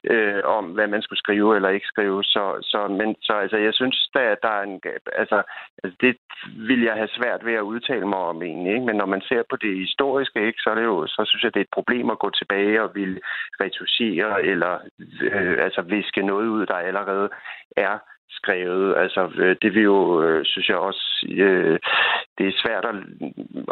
øh, 0.04 0.42
om, 0.44 0.66
hvad 0.66 0.88
man 0.88 1.02
skulle 1.02 1.20
skrive 1.20 1.56
eller 1.56 1.70
ikke 1.70 1.88
skrive. 1.88 2.24
Så, 2.24 2.44
så, 2.62 2.88
men, 2.88 3.16
så 3.22 3.34
altså, 3.34 3.58
jeg 3.58 3.74
synes, 3.74 4.10
der, 4.14 4.36
der 4.44 4.50
er 4.50 4.64
en 4.64 4.82
altså, 5.14 5.44
altså 5.84 5.98
det 6.02 6.18
vil 6.68 6.82
jeg 6.82 6.94
have 6.94 7.08
svært 7.08 7.46
ved 7.46 7.54
at 7.54 7.70
udtale 7.74 8.08
mig 8.08 8.20
om 8.20 8.44
egentlig, 8.44 8.74
ikke? 8.74 8.86
Men 8.86 8.96
når 8.96 9.06
man 9.06 9.22
ser 9.22 9.44
på 9.50 9.56
det 9.56 9.78
historiske, 9.78 10.48
ikke, 10.48 10.62
så 10.62 10.70
er 10.70 10.76
det 10.76 10.84
jo, 10.84 11.08
så 11.08 11.22
synes 11.26 11.44
jeg, 11.44 11.54
det 11.54 11.60
er 11.60 11.68
et 11.68 11.78
problem 11.80 12.10
at 12.10 12.20
gå 12.20 12.30
tilbage 12.30 12.84
og 12.84 12.96
ville 12.96 13.20
retusere 13.62 14.46
eller 14.46 14.80
øh, 15.22 15.64
altså 15.64 15.82
viske 15.82 16.22
noget 16.22 16.48
ud, 16.48 16.66
der 16.66 16.76
allerede 16.76 17.30
er 17.78 17.98
skrevet. 18.30 18.98
Altså, 18.98 19.32
øh, 19.36 19.56
det 19.62 19.74
vil 19.76 19.84
jo, 19.84 20.24
øh, 20.24 20.46
synes 20.46 20.70
jeg 20.70 20.78
også, 20.78 21.28
øh, 21.30 21.80
det 22.38 22.48
er 22.48 22.62
svært 22.64 22.86
at, 22.86 22.96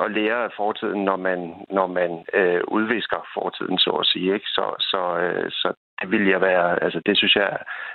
at 0.05 0.11
lære 0.11 0.43
af 0.43 0.51
fortiden, 0.57 1.03
når 1.03 1.15
man, 1.15 1.39
når 1.69 1.87
man 1.87 2.25
øh, 2.33 2.61
udvisker 2.67 3.27
fortiden, 3.33 3.77
så 3.77 3.89
at 3.89 4.05
sige. 4.05 4.33
Ikke? 4.33 4.47
Så, 4.47 4.65
så, 4.79 5.01
øh, 5.17 5.51
så 5.51 5.73
vil 6.07 6.25
jeg 6.27 6.41
være, 6.41 6.83
altså 6.83 6.99
det 7.05 7.17
synes 7.17 7.35
jeg 7.35 7.49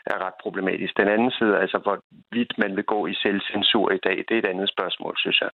er 0.06 0.26
ret 0.26 0.38
problematisk. 0.42 0.96
Den 0.96 1.08
anden 1.08 1.30
side, 1.30 1.58
altså 1.58 1.78
hvor 1.84 1.96
vidt 2.32 2.52
man 2.58 2.76
vil 2.76 2.84
gå 2.84 3.06
i 3.06 3.14
selvcensur 3.14 3.90
i 3.92 4.00
dag, 4.06 4.16
det 4.28 4.34
er 4.34 4.38
et 4.38 4.52
andet 4.54 4.68
spørgsmål, 4.68 5.14
synes 5.18 5.40
jeg. 5.40 5.50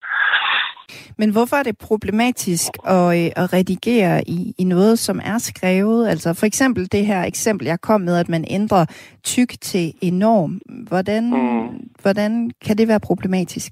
Men 1.17 1.31
hvorfor 1.31 1.55
er 1.55 1.63
det 1.63 1.77
problematisk 1.77 2.71
at, 2.85 3.07
øh, 3.17 3.43
at 3.43 3.53
redigere 3.53 4.21
i, 4.27 4.53
i 4.57 4.63
noget, 4.63 4.99
som 4.99 5.19
er 5.23 5.37
skrevet? 5.37 6.09
Altså 6.09 6.33
for 6.33 6.45
eksempel 6.45 6.91
det 6.91 7.05
her 7.05 7.23
eksempel, 7.23 7.67
jeg 7.67 7.81
kom 7.81 8.01
med, 8.01 8.15
at 8.17 8.29
man 8.29 8.45
ændrer 8.49 8.85
tyk 9.23 9.49
til 9.61 9.93
enorm. 10.01 10.61
Hvordan, 10.87 11.23
mm. 11.23 11.67
hvordan 12.01 12.51
kan 12.65 12.77
det 12.77 12.87
være 12.87 12.99
problematisk? 12.99 13.71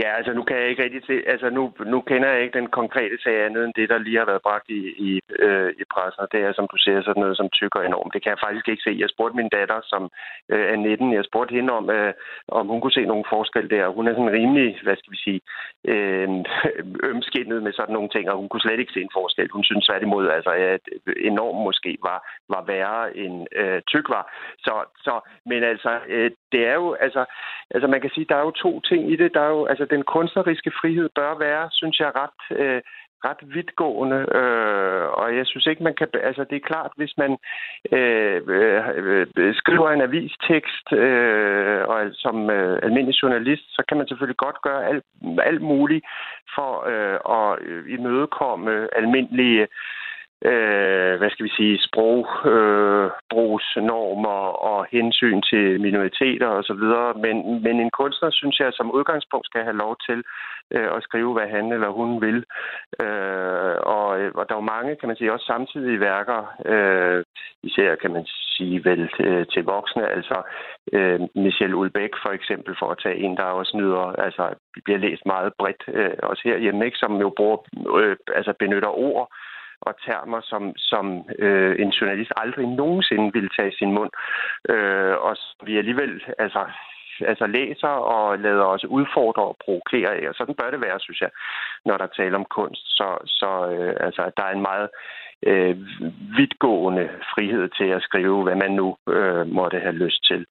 Ja, 0.00 0.08
altså 0.18 0.32
nu 0.32 0.42
kan 0.42 0.56
jeg 0.56 0.68
ikke 0.68 0.82
rigtig 0.82 1.02
se, 1.06 1.16
altså 1.26 1.50
nu, 1.50 1.72
nu 1.92 2.00
kender 2.00 2.28
jeg 2.28 2.42
ikke 2.42 2.58
den 2.58 2.68
konkrete 2.78 3.16
sag 3.22 3.44
andet 3.46 3.64
end 3.64 3.74
det, 3.76 3.88
der 3.88 3.98
lige 3.98 4.18
har 4.18 4.24
været 4.32 4.42
bragt 4.42 4.68
i, 4.70 4.80
i, 5.08 5.20
øh, 5.46 5.70
i 5.82 5.84
pressen, 5.94 6.20
og 6.24 6.28
det 6.32 6.40
er, 6.40 6.52
som 6.52 6.66
du 6.72 6.76
siger, 6.76 7.02
sådan 7.02 7.22
noget 7.22 7.36
som 7.36 7.48
tykker 7.58 7.80
enormt. 7.80 8.14
Det 8.14 8.22
kan 8.22 8.30
jeg 8.30 8.44
faktisk 8.46 8.68
ikke 8.68 8.82
se. 8.86 8.92
Jeg 9.02 9.08
spurgte 9.10 9.36
min 9.36 9.54
datter, 9.56 9.80
som 9.92 10.02
øh, 10.52 10.66
er 10.72 10.76
19, 10.76 11.12
jeg 11.12 11.24
spurgte 11.24 11.54
hende 11.54 11.72
om, 11.72 11.90
øh, 11.90 12.12
om 12.48 12.66
hun 12.72 12.80
kunne 12.80 12.98
se 12.98 13.04
nogle 13.12 13.24
forskel 13.34 13.70
der. 13.70 13.94
Hun 13.96 14.08
er 14.08 14.14
sådan 14.14 14.36
rimelig, 14.38 14.78
hvad 14.82 14.96
skal 14.96 15.12
vi 15.12 15.20
sige, 15.26 15.40
øh, 15.92 16.28
ømskindet 17.12 17.62
med 17.62 17.72
sådan 17.72 17.94
nogle 17.94 18.08
ting, 18.08 18.30
og 18.30 18.36
hun 18.40 18.48
kunne 18.48 18.64
slet 18.66 18.80
ikke 18.80 18.92
se 18.92 19.02
en 19.02 19.16
forskel. 19.18 19.48
Hun 19.56 19.64
synes 19.64 19.86
tværtimod, 19.86 20.28
altså, 20.28 20.50
at 20.50 20.84
enorm 21.30 21.56
måske 21.68 21.98
var, 22.02 22.18
var 22.48 22.62
værre 22.72 23.16
end 23.16 23.46
øh, 23.60 23.82
tyk 23.92 24.08
var. 24.08 24.24
Så, 24.58 24.74
så, 25.04 25.14
men 25.46 25.62
altså, 25.62 25.92
øh, 26.08 26.30
det 26.52 26.62
er 26.66 26.74
jo, 26.74 26.92
altså, 26.92 27.24
altså 27.70 27.86
man 27.88 28.00
kan 28.00 28.10
sige, 28.14 28.26
der 28.28 28.36
er 28.36 28.44
jo 28.48 28.50
to 28.50 28.80
ting 28.80 29.12
i 29.12 29.16
det. 29.16 29.34
Der 29.34 29.40
er 29.40 29.52
jo, 29.56 29.64
altså 29.64 29.81
Altså, 29.82 29.94
den 29.96 30.04
kunstneriske 30.04 30.72
frihed 30.80 31.08
bør 31.14 31.38
være, 31.38 31.68
synes 31.72 32.00
jeg, 32.00 32.10
ret, 32.20 32.58
øh, 32.58 32.80
ret 33.24 33.42
vidtgående, 33.54 34.20
øh, 34.38 35.06
og 35.20 35.36
jeg 35.36 35.46
synes 35.46 35.66
ikke, 35.66 35.82
man 35.82 35.94
kan... 35.94 36.08
Altså, 36.22 36.44
det 36.50 36.56
er 36.56 36.68
klart, 36.70 36.92
hvis 36.96 37.14
man 37.22 37.32
øh, 37.92 38.40
øh, 39.36 39.54
skriver 39.54 39.90
en 39.90 40.00
avistekst 40.00 40.92
øh, 40.92 41.82
og 41.88 41.98
som 42.14 42.50
øh, 42.50 42.78
almindelig 42.82 43.22
journalist, 43.22 43.66
så 43.76 43.82
kan 43.88 43.96
man 43.96 44.08
selvfølgelig 44.08 44.36
godt 44.46 44.62
gøre 44.62 44.86
alt, 44.90 45.04
alt 45.42 45.62
muligt 45.62 46.04
for 46.54 46.70
øh, 46.92 47.18
at 47.38 47.50
imødekomme 47.96 48.88
almindelige 48.96 49.62
øh, 49.62 49.68
Øh, 50.50 51.14
hvad 51.18 51.30
skal 51.30 51.44
vi 51.44 51.52
sige, 51.56 51.82
sprogbrugsnormer 51.88 54.42
øh, 54.48 54.54
og 54.70 54.86
hensyn 54.90 55.42
til 55.42 55.80
minoriteter 55.80 56.48
osv. 56.48 56.84
Men, 57.24 57.62
men 57.62 57.80
en 57.80 57.90
kunstner, 57.90 58.30
synes 58.30 58.60
jeg, 58.60 58.72
som 58.72 58.90
udgangspunkt 58.90 59.46
skal 59.46 59.62
have 59.62 59.76
lov 59.76 59.96
til 60.06 60.22
øh, 60.74 60.88
at 60.96 61.02
skrive, 61.02 61.32
hvad 61.32 61.48
han 61.48 61.72
eller 61.72 61.88
hun 61.88 62.20
vil. 62.20 62.44
Øh, 63.02 63.76
og, 63.96 64.08
og 64.38 64.44
der 64.46 64.54
er 64.54 64.60
jo 64.62 64.72
mange, 64.74 64.96
kan 64.96 65.08
man 65.08 65.16
sige, 65.16 65.32
også 65.32 65.46
samtidige 65.46 66.00
værker, 66.00 66.40
øh, 66.72 67.24
især 67.62 67.94
kan 67.94 68.12
man 68.12 68.26
sige 68.56 68.84
vel 68.84 69.08
til, 69.16 69.46
til 69.52 69.64
voksne, 69.64 70.08
altså 70.08 70.42
øh, 70.92 71.20
Michel 71.34 71.74
Ulbæk 71.74 72.10
for 72.22 72.30
eksempel, 72.30 72.76
for 72.78 72.90
at 72.90 72.98
tage 73.02 73.16
en, 73.16 73.36
der 73.36 73.42
også 73.42 73.76
nyder, 73.76 74.04
altså 74.26 74.54
bliver 74.84 74.98
læst 74.98 75.26
meget 75.26 75.52
bredt, 75.58 75.82
øh, 75.88 76.16
også 76.22 76.42
herhjemme, 76.44 76.84
ikke, 76.84 76.98
som 76.98 77.20
jo 77.20 77.32
bruger, 77.36 77.58
øh, 77.98 78.16
altså 78.36 78.52
benytter 78.58 78.88
ord, 78.88 79.28
og 79.86 79.94
termer, 80.06 80.40
som, 80.50 80.72
som 80.76 81.04
øh, 81.38 81.74
en 81.82 81.90
journalist 81.90 82.32
aldrig 82.36 82.66
nogensinde 82.66 83.32
ville 83.32 83.50
tage 83.56 83.72
i 83.72 83.78
sin 83.80 83.92
mund. 83.92 84.10
Øh, 84.68 85.14
og 85.26 85.36
vi 85.66 85.78
alligevel 85.78 86.22
altså, 86.38 86.62
altså 87.20 87.46
læser 87.46 87.88
og 87.88 88.38
lader 88.38 88.64
os 88.64 88.84
udfordre 88.84 89.42
og 89.42 89.56
provokere 89.64 90.10
af. 90.16 90.28
Og 90.28 90.34
sådan 90.34 90.54
bør 90.54 90.70
det 90.70 90.80
være, 90.80 91.00
synes 91.00 91.20
jeg, 91.20 91.30
når 91.84 91.96
der 91.96 92.06
taler 92.06 92.36
om 92.38 92.44
kunst. 92.44 92.84
Så, 92.98 93.08
så 93.26 93.50
øh, 93.72 93.96
altså, 94.00 94.30
der 94.36 94.42
er 94.44 94.52
en 94.52 94.62
meget 94.70 94.88
øh, 95.46 95.76
vidtgående 96.38 97.08
frihed 97.34 97.68
til 97.68 97.88
at 97.96 98.02
skrive, 98.02 98.42
hvad 98.42 98.54
man 98.54 98.70
nu 98.70 98.96
øh, 99.08 99.46
måtte 99.46 99.78
have 99.80 99.94
lyst 100.04 100.24
til. 100.30 100.46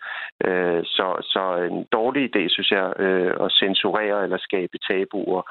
Øh, 0.45 0.82
så, 0.84 1.07
så 1.34 1.43
en 1.72 1.86
dårlig 1.91 2.24
idé, 2.30 2.43
synes 2.49 2.72
jeg, 2.72 2.93
øh, 2.99 3.34
at 3.45 3.51
censurere 3.51 4.24
eller 4.24 4.38
skabe 4.38 4.78
tabuer 4.89 5.41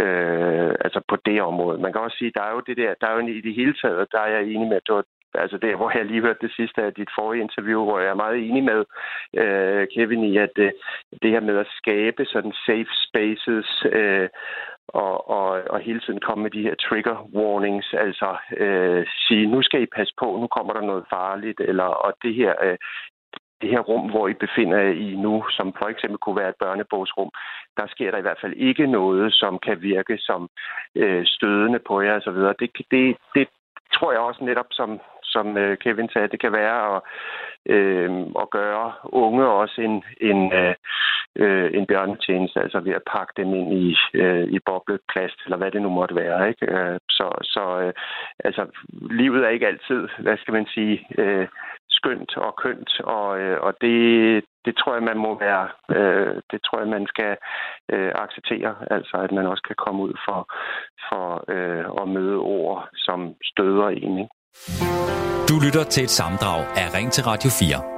øh, 0.00 0.70
altså 0.84 1.00
på 1.08 1.16
det 1.26 1.42
område. 1.42 1.78
Man 1.78 1.92
kan 1.92 2.00
også 2.00 2.16
sige, 2.18 2.32
der 2.34 2.42
er 2.42 2.52
jo 2.52 2.62
det 2.66 2.76
der, 2.76 2.94
der 3.00 3.06
er 3.06 3.14
jo 3.14 3.26
i 3.26 3.40
det 3.40 3.54
hele 3.54 3.74
taget, 3.82 4.12
der 4.12 4.20
er 4.20 4.30
jeg 4.36 4.42
enig 4.42 4.68
med, 4.68 4.76
at 4.76 4.86
det 4.86 4.94
var 4.94 5.04
altså 5.42 5.58
det, 5.58 5.76
hvor 5.76 5.90
jeg 5.98 6.04
lige 6.06 6.20
hørte 6.20 6.46
det 6.46 6.52
sidste 6.56 6.82
af 6.82 6.94
dit 6.94 7.08
forrige 7.18 7.42
interview, 7.42 7.84
hvor 7.84 7.98
jeg 7.98 8.08
er 8.08 8.22
meget 8.24 8.36
enig 8.48 8.64
med 8.64 8.84
øh, 9.42 9.86
Kevin 9.94 10.24
i, 10.24 10.36
at 10.36 10.54
øh, 10.58 10.72
det 11.22 11.30
her 11.30 11.40
med 11.40 11.56
at 11.58 11.72
skabe 11.78 12.24
sådan 12.24 12.52
safe 12.66 12.92
spaces 13.06 13.68
øh, 13.92 14.28
og, 14.88 15.30
og, 15.30 15.48
og 15.70 15.80
hele 15.80 16.00
tiden 16.00 16.20
komme 16.20 16.42
med 16.42 16.50
de 16.50 16.62
her 16.62 16.74
trigger 16.74 17.16
warnings, 17.34 17.94
altså 17.94 18.36
øh, 18.56 19.06
sige, 19.28 19.46
nu 19.46 19.62
skal 19.62 19.82
I 19.82 19.86
passe 19.96 20.14
på, 20.20 20.26
nu 20.40 20.46
kommer 20.46 20.72
der 20.72 20.80
noget 20.80 21.04
farligt, 21.10 21.60
eller 21.60 21.84
og 21.84 22.14
det 22.22 22.34
her, 22.34 22.54
øh, 22.62 22.78
det 23.60 23.70
her 23.70 23.80
rum, 23.80 24.10
hvor 24.10 24.28
I 24.28 24.34
befinder 24.34 24.78
jer 24.78 24.92
i 24.92 25.16
nu, 25.16 25.44
som 25.50 25.74
for 25.78 25.88
eksempel 25.88 26.18
kunne 26.18 26.36
være 26.36 26.48
et 26.48 26.60
børnebogsrum, 26.60 27.30
der 27.76 27.86
sker 27.86 28.10
der 28.10 28.18
i 28.18 28.26
hvert 28.26 28.40
fald 28.40 28.52
ikke 28.52 28.86
noget, 28.86 29.34
som 29.34 29.58
kan 29.58 29.82
virke 29.82 30.18
som 30.18 30.48
øh, 30.94 31.26
stødende 31.26 31.78
på 31.78 32.00
jer 32.00 32.16
osv. 32.16 32.38
Det, 32.60 32.70
det, 32.90 33.16
det 33.34 33.48
tror 33.94 34.12
jeg 34.12 34.20
også 34.20 34.44
netop, 34.44 34.66
som, 34.70 35.00
som 35.36 35.56
øh, 35.56 35.78
Kevin 35.78 36.08
sagde, 36.12 36.28
det 36.28 36.40
kan 36.40 36.52
være 36.52 36.78
at, 36.96 37.00
øh, 37.74 38.10
at 38.42 38.50
gøre 38.50 38.92
unge 39.04 39.46
også 39.46 39.80
en, 39.80 39.96
en, 40.30 40.52
øh, 40.52 40.74
øh, 41.42 41.70
en 41.78 41.86
bjørnetjeneste, 41.86 42.60
altså 42.60 42.80
ved 42.80 42.92
at 42.92 43.08
pakke 43.14 43.32
dem 43.36 43.54
ind 43.54 43.72
i, 43.72 43.96
øh, 44.14 44.44
i 44.56 44.58
bobleplast, 44.66 45.38
eller 45.44 45.56
hvad 45.56 45.70
det 45.70 45.82
nu 45.82 45.88
måtte 45.88 46.14
være. 46.14 46.48
Ikke? 46.48 46.66
Øh, 46.74 46.98
så 47.10 47.26
så 47.42 47.64
øh, 47.82 47.92
altså, 48.44 48.62
livet 49.10 49.44
er 49.44 49.48
ikke 49.48 49.66
altid, 49.66 50.08
hvad 50.18 50.36
skal 50.36 50.54
man 50.54 50.66
sige, 50.74 51.06
øh, 51.18 51.48
skønt 51.90 52.36
og 52.36 52.56
kønt, 52.56 53.00
og, 53.00 53.40
øh, 53.40 53.60
og 53.60 53.72
det, 53.80 54.44
det 54.64 54.76
tror 54.76 54.94
jeg, 54.94 55.02
man 55.02 55.18
må 55.18 55.38
være, 55.38 55.68
øh, 55.96 56.34
det 56.50 56.60
tror 56.62 56.78
jeg, 56.78 56.88
man 56.88 57.06
skal 57.06 57.36
øh, 57.92 58.12
acceptere, 58.14 58.74
altså 58.90 59.16
at 59.16 59.32
man 59.32 59.46
også 59.46 59.62
kan 59.66 59.76
komme 59.84 60.02
ud 60.02 60.14
for, 60.26 60.40
for 61.08 61.26
øh, 61.54 61.84
at 62.02 62.08
møde 62.08 62.36
ord, 62.36 62.88
som 62.94 63.34
støder 63.42 63.88
en. 63.88 64.18
Ikke? 64.18 64.35
Du 65.48 65.60
lytter 65.64 65.84
til 65.90 66.02
et 66.02 66.10
samdrag 66.10 66.60
af 66.76 66.94
Ring 66.94 67.12
til 67.12 67.24
Radio 67.24 67.50
4. 67.50 67.96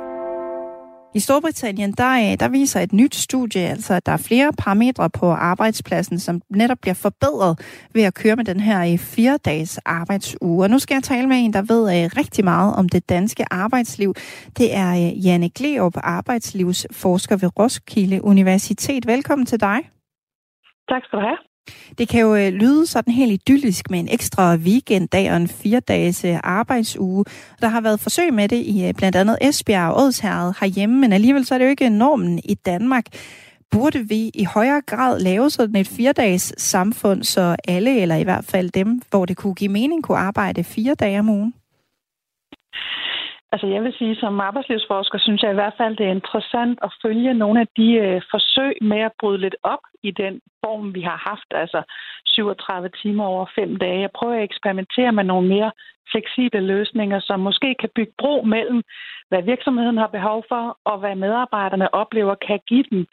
I 1.14 1.20
Storbritannien, 1.20 1.92
der, 1.92 2.36
der 2.36 2.48
viser 2.48 2.80
et 2.80 2.92
nyt 2.92 3.14
studie, 3.14 3.60
altså 3.60 3.94
at 3.94 4.06
der 4.06 4.12
er 4.12 4.26
flere 4.28 4.52
parametre 4.58 5.10
på 5.10 5.26
arbejdspladsen, 5.30 6.18
som 6.18 6.42
netop 6.50 6.78
bliver 6.82 6.94
forbedret 6.94 7.58
ved 7.94 8.02
at 8.02 8.14
køre 8.14 8.36
med 8.36 8.44
den 8.44 8.60
her 8.60 8.96
fire-dages 8.98 9.78
arbejdsuge. 9.78 10.64
Og 10.64 10.70
nu 10.70 10.78
skal 10.78 10.94
jeg 10.94 11.02
tale 11.02 11.26
med 11.28 11.36
en, 11.36 11.52
der 11.52 11.62
ved 11.62 11.82
uh, 11.82 12.18
rigtig 12.20 12.44
meget 12.44 12.76
om 12.76 12.88
det 12.88 13.08
danske 13.08 13.44
arbejdsliv. 13.50 14.14
Det 14.58 14.76
er 14.76 14.92
uh, 14.92 15.26
Janne 15.26 15.50
Gleup, 15.50 15.96
arbejdslivsforsker 15.96 17.36
ved 17.36 17.58
Roskilde 17.58 18.24
Universitet. 18.24 19.06
Velkommen 19.06 19.46
til 19.46 19.60
dig. 19.60 19.78
Tak 20.88 21.02
skal 21.04 21.18
du 21.18 21.24
have. 21.24 21.47
Det 21.98 22.08
kan 22.08 22.20
jo 22.20 22.34
øh, 22.34 22.52
lyde 22.52 22.86
sådan 22.86 23.12
helt 23.12 23.32
idyllisk 23.32 23.90
med 23.90 23.98
en 23.98 24.08
ekstra 24.08 24.54
weekenddag 24.54 25.30
og 25.30 25.36
en 25.36 25.48
fire-dages 25.48 26.24
øh, 26.24 26.36
arbejdsuge. 26.44 27.24
Der 27.60 27.68
har 27.68 27.80
været 27.80 28.00
forsøg 28.00 28.34
med 28.34 28.48
det 28.48 28.56
i 28.56 28.86
øh, 28.86 28.94
blandt 28.94 29.16
andet 29.16 29.38
Esbjerg 29.40 29.92
og 29.92 30.02
Odsherred 30.02 30.52
herhjemme, 30.60 31.00
men 31.00 31.12
alligevel 31.12 31.46
så 31.46 31.54
er 31.54 31.58
det 31.58 31.64
jo 31.64 31.70
ikke 31.70 31.90
normen 31.90 32.40
i 32.44 32.54
Danmark. 32.54 33.04
Burde 33.70 34.08
vi 34.08 34.30
i 34.34 34.44
højere 34.44 34.80
grad 34.86 35.20
lave 35.20 35.50
sådan 35.50 35.76
et 35.76 35.88
fire-dages 35.88 36.54
samfund, 36.58 37.22
så 37.22 37.56
alle, 37.68 38.00
eller 38.00 38.16
i 38.16 38.22
hvert 38.22 38.44
fald 38.44 38.70
dem, 38.70 39.02
hvor 39.10 39.24
det 39.24 39.36
kunne 39.36 39.54
give 39.54 39.72
mening, 39.72 40.02
kunne 40.02 40.18
arbejde 40.18 40.64
fire 40.64 40.94
dage 40.94 41.18
om 41.18 41.28
ugen? 41.28 41.54
Altså 43.52 43.66
jeg 43.66 43.82
vil 43.82 43.94
sige, 43.98 44.16
som 44.16 44.40
arbejdslivsforsker 44.40 45.18
synes 45.18 45.42
jeg 45.42 45.50
i 45.50 45.60
hvert 45.60 45.74
fald, 45.78 45.96
det 45.96 46.06
er 46.06 46.10
interessant 46.10 46.78
at 46.82 46.94
følge 47.02 47.34
nogle 47.34 47.60
af 47.60 47.68
de 47.76 47.88
øh, 47.92 48.22
forsøg 48.30 48.72
med 48.80 49.00
at 49.00 49.12
bryde 49.20 49.38
lidt 49.38 49.56
op 49.62 49.84
i 50.02 50.10
den 50.10 50.40
form, 50.64 50.94
vi 50.94 51.00
har 51.00 51.18
haft, 51.30 51.50
altså 51.50 51.82
37 52.26 52.88
timer 53.02 53.24
over 53.24 53.46
fem 53.54 53.76
dage. 53.76 54.00
Jeg 54.00 54.10
prøver 54.10 54.34
at 54.34 54.42
eksperimentere 54.42 55.12
med 55.12 55.24
nogle 55.24 55.48
mere 55.48 55.70
fleksible 56.12 56.60
løsninger, 56.60 57.20
som 57.20 57.40
måske 57.40 57.74
kan 57.80 57.90
bygge 57.94 58.12
bro 58.18 58.42
mellem, 58.42 58.82
hvad 59.28 59.42
virksomheden 59.42 59.98
har 59.98 60.06
behov 60.06 60.44
for, 60.48 60.78
og 60.84 60.98
hvad 60.98 61.14
medarbejderne 61.14 61.94
oplever 61.94 62.34
kan 62.34 62.60
give 62.68 62.84
dem 62.90 63.06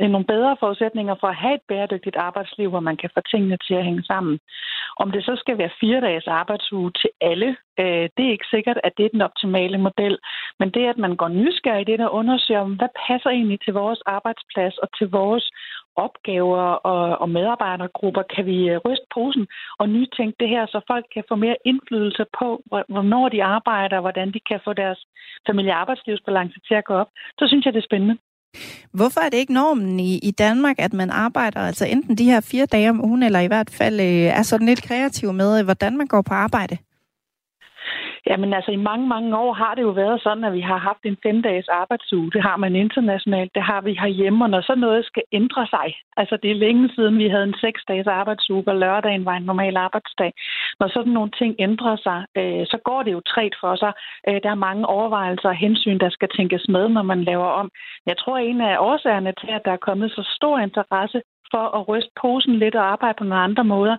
øh, 0.00 0.08
nogle 0.10 0.26
bedre 0.26 0.56
forudsætninger 0.60 1.14
for 1.20 1.26
at 1.26 1.40
have 1.44 1.54
et 1.54 1.66
bæredygtigt 1.68 2.16
arbejdsliv, 2.16 2.68
hvor 2.70 2.80
man 2.80 2.96
kan 2.96 3.10
få 3.14 3.20
tingene 3.20 3.58
til 3.66 3.74
at 3.74 3.84
hænge 3.84 4.02
sammen. 4.02 4.38
Om 4.96 5.10
det 5.10 5.24
så 5.24 5.34
skal 5.36 5.58
være 5.58 5.76
fire 5.80 6.00
dages 6.00 6.26
arbejdsuge 6.26 6.90
til 7.00 7.10
alle, 7.20 7.56
øh, 7.80 8.08
det 8.16 8.22
er 8.24 8.34
ikke 8.36 8.52
sikkert, 8.54 8.78
at 8.84 8.92
det 8.96 9.04
er 9.04 9.14
den 9.16 9.22
optimale 9.28 9.78
model. 9.78 10.18
Men 10.58 10.70
det, 10.70 10.84
at 10.86 10.98
man 10.98 11.16
går 11.16 11.28
nysgerrig 11.28 11.80
i 11.80 11.90
det, 11.90 11.98
der 11.98 12.08
undersøger, 12.08 12.64
hvad 12.64 12.88
passer 13.08 13.30
egentlig 13.30 13.60
til 13.60 13.72
vores 13.72 14.00
arbejdsplads 14.06 14.78
og 14.78 14.88
til 14.98 15.08
vores 15.10 15.50
opgaver 15.96 16.64
og, 16.92 17.18
og 17.22 17.28
medarbejdergrupper, 17.30 18.22
kan 18.34 18.46
vi 18.46 18.58
øh, 18.70 18.80
ryste 18.86 19.06
posen 19.14 19.46
og 19.78 19.88
nytænke 19.88 20.36
det 20.40 20.48
her, 20.48 20.66
så 20.66 20.80
folk 20.86 21.06
kan 21.14 21.24
få 21.28 21.34
mere 21.34 21.56
indflydelse 21.64 22.24
på, 22.38 22.62
hvornår 22.94 23.28
de 23.28 23.44
arbejder, 23.44 23.96
og 23.96 24.02
hvordan 24.02 24.28
de 24.32 24.40
kan 24.48 24.60
få 24.64 24.72
deres 24.72 25.00
familie- 25.46 25.72
og 25.72 25.80
arbejdslivsbalance 25.80 26.58
til 26.68 26.74
at 26.74 26.84
gå 26.84 26.94
op. 26.94 27.10
Så 27.38 27.44
synes 27.48 27.64
jeg, 27.64 27.72
det 27.74 27.80
er 27.80 27.90
spændende. 27.90 28.16
Hvorfor 28.92 29.20
er 29.20 29.28
det 29.30 29.38
ikke 29.38 29.52
normen 29.52 30.00
i, 30.00 30.18
i 30.22 30.30
Danmark, 30.30 30.76
at 30.78 30.92
man 30.92 31.10
arbejder 31.10 31.60
altså 31.60 31.86
enten 31.86 32.18
de 32.18 32.24
her 32.24 32.40
fire 32.40 32.66
dage 32.66 32.90
om 32.90 33.04
ugen, 33.04 33.22
eller 33.22 33.40
i 33.40 33.46
hvert 33.46 33.70
fald 33.70 34.00
øh, 34.00 34.38
er 34.38 34.42
sådan 34.42 34.66
lidt 34.66 34.82
kreativ 34.82 35.32
med, 35.32 35.58
øh, 35.58 35.64
hvordan 35.64 35.96
man 35.96 36.06
går 36.06 36.22
på 36.22 36.34
arbejde? 36.34 36.76
Jamen 38.26 38.54
altså, 38.54 38.70
i 38.70 38.76
mange, 38.76 39.06
mange 39.06 39.38
år 39.38 39.52
har 39.52 39.74
det 39.74 39.82
jo 39.82 39.90
været 39.90 40.22
sådan, 40.22 40.44
at 40.44 40.52
vi 40.52 40.60
har 40.60 40.78
haft 40.78 41.02
en 41.04 41.16
femdages 41.22 41.68
arbejdsuge. 41.68 42.30
Det 42.30 42.42
har 42.42 42.56
man 42.56 42.76
internationalt, 42.76 43.54
det 43.54 43.62
har 43.62 43.80
vi 43.80 43.92
herhjemme, 43.94 44.44
og 44.44 44.50
når 44.50 44.60
så 44.60 44.74
noget 44.74 45.04
skal 45.04 45.22
ændre 45.32 45.66
sig, 45.66 45.88
altså 46.16 46.38
det 46.42 46.50
er 46.50 46.62
længe 46.66 46.90
siden, 46.94 47.18
vi 47.18 47.28
havde 47.28 47.44
en 47.44 47.60
seksdages 47.60 48.06
arbejdsuge, 48.06 48.64
og 48.66 48.76
lørdagen 48.76 49.24
var 49.24 49.36
en 49.36 49.42
normal 49.42 49.76
arbejdsdag. 49.76 50.32
Når 50.80 50.88
sådan 50.88 51.12
nogle 51.12 51.30
ting 51.30 51.56
ændrer 51.58 51.96
sig, 51.96 52.18
øh, 52.38 52.66
så 52.66 52.78
går 52.84 53.02
det 53.02 53.12
jo 53.12 53.20
træt 53.20 53.54
for 53.60 53.76
sig. 53.76 53.92
Øh, 54.28 54.40
der 54.42 54.50
er 54.50 54.64
mange 54.68 54.86
overvejelser 54.86 55.48
og 55.48 55.54
hensyn, 55.64 55.98
der 55.98 56.10
skal 56.10 56.28
tænkes 56.36 56.64
med, 56.68 56.88
når 56.88 57.02
man 57.02 57.24
laver 57.24 57.50
om. 57.60 57.70
Jeg 58.06 58.16
tror, 58.18 58.38
at 58.38 58.46
en 58.46 58.60
af 58.60 58.76
årsagerne 58.78 59.32
til, 59.40 59.50
at 59.50 59.64
der 59.64 59.72
er 59.72 59.86
kommet 59.88 60.10
så 60.10 60.22
stor 60.36 60.58
interesse 60.58 61.22
for 61.52 61.64
at 61.78 61.88
ryste 61.88 62.10
posen 62.22 62.54
lidt 62.58 62.74
og 62.74 62.92
arbejde 62.92 63.18
på 63.18 63.24
nogle 63.24 63.44
andre 63.48 63.64
måder, 63.64 63.96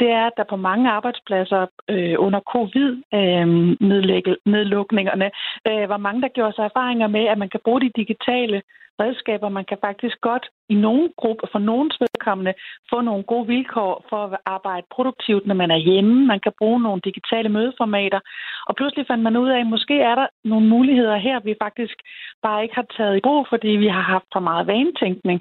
det 0.00 0.10
er, 0.10 0.26
at 0.26 0.32
der 0.36 0.44
på 0.44 0.56
mange 0.56 0.90
arbejdspladser 0.90 1.66
øh, 1.90 2.14
under 2.18 2.40
covid-nedlukningerne 2.54 5.30
øh, 5.68 5.82
øh, 5.82 5.88
var 5.88 6.04
mange, 6.06 6.22
der 6.22 6.28
gjorde 6.28 6.54
sig 6.56 6.64
erfaringer 6.64 7.06
med, 7.06 7.24
at 7.32 7.38
man 7.38 7.48
kan 7.48 7.60
bruge 7.64 7.80
de 7.80 7.90
digitale 7.96 8.62
redskaber. 9.02 9.48
Man 9.48 9.64
kan 9.70 9.78
faktisk 9.86 10.16
godt 10.20 10.46
i 10.68 10.74
nogle 10.74 11.08
grupper, 11.20 11.46
for 11.52 11.58
nogens 11.58 11.96
vedkommende, 12.00 12.54
få 12.90 13.00
nogle 13.00 13.24
gode 13.32 13.46
vilkår 13.46 14.06
for 14.10 14.20
at 14.26 14.40
arbejde 14.46 14.86
produktivt, 14.94 15.46
når 15.46 15.54
man 15.62 15.70
er 15.70 15.80
hjemme. 15.88 16.26
Man 16.26 16.40
kan 16.40 16.52
bruge 16.60 16.80
nogle 16.82 17.00
digitale 17.04 17.48
mødeformater. 17.48 18.20
Og 18.68 18.76
pludselig 18.76 19.06
fandt 19.06 19.22
man 19.24 19.36
ud 19.36 19.48
af, 19.48 19.60
at 19.60 19.66
måske 19.66 19.96
er 20.00 20.14
der 20.14 20.26
nogle 20.44 20.66
muligheder 20.68 21.16
her, 21.16 21.40
vi 21.40 21.54
faktisk 21.62 21.96
bare 22.42 22.62
ikke 22.62 22.74
har 22.74 22.86
taget 22.96 23.16
i 23.16 23.24
brug, 23.26 23.46
fordi 23.52 23.68
vi 23.68 23.88
har 23.96 24.04
haft 24.14 24.28
for 24.32 24.40
meget 24.40 24.66
vanetænkning. 24.66 25.38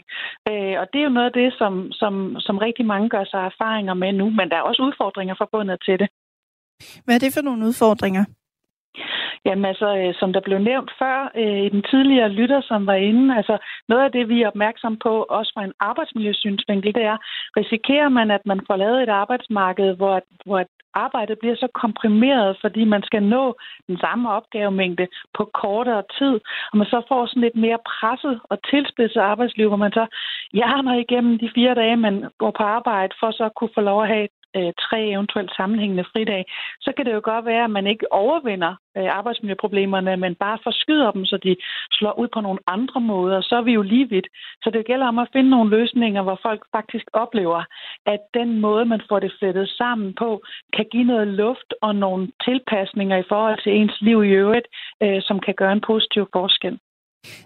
Øh, 0.49 0.76
og 0.82 0.86
det 0.91 0.99
er 0.99 1.08
jo 1.10 1.18
noget 1.18 1.30
af 1.32 1.38
det, 1.41 1.54
som, 1.58 1.91
som, 1.91 2.14
som 2.39 2.58
rigtig 2.58 2.86
mange 2.86 3.10
gør 3.10 3.24
sig 3.24 3.41
erfaringer 3.51 3.93
med 3.93 4.12
nu, 4.14 4.30
men 4.30 4.49
der 4.49 4.58
er 4.58 4.62
også 4.70 4.82
udfordringer 4.88 5.36
forbundet 5.38 5.78
til 5.86 5.99
det. 5.99 6.10
Hvad 7.06 7.16
er 7.16 7.20
det 7.20 7.34
for 7.34 7.41
nogle 7.41 7.66
udfordringer? 7.66 8.24
Jamen 9.46 9.66
altså, 9.66 9.98
øh, 9.98 10.14
som 10.20 10.34
der 10.34 10.40
blev 10.40 10.60
nævnt 10.60 10.92
før 11.00 11.32
øh, 11.36 11.60
i 11.66 11.70
den 11.70 11.84
tidligere 11.92 12.30
lytter, 12.30 12.62
som 12.62 12.88
var 12.88 12.94
inde, 12.94 13.38
altså 13.38 13.58
noget 13.90 14.04
af 14.04 14.12
det, 14.12 14.30
vi 14.30 14.42
er 14.42 14.48
opmærksom 14.48 14.98
på, 14.98 15.26
også 15.30 15.52
fra 15.56 15.64
en 15.64 15.74
arbejdsmiljøsynsvinkel, 15.80 16.96
det 16.96 17.04
er, 17.04 17.18
risikerer 17.58 18.10
man, 18.10 18.32
at 18.32 18.42
man 18.46 18.60
får 18.68 18.76
lavet 18.76 19.04
et 19.04 19.10
arbejdsmarked, 19.10 19.96
hvor, 19.96 20.22
hvor 20.46 20.64
arbejdet 20.94 21.40
bliver 21.40 21.56
så 21.56 21.68
komprimeret, 21.74 22.58
fordi 22.62 22.84
man 22.84 23.04
skal 23.04 23.24
nå 23.24 23.56
den 23.88 23.98
samme 23.98 24.32
opgavemængde 24.32 25.08
på 25.38 25.44
kortere 25.54 26.04
tid, 26.18 26.36
og 26.72 26.78
man 26.78 26.88
så 26.88 27.02
får 27.08 27.26
sådan 27.26 27.42
lidt 27.42 27.56
mere 27.56 27.80
presset 27.86 28.40
og 28.44 28.58
tilspidset 28.70 29.22
arbejdsliv, 29.22 29.68
hvor 29.68 29.78
man 29.86 29.92
så 29.92 30.06
hjerner 30.54 30.94
igennem 30.94 31.40
de 31.40 31.50
fire 31.56 31.76
dage, 31.76 31.96
man 31.96 32.30
går 32.38 32.52
på 32.58 32.64
arbejde, 32.64 33.14
for 33.20 33.32
så 33.32 33.44
at 33.44 33.56
kunne 33.56 33.76
få 33.76 33.82
lov 33.82 34.02
at 34.04 34.08
have 34.08 34.28
øh, 34.58 34.72
tre 34.86 34.99
eventuelt 35.16 35.51
sammenhængende 35.56 36.06
fridage, 36.12 36.45
så 36.82 36.91
kan 36.95 37.06
det 37.06 37.14
jo 37.14 37.22
godt 37.24 37.45
være, 37.45 37.64
at 37.64 37.70
man 37.70 37.88
ikke 37.88 38.14
overvinder 38.14 38.74
øh, 38.97 39.10
arbejdsmiljøproblemerne, 39.18 40.18
men 40.18 40.36
bare 40.36 40.58
forskyder 40.64 41.12
dem, 41.12 41.26
så 41.26 41.38
de 41.38 41.56
slår 41.91 42.20
ud 42.20 42.28
på 42.34 42.41
nogle 42.41 42.60
andre 42.68 43.01
måder. 43.01 43.41
Så 43.41 43.56
er 43.56 43.62
vi 43.62 43.74
jo 43.74 43.82
lige 43.82 44.10
vidt. 44.10 44.28
Så 44.64 44.70
det 44.70 44.86
gælder 44.86 45.08
om 45.08 45.20
at 45.20 45.30
finde 45.34 45.49
nogle 45.49 45.70
løsninger, 45.70 46.22
hvor 46.22 46.39
folk 46.41 46.62
faktisk 46.76 47.06
oplever, 47.14 47.64
at 48.06 48.20
den 48.34 48.60
måde, 48.60 48.86
man 48.86 49.01
får 49.10 49.20
det 49.20 49.32
flettet 49.39 49.70
sammen 49.70 50.14
på, 50.14 50.43
kan 50.76 50.86
give 50.91 51.04
noget 51.04 51.28
luft 51.28 51.74
og 51.82 51.95
nogle 51.95 52.32
tilpasninger 52.45 53.18
i 53.18 53.30
forhold 53.30 53.64
til 53.64 53.72
ens 53.76 54.01
liv 54.01 54.24
i 54.24 54.30
øvrigt, 54.30 54.68
øh, 55.04 55.22
som 55.22 55.39
kan 55.39 55.54
gøre 55.54 55.72
en 55.72 55.82
positiv 55.82 56.28
forskel. 56.34 56.80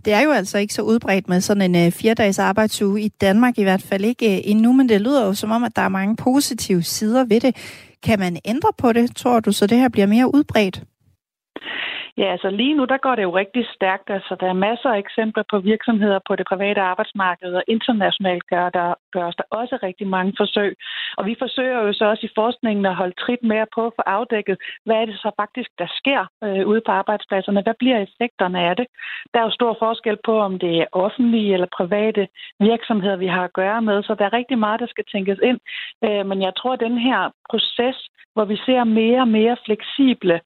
Det 0.05 0.13
er 0.13 0.21
jo 0.21 0.31
altså 0.31 0.57
ikke 0.57 0.73
så 0.73 0.81
udbredt 0.81 1.29
med 1.29 1.41
sådan 1.41 1.75
en 1.75 1.85
øh, 1.85 1.91
fire-dages 1.91 2.39
arbejdsuge 2.39 3.01
i 3.01 3.07
Danmark 3.07 3.57
i 3.57 3.63
hvert 3.63 3.81
fald 3.81 4.05
ikke 4.05 4.37
øh, 4.37 4.41
endnu, 4.43 4.73
men 4.73 4.89
det 4.89 5.01
lyder 5.01 5.25
jo 5.25 5.33
som 5.33 5.51
om, 5.51 5.63
at 5.63 5.75
der 5.75 5.81
er 5.81 5.89
mange 5.89 6.15
positive 6.15 6.83
sider 6.83 7.25
ved 7.25 7.39
det. 7.39 7.55
Kan 8.03 8.19
man 8.19 8.37
ændre 8.45 8.69
på 8.77 8.93
det, 8.93 9.15
tror 9.15 9.39
du, 9.39 9.51
så 9.51 9.67
det 9.67 9.77
her 9.77 9.89
bliver 9.89 10.07
mere 10.07 10.35
udbredt? 10.35 10.83
Ja, 12.17 12.31
altså 12.31 12.49
lige 12.49 12.73
nu, 12.73 12.85
der 12.85 12.97
går 12.97 13.15
det 13.15 13.23
jo 13.23 13.35
rigtig 13.35 13.65
stærkt. 13.75 14.09
Altså, 14.09 14.35
der 14.39 14.47
er 14.49 14.63
masser 14.67 14.89
af 14.89 14.97
eksempler 14.97 15.43
på 15.51 15.59
virksomheder 15.59 16.19
på 16.27 16.35
det 16.35 16.45
private 16.47 16.81
arbejdsmarked, 16.81 17.53
og 17.53 17.63
internationalt 17.67 18.43
gør 18.47 18.69
der, 18.69 18.93
gøres 19.11 19.35
der 19.35 19.43
også 19.51 19.79
rigtig 19.83 20.07
mange 20.07 20.33
forsøg. 20.37 20.75
Og 21.17 21.25
vi 21.25 21.35
forsøger 21.39 21.79
jo 21.81 21.93
så 21.93 22.05
også 22.05 22.25
i 22.25 22.35
forskningen 22.35 22.85
at 22.85 22.95
holde 22.95 23.15
trit 23.23 23.43
mere 23.43 23.65
på 23.75 23.85
at 23.87 23.93
få 23.95 24.01
afdækket, 24.05 24.57
hvad 24.85 24.95
er 24.95 25.05
det 25.05 25.15
så 25.15 25.31
faktisk, 25.39 25.69
der 25.77 25.87
sker 25.99 26.21
øh, 26.43 26.67
ude 26.67 26.81
på 26.85 26.91
arbejdspladserne? 26.91 27.61
Hvad 27.61 27.73
bliver 27.79 27.97
effekterne 27.97 28.59
af 28.69 28.75
det? 28.75 28.87
Der 29.33 29.39
er 29.39 29.43
jo 29.43 29.51
stor 29.59 29.75
forskel 29.79 30.17
på, 30.25 30.39
om 30.39 30.59
det 30.59 30.77
er 30.81 30.85
offentlige 30.91 31.53
eller 31.53 31.75
private 31.77 32.27
virksomheder, 32.59 33.15
vi 33.15 33.27
har 33.27 33.43
at 33.43 33.53
gøre 33.53 33.81
med, 33.81 34.03
så 34.03 34.15
der 34.15 34.25
er 34.25 34.33
rigtig 34.33 34.59
meget, 34.59 34.79
der 34.79 34.87
skal 34.87 35.05
tænkes 35.11 35.39
ind. 35.43 35.59
Øh, 36.05 36.25
men 36.25 36.41
jeg 36.41 36.53
tror, 36.57 36.73
at 36.73 36.79
den 36.79 36.97
her 36.97 37.31
proces, 37.49 37.97
hvor 38.33 38.45
vi 38.45 38.57
ser 38.65 38.83
mere 38.83 39.19
og 39.19 39.27
mere 39.27 39.57
fleksible 39.65 40.39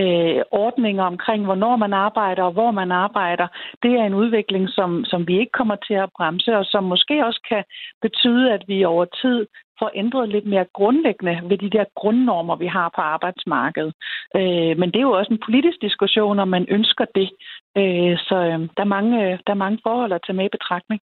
øh, 0.00 0.42
ordninger 0.50 1.04
omkring, 1.04 1.44
hvornår 1.44 1.76
man 1.76 1.92
arbejder 1.92 2.42
og 2.42 2.52
hvor 2.52 2.70
man 2.70 2.92
arbejder, 2.92 3.46
det 3.82 3.92
er 3.92 4.04
en 4.04 4.14
udvikling, 4.14 4.68
som, 4.68 5.04
som 5.04 5.28
vi 5.28 5.38
ikke 5.40 5.52
kommer 5.52 5.76
til 5.76 5.94
at 5.94 6.10
bremse, 6.16 6.56
og 6.56 6.64
som 6.64 6.84
måske 6.84 7.26
også 7.26 7.40
kan 7.48 7.64
betyde, 8.02 8.52
at 8.52 8.62
vi 8.68 8.84
over 8.84 9.04
tid 9.04 9.46
får 9.78 9.90
ændret 9.94 10.28
lidt 10.28 10.46
mere 10.46 10.66
grundlæggende 10.72 11.40
ved 11.48 11.58
de 11.58 11.70
der 11.70 11.84
grundnormer, 11.94 12.56
vi 12.56 12.66
har 12.66 12.88
på 12.96 13.00
arbejdsmarkedet. 13.00 13.94
Øh, 14.36 14.78
men 14.80 14.90
det 14.92 14.96
er 14.96 15.08
jo 15.10 15.18
også 15.18 15.32
en 15.32 15.44
politisk 15.46 15.78
diskussion, 15.82 16.38
om 16.38 16.48
man 16.48 16.66
ønsker 16.68 17.04
det. 17.14 17.28
Øh, 17.78 18.18
så 18.28 18.36
øh, 18.50 18.60
der, 18.76 18.82
er 18.86 18.94
mange, 18.96 19.12
øh, 19.24 19.38
der 19.46 19.52
er 19.52 19.64
mange 19.64 19.78
forhold 19.82 20.12
at 20.12 20.20
tage 20.26 20.36
med 20.36 20.44
i 20.44 20.56
betragtning 20.58 21.00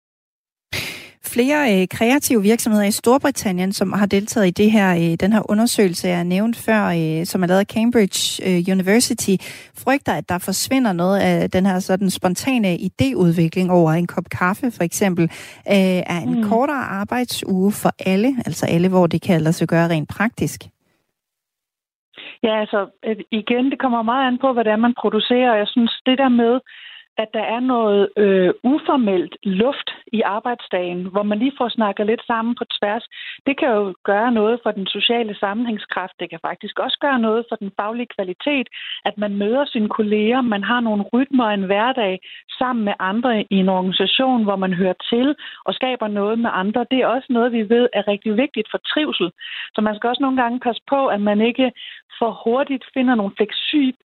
flere 1.25 1.81
øh, 1.81 1.89
kreative 1.89 2.43
virksomheder 2.43 2.85
i 2.85 2.91
Storbritannien, 2.91 3.73
som 3.73 3.93
har 3.93 4.07
deltaget 4.07 4.47
i 4.47 4.51
det 4.51 4.71
her, 4.71 4.95
øh, 4.95 5.17
den 5.21 5.33
her 5.33 5.51
undersøgelse, 5.51 6.09
jeg 6.09 6.25
nævnt 6.25 6.57
før, 6.57 6.83
øh, 6.87 7.27
som 7.27 7.43
er 7.43 7.47
lavet 7.47 7.61
af 7.61 7.67
Cambridge 7.67 8.21
øh, 8.49 8.75
University, 8.77 9.37
frygter, 9.85 10.13
at 10.13 10.29
der 10.29 10.39
forsvinder 10.39 10.93
noget 10.93 11.21
af 11.21 11.51
den 11.51 11.67
her 11.67 11.79
sådan 11.79 12.11
spontane 12.11 12.75
idéudvikling 12.75 13.71
over 13.71 13.93
en 13.93 14.07
kop 14.07 14.25
kaffe, 14.31 14.71
for 14.71 14.85
eksempel, 14.85 15.25
øh, 15.69 16.01
er 16.15 16.21
en 16.21 16.35
mm. 16.35 16.49
kortere 16.49 16.85
arbejdsuge 17.01 17.73
for 17.83 17.91
alle, 18.07 18.29
altså 18.47 18.67
alle, 18.67 18.89
hvor 18.89 19.07
det 19.07 19.23
kan 19.23 19.41
lade 19.41 19.53
sig 19.53 19.69
gøre 19.69 19.89
rent 19.89 20.09
praktisk. 20.09 20.61
Ja, 22.43 22.61
altså 22.61 22.81
igen, 23.31 23.71
det 23.71 23.79
kommer 23.79 24.03
meget 24.03 24.27
an 24.29 24.39
på, 24.39 24.53
hvad 24.53 24.65
det 24.65 24.73
er, 24.73 24.77
man 24.87 24.95
producerer. 25.03 25.55
Jeg 25.55 25.69
synes, 25.69 25.93
det 26.07 26.19
der 26.19 26.29
med, 26.29 26.61
at 27.19 27.29
der 27.35 27.45
er 27.57 27.61
noget 27.61 28.09
øh, 28.17 28.51
uformelt 28.63 29.37
luft 29.43 29.91
i 30.13 30.21
arbejdsdagen, 30.21 31.07
hvor 31.13 31.23
man 31.23 31.39
lige 31.39 31.59
får 31.59 31.69
snakket 31.69 32.07
lidt 32.07 32.23
sammen 32.27 32.55
på 32.55 32.65
tværs. 32.65 33.05
Det 33.47 33.59
kan 33.59 33.69
jo 33.69 33.95
gøre 34.05 34.33
noget 34.33 34.61
for 34.63 34.71
den 34.71 34.87
sociale 34.87 35.35
sammenhængskraft. 35.35 36.13
Det 36.21 36.31
kan 36.31 36.39
faktisk 36.43 36.79
også 36.79 36.99
gøre 37.01 37.19
noget 37.19 37.45
for 37.49 37.57
den 37.57 37.71
faglige 37.81 38.13
kvalitet, 38.17 38.69
at 39.05 39.19
man 39.19 39.37
møder 39.37 39.65
sine 39.65 39.89
kolleger, 39.89 40.41
man 40.41 40.65
har 40.65 40.81
nogle 40.81 41.05
rytmer 41.13 41.49
en 41.49 41.65
hverdag 41.65 42.21
sammen 42.59 42.85
med 42.85 42.95
andre 42.99 43.41
i 43.41 43.57
en 43.57 43.69
organisation, 43.69 44.45
hvor 44.45 44.57
man 44.57 44.73
hører 44.75 44.99
til 45.11 45.35
og 45.65 45.75
skaber 45.75 46.09
noget 46.09 46.39
med 46.39 46.51
andre. 46.53 46.87
Det 46.91 46.99
er 46.99 47.07
også 47.07 47.27
noget, 47.31 47.53
vi 47.53 47.69
ved 47.69 47.89
er 47.93 48.09
rigtig 48.09 48.37
vigtigt 48.37 48.69
for 48.71 48.79
trivsel. 48.79 49.31
Så 49.75 49.81
man 49.81 49.97
skal 49.97 50.09
også 50.09 50.23
nogle 50.23 50.43
gange 50.43 50.61
passe 50.61 50.83
på, 50.89 51.07
at 51.07 51.21
man 51.21 51.41
ikke 51.41 51.73
for 52.19 52.31
hurtigt 52.45 52.85
finder 52.95 53.15
nogle 53.15 53.35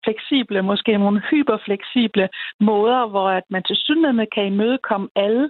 fleksible, 0.07 0.61
måske 0.61 0.91
nogle 0.97 1.21
hyperfleksible 1.29 2.29
måder, 2.69 3.01
hvor 3.11 3.29
at 3.39 3.45
man 3.49 3.63
til 3.63 3.77
synligheden 3.85 4.27
kan 4.35 4.45
imødekomme 4.45 5.07
alle, 5.15 5.45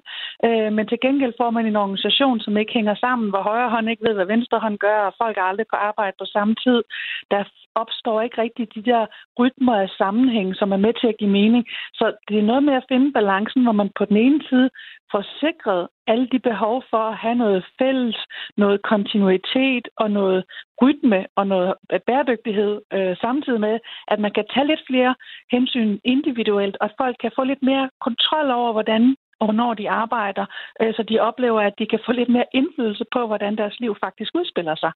øh, 0.45 0.69
men 0.75 0.87
til 0.87 0.99
gengæld 1.05 1.33
får 1.41 1.49
man 1.49 1.65
en 1.65 1.81
organisation, 1.83 2.39
som 2.39 2.57
ikke 2.57 2.73
hænger 2.79 2.95
sammen, 2.95 3.29
hvor 3.29 3.41
højre 3.49 3.69
hånd 3.69 3.89
ikke 3.89 4.05
ved, 4.07 4.13
hvad 4.13 4.25
venstre 4.25 4.59
hånd 4.59 4.77
gør, 4.77 4.99
og 5.07 5.13
folk 5.21 5.37
aldrig 5.39 5.67
på 5.69 5.77
arbejde 5.89 6.15
på 6.19 6.25
samme 6.35 6.55
tid. 6.65 6.79
Der 7.31 7.41
opstår 7.81 8.21
ikke 8.21 8.41
rigtig 8.41 8.65
de 8.75 8.81
der 8.91 9.05
rytmer 9.39 9.75
af 9.83 9.89
sammenhæng, 10.01 10.55
som 10.55 10.71
er 10.71 10.81
med 10.85 10.93
til 10.93 11.07
at 11.07 11.17
give 11.19 11.35
mening. 11.39 11.63
Så 11.93 12.05
det 12.27 12.37
er 12.39 12.49
noget 12.51 12.63
med 12.63 12.73
at 12.73 12.87
finde 12.91 13.11
balancen, 13.19 13.63
hvor 13.63 13.75
man 13.81 13.89
på 13.97 14.05
den 14.05 14.17
ene 14.17 14.41
side 14.49 14.69
får 15.11 15.23
sikret 15.43 15.87
alle 16.07 16.27
de 16.27 16.39
behov 16.39 16.83
for 16.89 17.03
at 17.11 17.17
have 17.17 17.35
noget 17.35 17.65
fælles, 17.79 18.17
noget 18.57 18.81
kontinuitet 18.81 19.87
og 19.95 20.11
noget 20.11 20.43
rytme 20.81 21.25
og 21.35 21.47
noget 21.47 21.73
bæredygtighed, 22.07 22.81
øh, 22.93 23.17
samtidig 23.17 23.59
med, 23.59 23.79
at 24.07 24.19
man 24.19 24.31
kan 24.31 24.45
tage 24.53 24.67
lidt 24.67 24.83
flere 24.89 25.15
hensyn 25.51 25.99
individuelt, 26.03 26.77
og 26.81 26.89
folk 26.97 27.15
kan 27.21 27.31
få 27.35 27.43
lidt 27.43 27.63
mere 27.63 27.89
kontrol 28.01 28.51
over, 28.51 28.71
hvordan 28.71 29.15
og 29.39 29.45
hvornår 29.45 29.73
de 29.73 29.89
arbejder, 29.89 30.45
øh, 30.81 30.93
så 30.93 31.03
de 31.03 31.19
oplever, 31.19 31.61
at 31.61 31.73
de 31.79 31.85
kan 31.85 31.99
få 32.05 32.11
lidt 32.11 32.29
mere 32.29 32.45
indflydelse 32.53 33.05
på, 33.13 33.27
hvordan 33.27 33.55
deres 33.57 33.79
liv 33.79 33.95
faktisk 34.05 34.31
udspiller 34.35 34.75
sig. 34.75 34.91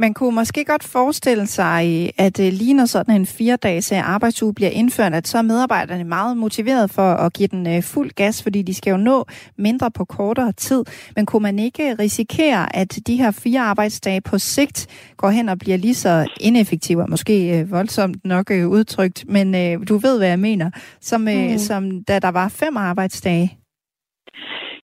Man 0.00 0.14
kunne 0.14 0.34
måske 0.34 0.64
godt 0.64 0.84
forestille 0.84 1.46
sig, 1.46 2.12
at 2.18 2.40
øh, 2.40 2.52
lige 2.52 2.74
når 2.74 2.84
sådan 2.84 3.14
en 3.14 3.26
fire-dages 3.26 3.92
øh, 3.92 4.08
arbejdsuge 4.08 4.54
bliver 4.54 4.70
indført, 4.70 5.14
at 5.14 5.28
så 5.28 5.38
er 5.38 5.42
medarbejderne 5.42 6.04
meget 6.04 6.36
motiveret 6.36 6.90
for 6.90 7.14
at 7.14 7.32
give 7.32 7.48
den 7.48 7.66
øh, 7.66 7.82
fuld 7.82 8.10
gas, 8.10 8.42
fordi 8.42 8.62
de 8.62 8.74
skal 8.74 8.90
jo 8.90 8.96
nå 8.96 9.24
mindre 9.56 9.90
på 9.90 10.04
kortere 10.04 10.52
tid. 10.52 10.84
Men 11.16 11.26
kunne 11.26 11.42
man 11.42 11.58
ikke 11.58 11.94
risikere, 11.94 12.76
at 12.76 12.98
de 13.06 13.16
her 13.16 13.30
fire 13.30 13.60
arbejdsdage 13.60 14.20
på 14.20 14.38
sigt 14.38 14.86
går 15.16 15.30
hen 15.30 15.48
og 15.48 15.58
bliver 15.58 15.76
lige 15.76 15.94
så 15.94 16.26
ineffektive, 16.40 17.06
måske 17.08 17.66
voldsomt 17.70 18.24
nok 18.24 18.50
udtrykt, 18.50 19.24
men 19.28 19.80
du 19.84 19.96
ved, 19.96 20.18
hvad 20.18 20.28
jeg 20.28 20.38
mener, 20.38 20.70
som, 21.00 21.20
mm. 21.20 21.58
som 21.58 22.04
da 22.04 22.18
der 22.18 22.28
var 22.28 22.48
fem 22.48 22.76
arbejdsdage? 22.76 23.58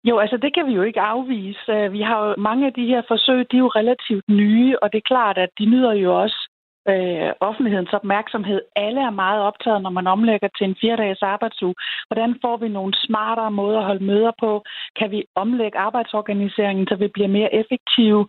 Jo, 0.04 0.18
altså 0.18 0.36
det 0.36 0.54
kan 0.54 0.66
vi 0.66 0.72
jo 0.72 0.82
ikke 0.82 1.00
afvise. 1.00 1.72
Øh, 1.72 1.92
vi 1.92 2.00
har 2.00 2.26
jo 2.26 2.34
mange 2.38 2.66
af 2.66 2.72
de 2.72 2.86
her 2.86 3.02
forsøg, 3.08 3.46
de 3.50 3.56
er 3.56 3.64
jo 3.66 3.68
relativt 3.68 4.24
nye, 4.28 4.76
og 4.82 4.92
det 4.92 4.98
er 4.98 5.10
klart, 5.12 5.38
at 5.38 5.50
de 5.58 5.64
nyder 5.64 5.92
jo 5.92 6.20
også 6.22 6.48
øh, 6.88 7.32
offentlighedens 7.40 7.92
opmærksomhed. 7.92 8.60
Alle 8.76 9.00
er 9.00 9.10
meget 9.10 9.40
optaget, 9.40 9.82
når 9.82 9.90
man 9.90 10.06
omlægger 10.06 10.48
til 10.58 10.64
en 10.64 10.76
fire-dages 10.80 11.22
arbejdsuge. 11.22 11.74
Hvordan 12.08 12.38
får 12.42 12.56
vi 12.56 12.68
nogle 12.68 12.94
smartere 12.96 13.50
måder 13.50 13.78
at 13.78 13.84
holde 13.84 14.04
møder 14.04 14.32
på? 14.40 14.62
Kan 14.98 15.10
vi 15.10 15.24
omlægge 15.34 15.78
arbejdsorganiseringen, 15.78 16.86
så 16.86 16.94
vi 16.96 17.08
bliver 17.08 17.28
mere 17.28 17.54
effektive? 17.54 18.26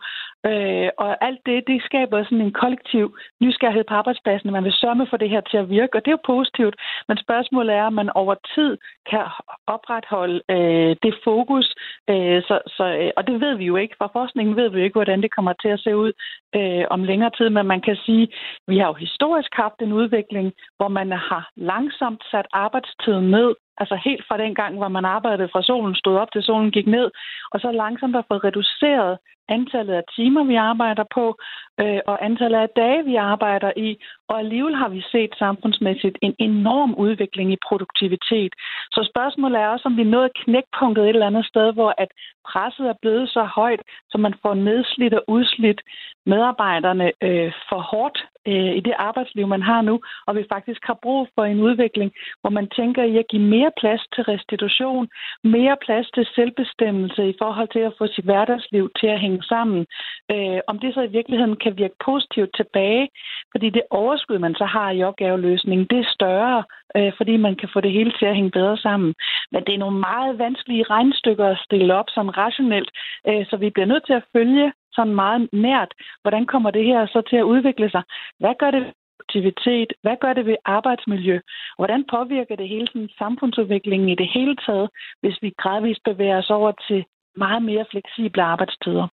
Øh, 0.50 0.90
og 0.98 1.26
alt 1.28 1.42
det, 1.46 1.68
det 1.68 1.84
skaber 1.84 2.24
sådan 2.24 2.42
en 2.42 2.60
kollektiv 2.62 3.18
nysgerrighed 3.42 3.84
på 3.88 3.94
arbejdspladsen. 3.94 4.52
Man 4.52 4.64
vil 4.64 4.80
sørge 4.82 5.08
for 5.10 5.18
det 5.18 5.30
her 5.30 5.42
til 5.42 5.58
at 5.58 5.70
virke, 5.70 5.96
og 5.98 6.02
det 6.06 6.12
er 6.12 6.18
jo 6.20 6.32
positivt. 6.34 6.76
Men 7.08 7.18
spørgsmålet 7.18 7.76
er, 7.76 7.84
om 7.84 7.94
man 7.94 8.10
over 8.10 8.36
tid 8.56 8.78
kan 9.10 9.24
opretholde 9.68 10.42
øh, 10.50 10.96
det 11.04 11.14
fokus. 11.24 11.76
Øh, 12.10 12.42
så, 12.48 12.56
så, 12.78 12.86
øh, 13.02 13.12
og 13.18 13.28
det 13.28 13.42
ved 13.42 13.54
vi 13.56 13.66
jo 13.66 13.76
ikke. 13.76 13.96
Fra 13.98 14.10
forskningen 14.14 14.56
ved 14.56 14.70
vi 14.70 14.78
jo 14.78 14.84
ikke, 14.84 15.00
hvordan 15.00 15.22
det 15.22 15.36
kommer 15.36 15.54
til 15.54 15.70
at 15.70 15.80
se 15.80 15.98
ud 15.98 16.12
øh, 16.56 16.86
om 16.90 17.04
længere 17.04 17.32
tid. 17.38 17.50
Men 17.50 17.66
man 17.68 17.82
kan 17.82 17.98
sige, 18.06 18.28
vi 18.68 18.78
har 18.78 18.88
jo 18.88 18.94
historisk 18.94 19.52
haft 19.54 19.80
en 19.82 19.94
udvikling, 19.94 20.54
hvor 20.78 20.88
man 20.88 21.12
har 21.12 21.50
langsomt 21.56 22.24
sat 22.32 22.48
arbejdstiden 22.52 23.32
ned, 23.32 23.56
Altså 23.78 23.96
helt 24.06 24.26
fra 24.28 24.38
den 24.38 24.56
gang, 24.56 24.78
hvor 24.78 24.88
man 24.88 25.06
arbejdede 25.06 25.50
fra 25.52 25.64
solen 25.64 25.96
stod 25.96 26.18
op 26.18 26.32
til 26.32 26.44
solen 26.44 26.72
gik 26.72 26.88
ned, 26.88 27.12
og 27.52 27.60
så 27.60 27.72
langsomt 27.72 28.16
har 28.16 28.26
fået 28.28 28.44
reduceret 28.44 29.18
antallet 29.50 29.94
af 29.94 30.04
timer, 30.16 30.44
vi 30.44 30.56
arbejder 30.56 31.04
på, 31.14 31.36
øh, 31.82 32.00
og 32.08 32.26
antallet 32.26 32.60
af 32.60 32.70
dage, 32.76 33.06
vi 33.06 33.16
arbejder 33.16 33.72
i. 33.78 33.98
Og 34.30 34.40
alligevel 34.40 34.76
har 34.76 34.90
vi 34.90 35.02
set 35.12 35.34
samfundsmæssigt 35.40 36.18
en 36.22 36.36
enorm 36.40 36.94
udvikling 36.94 37.54
i 37.54 37.64
produktivitet. 37.68 38.54
Så 38.92 39.10
spørgsmålet 39.12 39.62
er 39.62 39.68
også, 39.68 39.88
om 39.88 39.98
vi 39.98 40.02
er 40.02 40.16
nået 40.18 40.32
knækpunktet 40.44 41.04
et 41.04 41.10
eller 41.10 41.28
andet 41.28 41.46
sted, 41.46 41.74
hvor 41.74 41.94
at 41.98 42.08
presset 42.52 42.86
er 42.88 43.02
blevet 43.02 43.30
så 43.30 43.44
højt, 43.44 43.82
så 44.10 44.18
man 44.18 44.34
får 44.42 44.54
nedslidt 44.54 45.14
og 45.14 45.24
udslidt 45.28 45.82
medarbejderne 46.26 47.12
øh, 47.22 47.52
for 47.70 47.80
hårdt 47.92 48.18
øh, 48.48 48.76
i 48.80 48.80
det 48.80 48.94
arbejdsliv, 48.98 49.48
man 49.48 49.62
har 49.62 49.82
nu, 49.82 49.96
og 50.28 50.36
vi 50.36 50.44
faktisk 50.54 50.82
har 50.84 50.98
brug 51.04 51.28
for 51.36 51.44
en 51.44 51.60
udvikling, 51.60 52.12
hvor 52.42 52.50
man 52.50 52.68
tænker 52.70 53.04
i 53.04 53.18
at 53.18 53.28
give 53.32 53.42
mere 53.42 53.72
plads 53.82 54.04
til 54.16 54.24
restitution, 54.24 55.08
mere 55.44 55.78
plads 55.86 56.08
til 56.16 56.26
selvbestemmelse 56.36 57.30
i 57.30 57.36
forhold 57.42 57.70
til 57.72 57.80
at 57.80 57.94
få 57.98 58.08
sit 58.08 58.26
hverdagsliv 58.26 58.92
til 59.00 59.08
at 59.08 59.20
hænge 59.20 59.35
sammen. 59.42 59.86
Øh, 60.32 60.60
om 60.68 60.80
det 60.80 60.94
så 60.94 61.02
i 61.02 61.16
virkeligheden 61.18 61.56
kan 61.56 61.78
virke 61.78 61.96
positivt 62.06 62.50
tilbage, 62.56 63.10
fordi 63.52 63.70
det 63.70 63.82
overskud, 63.90 64.40
man 64.40 64.56
så 64.56 64.66
har 64.66 64.92
i 64.92 65.04
opgaveløsningen, 65.04 65.88
det 65.90 66.00
er 66.00 66.14
større, 66.18 66.64
øh, 66.98 67.12
fordi 67.18 67.38
man 67.38 67.56
kan 67.56 67.70
få 67.74 67.82
det 67.82 67.92
hele 67.92 68.12
til 68.20 68.26
at 68.26 68.36
hænge 68.36 68.52
bedre 68.52 68.78
sammen. 68.78 69.14
Men 69.52 69.64
det 69.66 69.74
er 69.74 69.84
nogle 69.84 70.00
meget 70.00 70.40
vanskelige 70.40 70.86
regnstykker 70.90 71.48
at 71.48 71.62
stille 71.66 71.96
op 71.96 72.10
sådan 72.10 72.38
rationelt, 72.38 72.90
øh, 73.28 73.46
så 73.50 73.58
vi 73.58 73.70
bliver 73.70 73.88
nødt 73.88 74.06
til 74.06 74.14
at 74.14 74.28
følge 74.34 74.74
sådan 74.94 75.16
meget 75.16 75.50
nært, 75.54 75.92
hvordan 76.22 76.46
kommer 76.46 76.72
det 76.72 76.86
her 76.86 77.06
så 77.06 77.22
til 77.30 77.36
at 77.36 77.50
udvikle 77.54 77.90
sig? 77.90 78.04
Hvad 78.40 78.54
gør 78.60 78.72
det 78.72 78.94
aktivitet? 79.26 79.94
Hvad 80.02 80.18
gør 80.22 80.34
det 80.34 80.46
ved 80.46 80.58
arbejdsmiljø? 80.66 81.40
Hvordan 81.78 82.06
påvirker 82.12 82.56
det 82.56 82.70
hele 82.70 82.88
sådan, 82.88 83.10
samfundsudviklingen 83.18 84.10
i 84.10 84.16
det 84.16 84.30
hele 84.34 84.56
taget, 84.66 84.90
hvis 85.22 85.38
vi 85.42 85.50
gradvist 85.58 86.04
bevæger 86.06 86.38
os 86.38 86.50
over 86.50 86.72
til 86.88 87.06
meget 87.36 87.64
mere 87.64 87.86
fleksible 87.92 88.44
arbejdstider? 88.44 89.08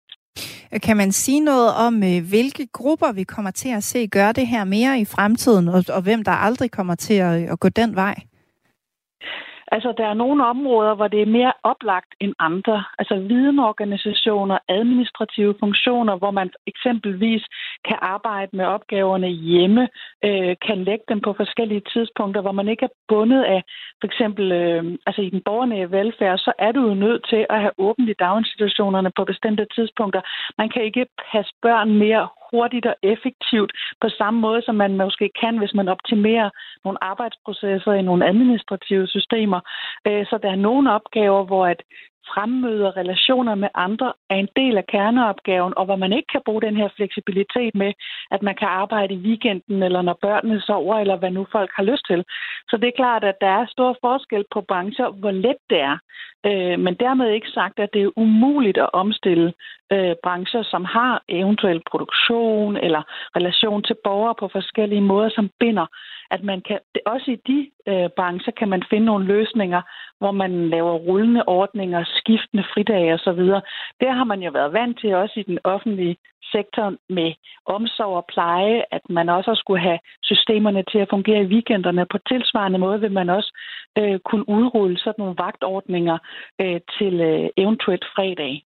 Kan 0.79 0.97
man 0.97 1.11
sige 1.11 1.39
noget 1.39 1.73
om, 1.73 2.03
øh, 2.03 2.27
hvilke 2.29 2.67
grupper 2.73 3.11
vi 3.11 3.23
kommer 3.23 3.51
til 3.51 3.69
at 3.69 3.83
se 3.83 4.07
gøre 4.07 4.33
det 4.33 4.47
her 4.47 4.63
mere 4.63 4.99
i 4.99 5.05
fremtiden, 5.05 5.67
og, 5.67 5.83
og 5.89 6.01
hvem 6.01 6.23
der 6.23 6.31
aldrig 6.31 6.71
kommer 6.71 6.95
til 6.95 7.13
at, 7.13 7.49
at 7.49 7.59
gå 7.59 7.69
den 7.69 7.95
vej? 7.95 8.15
Altså, 9.71 9.93
der 9.97 10.05
er 10.07 10.13
nogle 10.13 10.45
områder, 10.45 10.93
hvor 10.95 11.07
det 11.07 11.21
er 11.21 11.35
mere 11.39 11.53
oplagt 11.63 12.11
end 12.19 12.33
andre. 12.39 12.83
Altså, 12.99 13.15
videnorganisationer, 13.15 14.57
administrative 14.69 15.55
funktioner, 15.59 16.15
hvor 16.15 16.31
man 16.31 16.49
eksempelvis 16.67 17.43
kan 17.87 17.97
arbejde 18.01 18.57
med 18.57 18.65
opgaverne 18.65 19.27
hjemme, 19.27 19.89
øh, 20.25 20.55
kan 20.67 20.83
lægge 20.83 21.05
dem 21.09 21.21
på 21.21 21.33
forskellige 21.33 21.83
tidspunkter, 21.93 22.41
hvor 22.41 22.51
man 22.51 22.67
ikke 22.67 22.85
er 22.85 22.95
bundet 23.07 23.43
af, 23.43 23.63
for 23.99 24.07
eksempel, 24.07 24.51
øh, 24.51 24.83
altså 25.07 25.21
i 25.21 25.29
den 25.29 25.41
borgernære 25.45 25.91
velfærd, 25.91 26.37
så 26.37 26.51
er 26.59 26.71
du 26.71 26.81
jo 26.87 26.93
nødt 26.93 27.25
til 27.29 27.45
at 27.49 27.59
have 27.61 27.73
åbent 27.77 28.09
i 28.09 28.19
daginstitutionerne 28.19 29.11
på 29.15 29.23
bestemte 29.25 29.65
tidspunkter. 29.75 30.21
Man 30.57 30.69
kan 30.69 30.83
ikke 30.83 31.05
passe 31.31 31.53
børn 31.61 31.97
mere 31.97 32.27
hurtigt 32.51 32.85
og 32.85 32.95
effektivt 33.03 33.71
på 34.01 34.09
samme 34.09 34.39
måde, 34.39 34.61
som 34.61 34.75
man 34.75 34.97
måske 34.97 35.29
kan, 35.41 35.57
hvis 35.57 35.73
man 35.73 35.87
optimerer 35.87 36.49
nogle 36.85 37.03
arbejdsprocesser 37.03 37.93
i 37.93 38.01
nogle 38.01 38.27
administrative 38.27 39.07
systemer. 39.07 39.59
Øh, 40.07 40.25
så 40.25 40.39
der 40.43 40.51
er 40.51 40.65
nogle 40.67 40.91
opgaver, 40.91 41.43
hvor 41.45 41.65
at 41.67 41.81
fremmøder 42.29 42.97
relationer 42.97 43.55
med 43.55 43.69
andre 43.73 44.13
er 44.29 44.35
en 44.35 44.49
del 44.55 44.77
af 44.77 44.85
kerneopgaven, 44.87 45.73
og 45.77 45.85
hvor 45.85 45.95
man 45.95 46.13
ikke 46.13 46.27
kan 46.31 46.41
bruge 46.45 46.61
den 46.61 46.75
her 46.75 46.89
fleksibilitet 46.95 47.75
med, 47.75 47.93
at 48.31 48.41
man 48.41 48.55
kan 48.55 48.67
arbejde 48.67 49.13
i 49.13 49.23
weekenden, 49.27 49.83
eller 49.83 50.01
når 50.01 50.17
børnene 50.21 50.61
sover, 50.61 50.95
eller 50.99 51.15
hvad 51.15 51.31
nu 51.31 51.47
folk 51.51 51.71
har 51.75 51.83
lyst 51.83 52.05
til. 52.07 52.23
Så 52.69 52.77
det 52.77 52.87
er 52.87 53.01
klart, 53.01 53.23
at 53.23 53.41
der 53.41 53.47
er 53.47 53.65
stor 53.65 53.97
forskel 54.01 54.43
på 54.53 54.61
brancher, 54.61 55.09
hvor 55.09 55.31
let 55.31 55.61
det 55.69 55.81
er. 55.81 55.97
Øh, 56.45 56.79
men 56.79 56.93
dermed 56.95 57.29
ikke 57.29 57.49
sagt, 57.49 57.79
at 57.79 57.89
det 57.93 58.01
er 58.01 58.17
umuligt 58.17 58.77
at 58.77 58.93
omstille 58.93 59.53
øh, 59.93 60.15
brancher, 60.23 60.63
som 60.63 60.85
har 60.85 61.23
eventuel 61.29 61.81
produktion 61.91 62.77
eller 62.77 63.01
relation 63.35 63.83
til 63.83 63.95
borgere 64.03 64.35
på 64.39 64.47
forskellige 64.51 65.01
måder, 65.01 65.29
som 65.29 65.49
binder. 65.59 65.85
At 66.31 66.43
man 66.43 66.61
kan, 66.61 66.79
også 67.05 67.31
i 67.31 67.37
de 67.47 67.69
øh, 67.87 68.09
brancher 68.17 68.53
kan 68.53 68.69
man 68.69 68.83
finde 68.89 69.05
nogle 69.05 69.25
løsninger, 69.25 69.81
hvor 70.19 70.31
man 70.31 70.69
laver 70.69 70.93
rullende 70.93 71.43
ordninger, 71.47 72.03
skiftende 72.03 72.65
fridage 72.73 73.13
osv. 73.13 73.41
Det 74.01 74.09
har 74.17 74.23
man 74.23 74.41
jo 74.41 74.51
været 74.51 74.73
vant 74.73 74.99
til 74.99 75.15
også 75.15 75.39
i 75.39 75.43
den 75.43 75.59
offentlige 75.63 76.17
sektor 76.51 76.95
med 77.09 77.33
omsorg 77.65 78.15
og 78.17 78.25
pleje, 78.33 78.83
at 78.91 79.01
man 79.09 79.29
også 79.29 79.55
skulle 79.55 79.81
have 79.81 79.99
systemerne 80.23 80.83
til 80.91 80.99
at 80.99 81.09
fungere 81.09 81.41
i 81.43 81.51
weekenderne. 81.53 82.05
På 82.05 82.17
tilsvarende 82.17 82.79
måde 82.79 83.01
vil 83.01 83.11
man 83.11 83.29
også 83.29 83.51
øh, 83.97 84.19
kunne 84.19 84.49
udrulle 84.49 84.97
sådan 84.97 85.15
nogle 85.17 85.35
vagtordninger 85.37 86.17
øh, 86.61 86.79
til 86.97 87.21
øh, 87.21 87.49
eventuelt 87.57 88.05
fredag. 88.15 88.63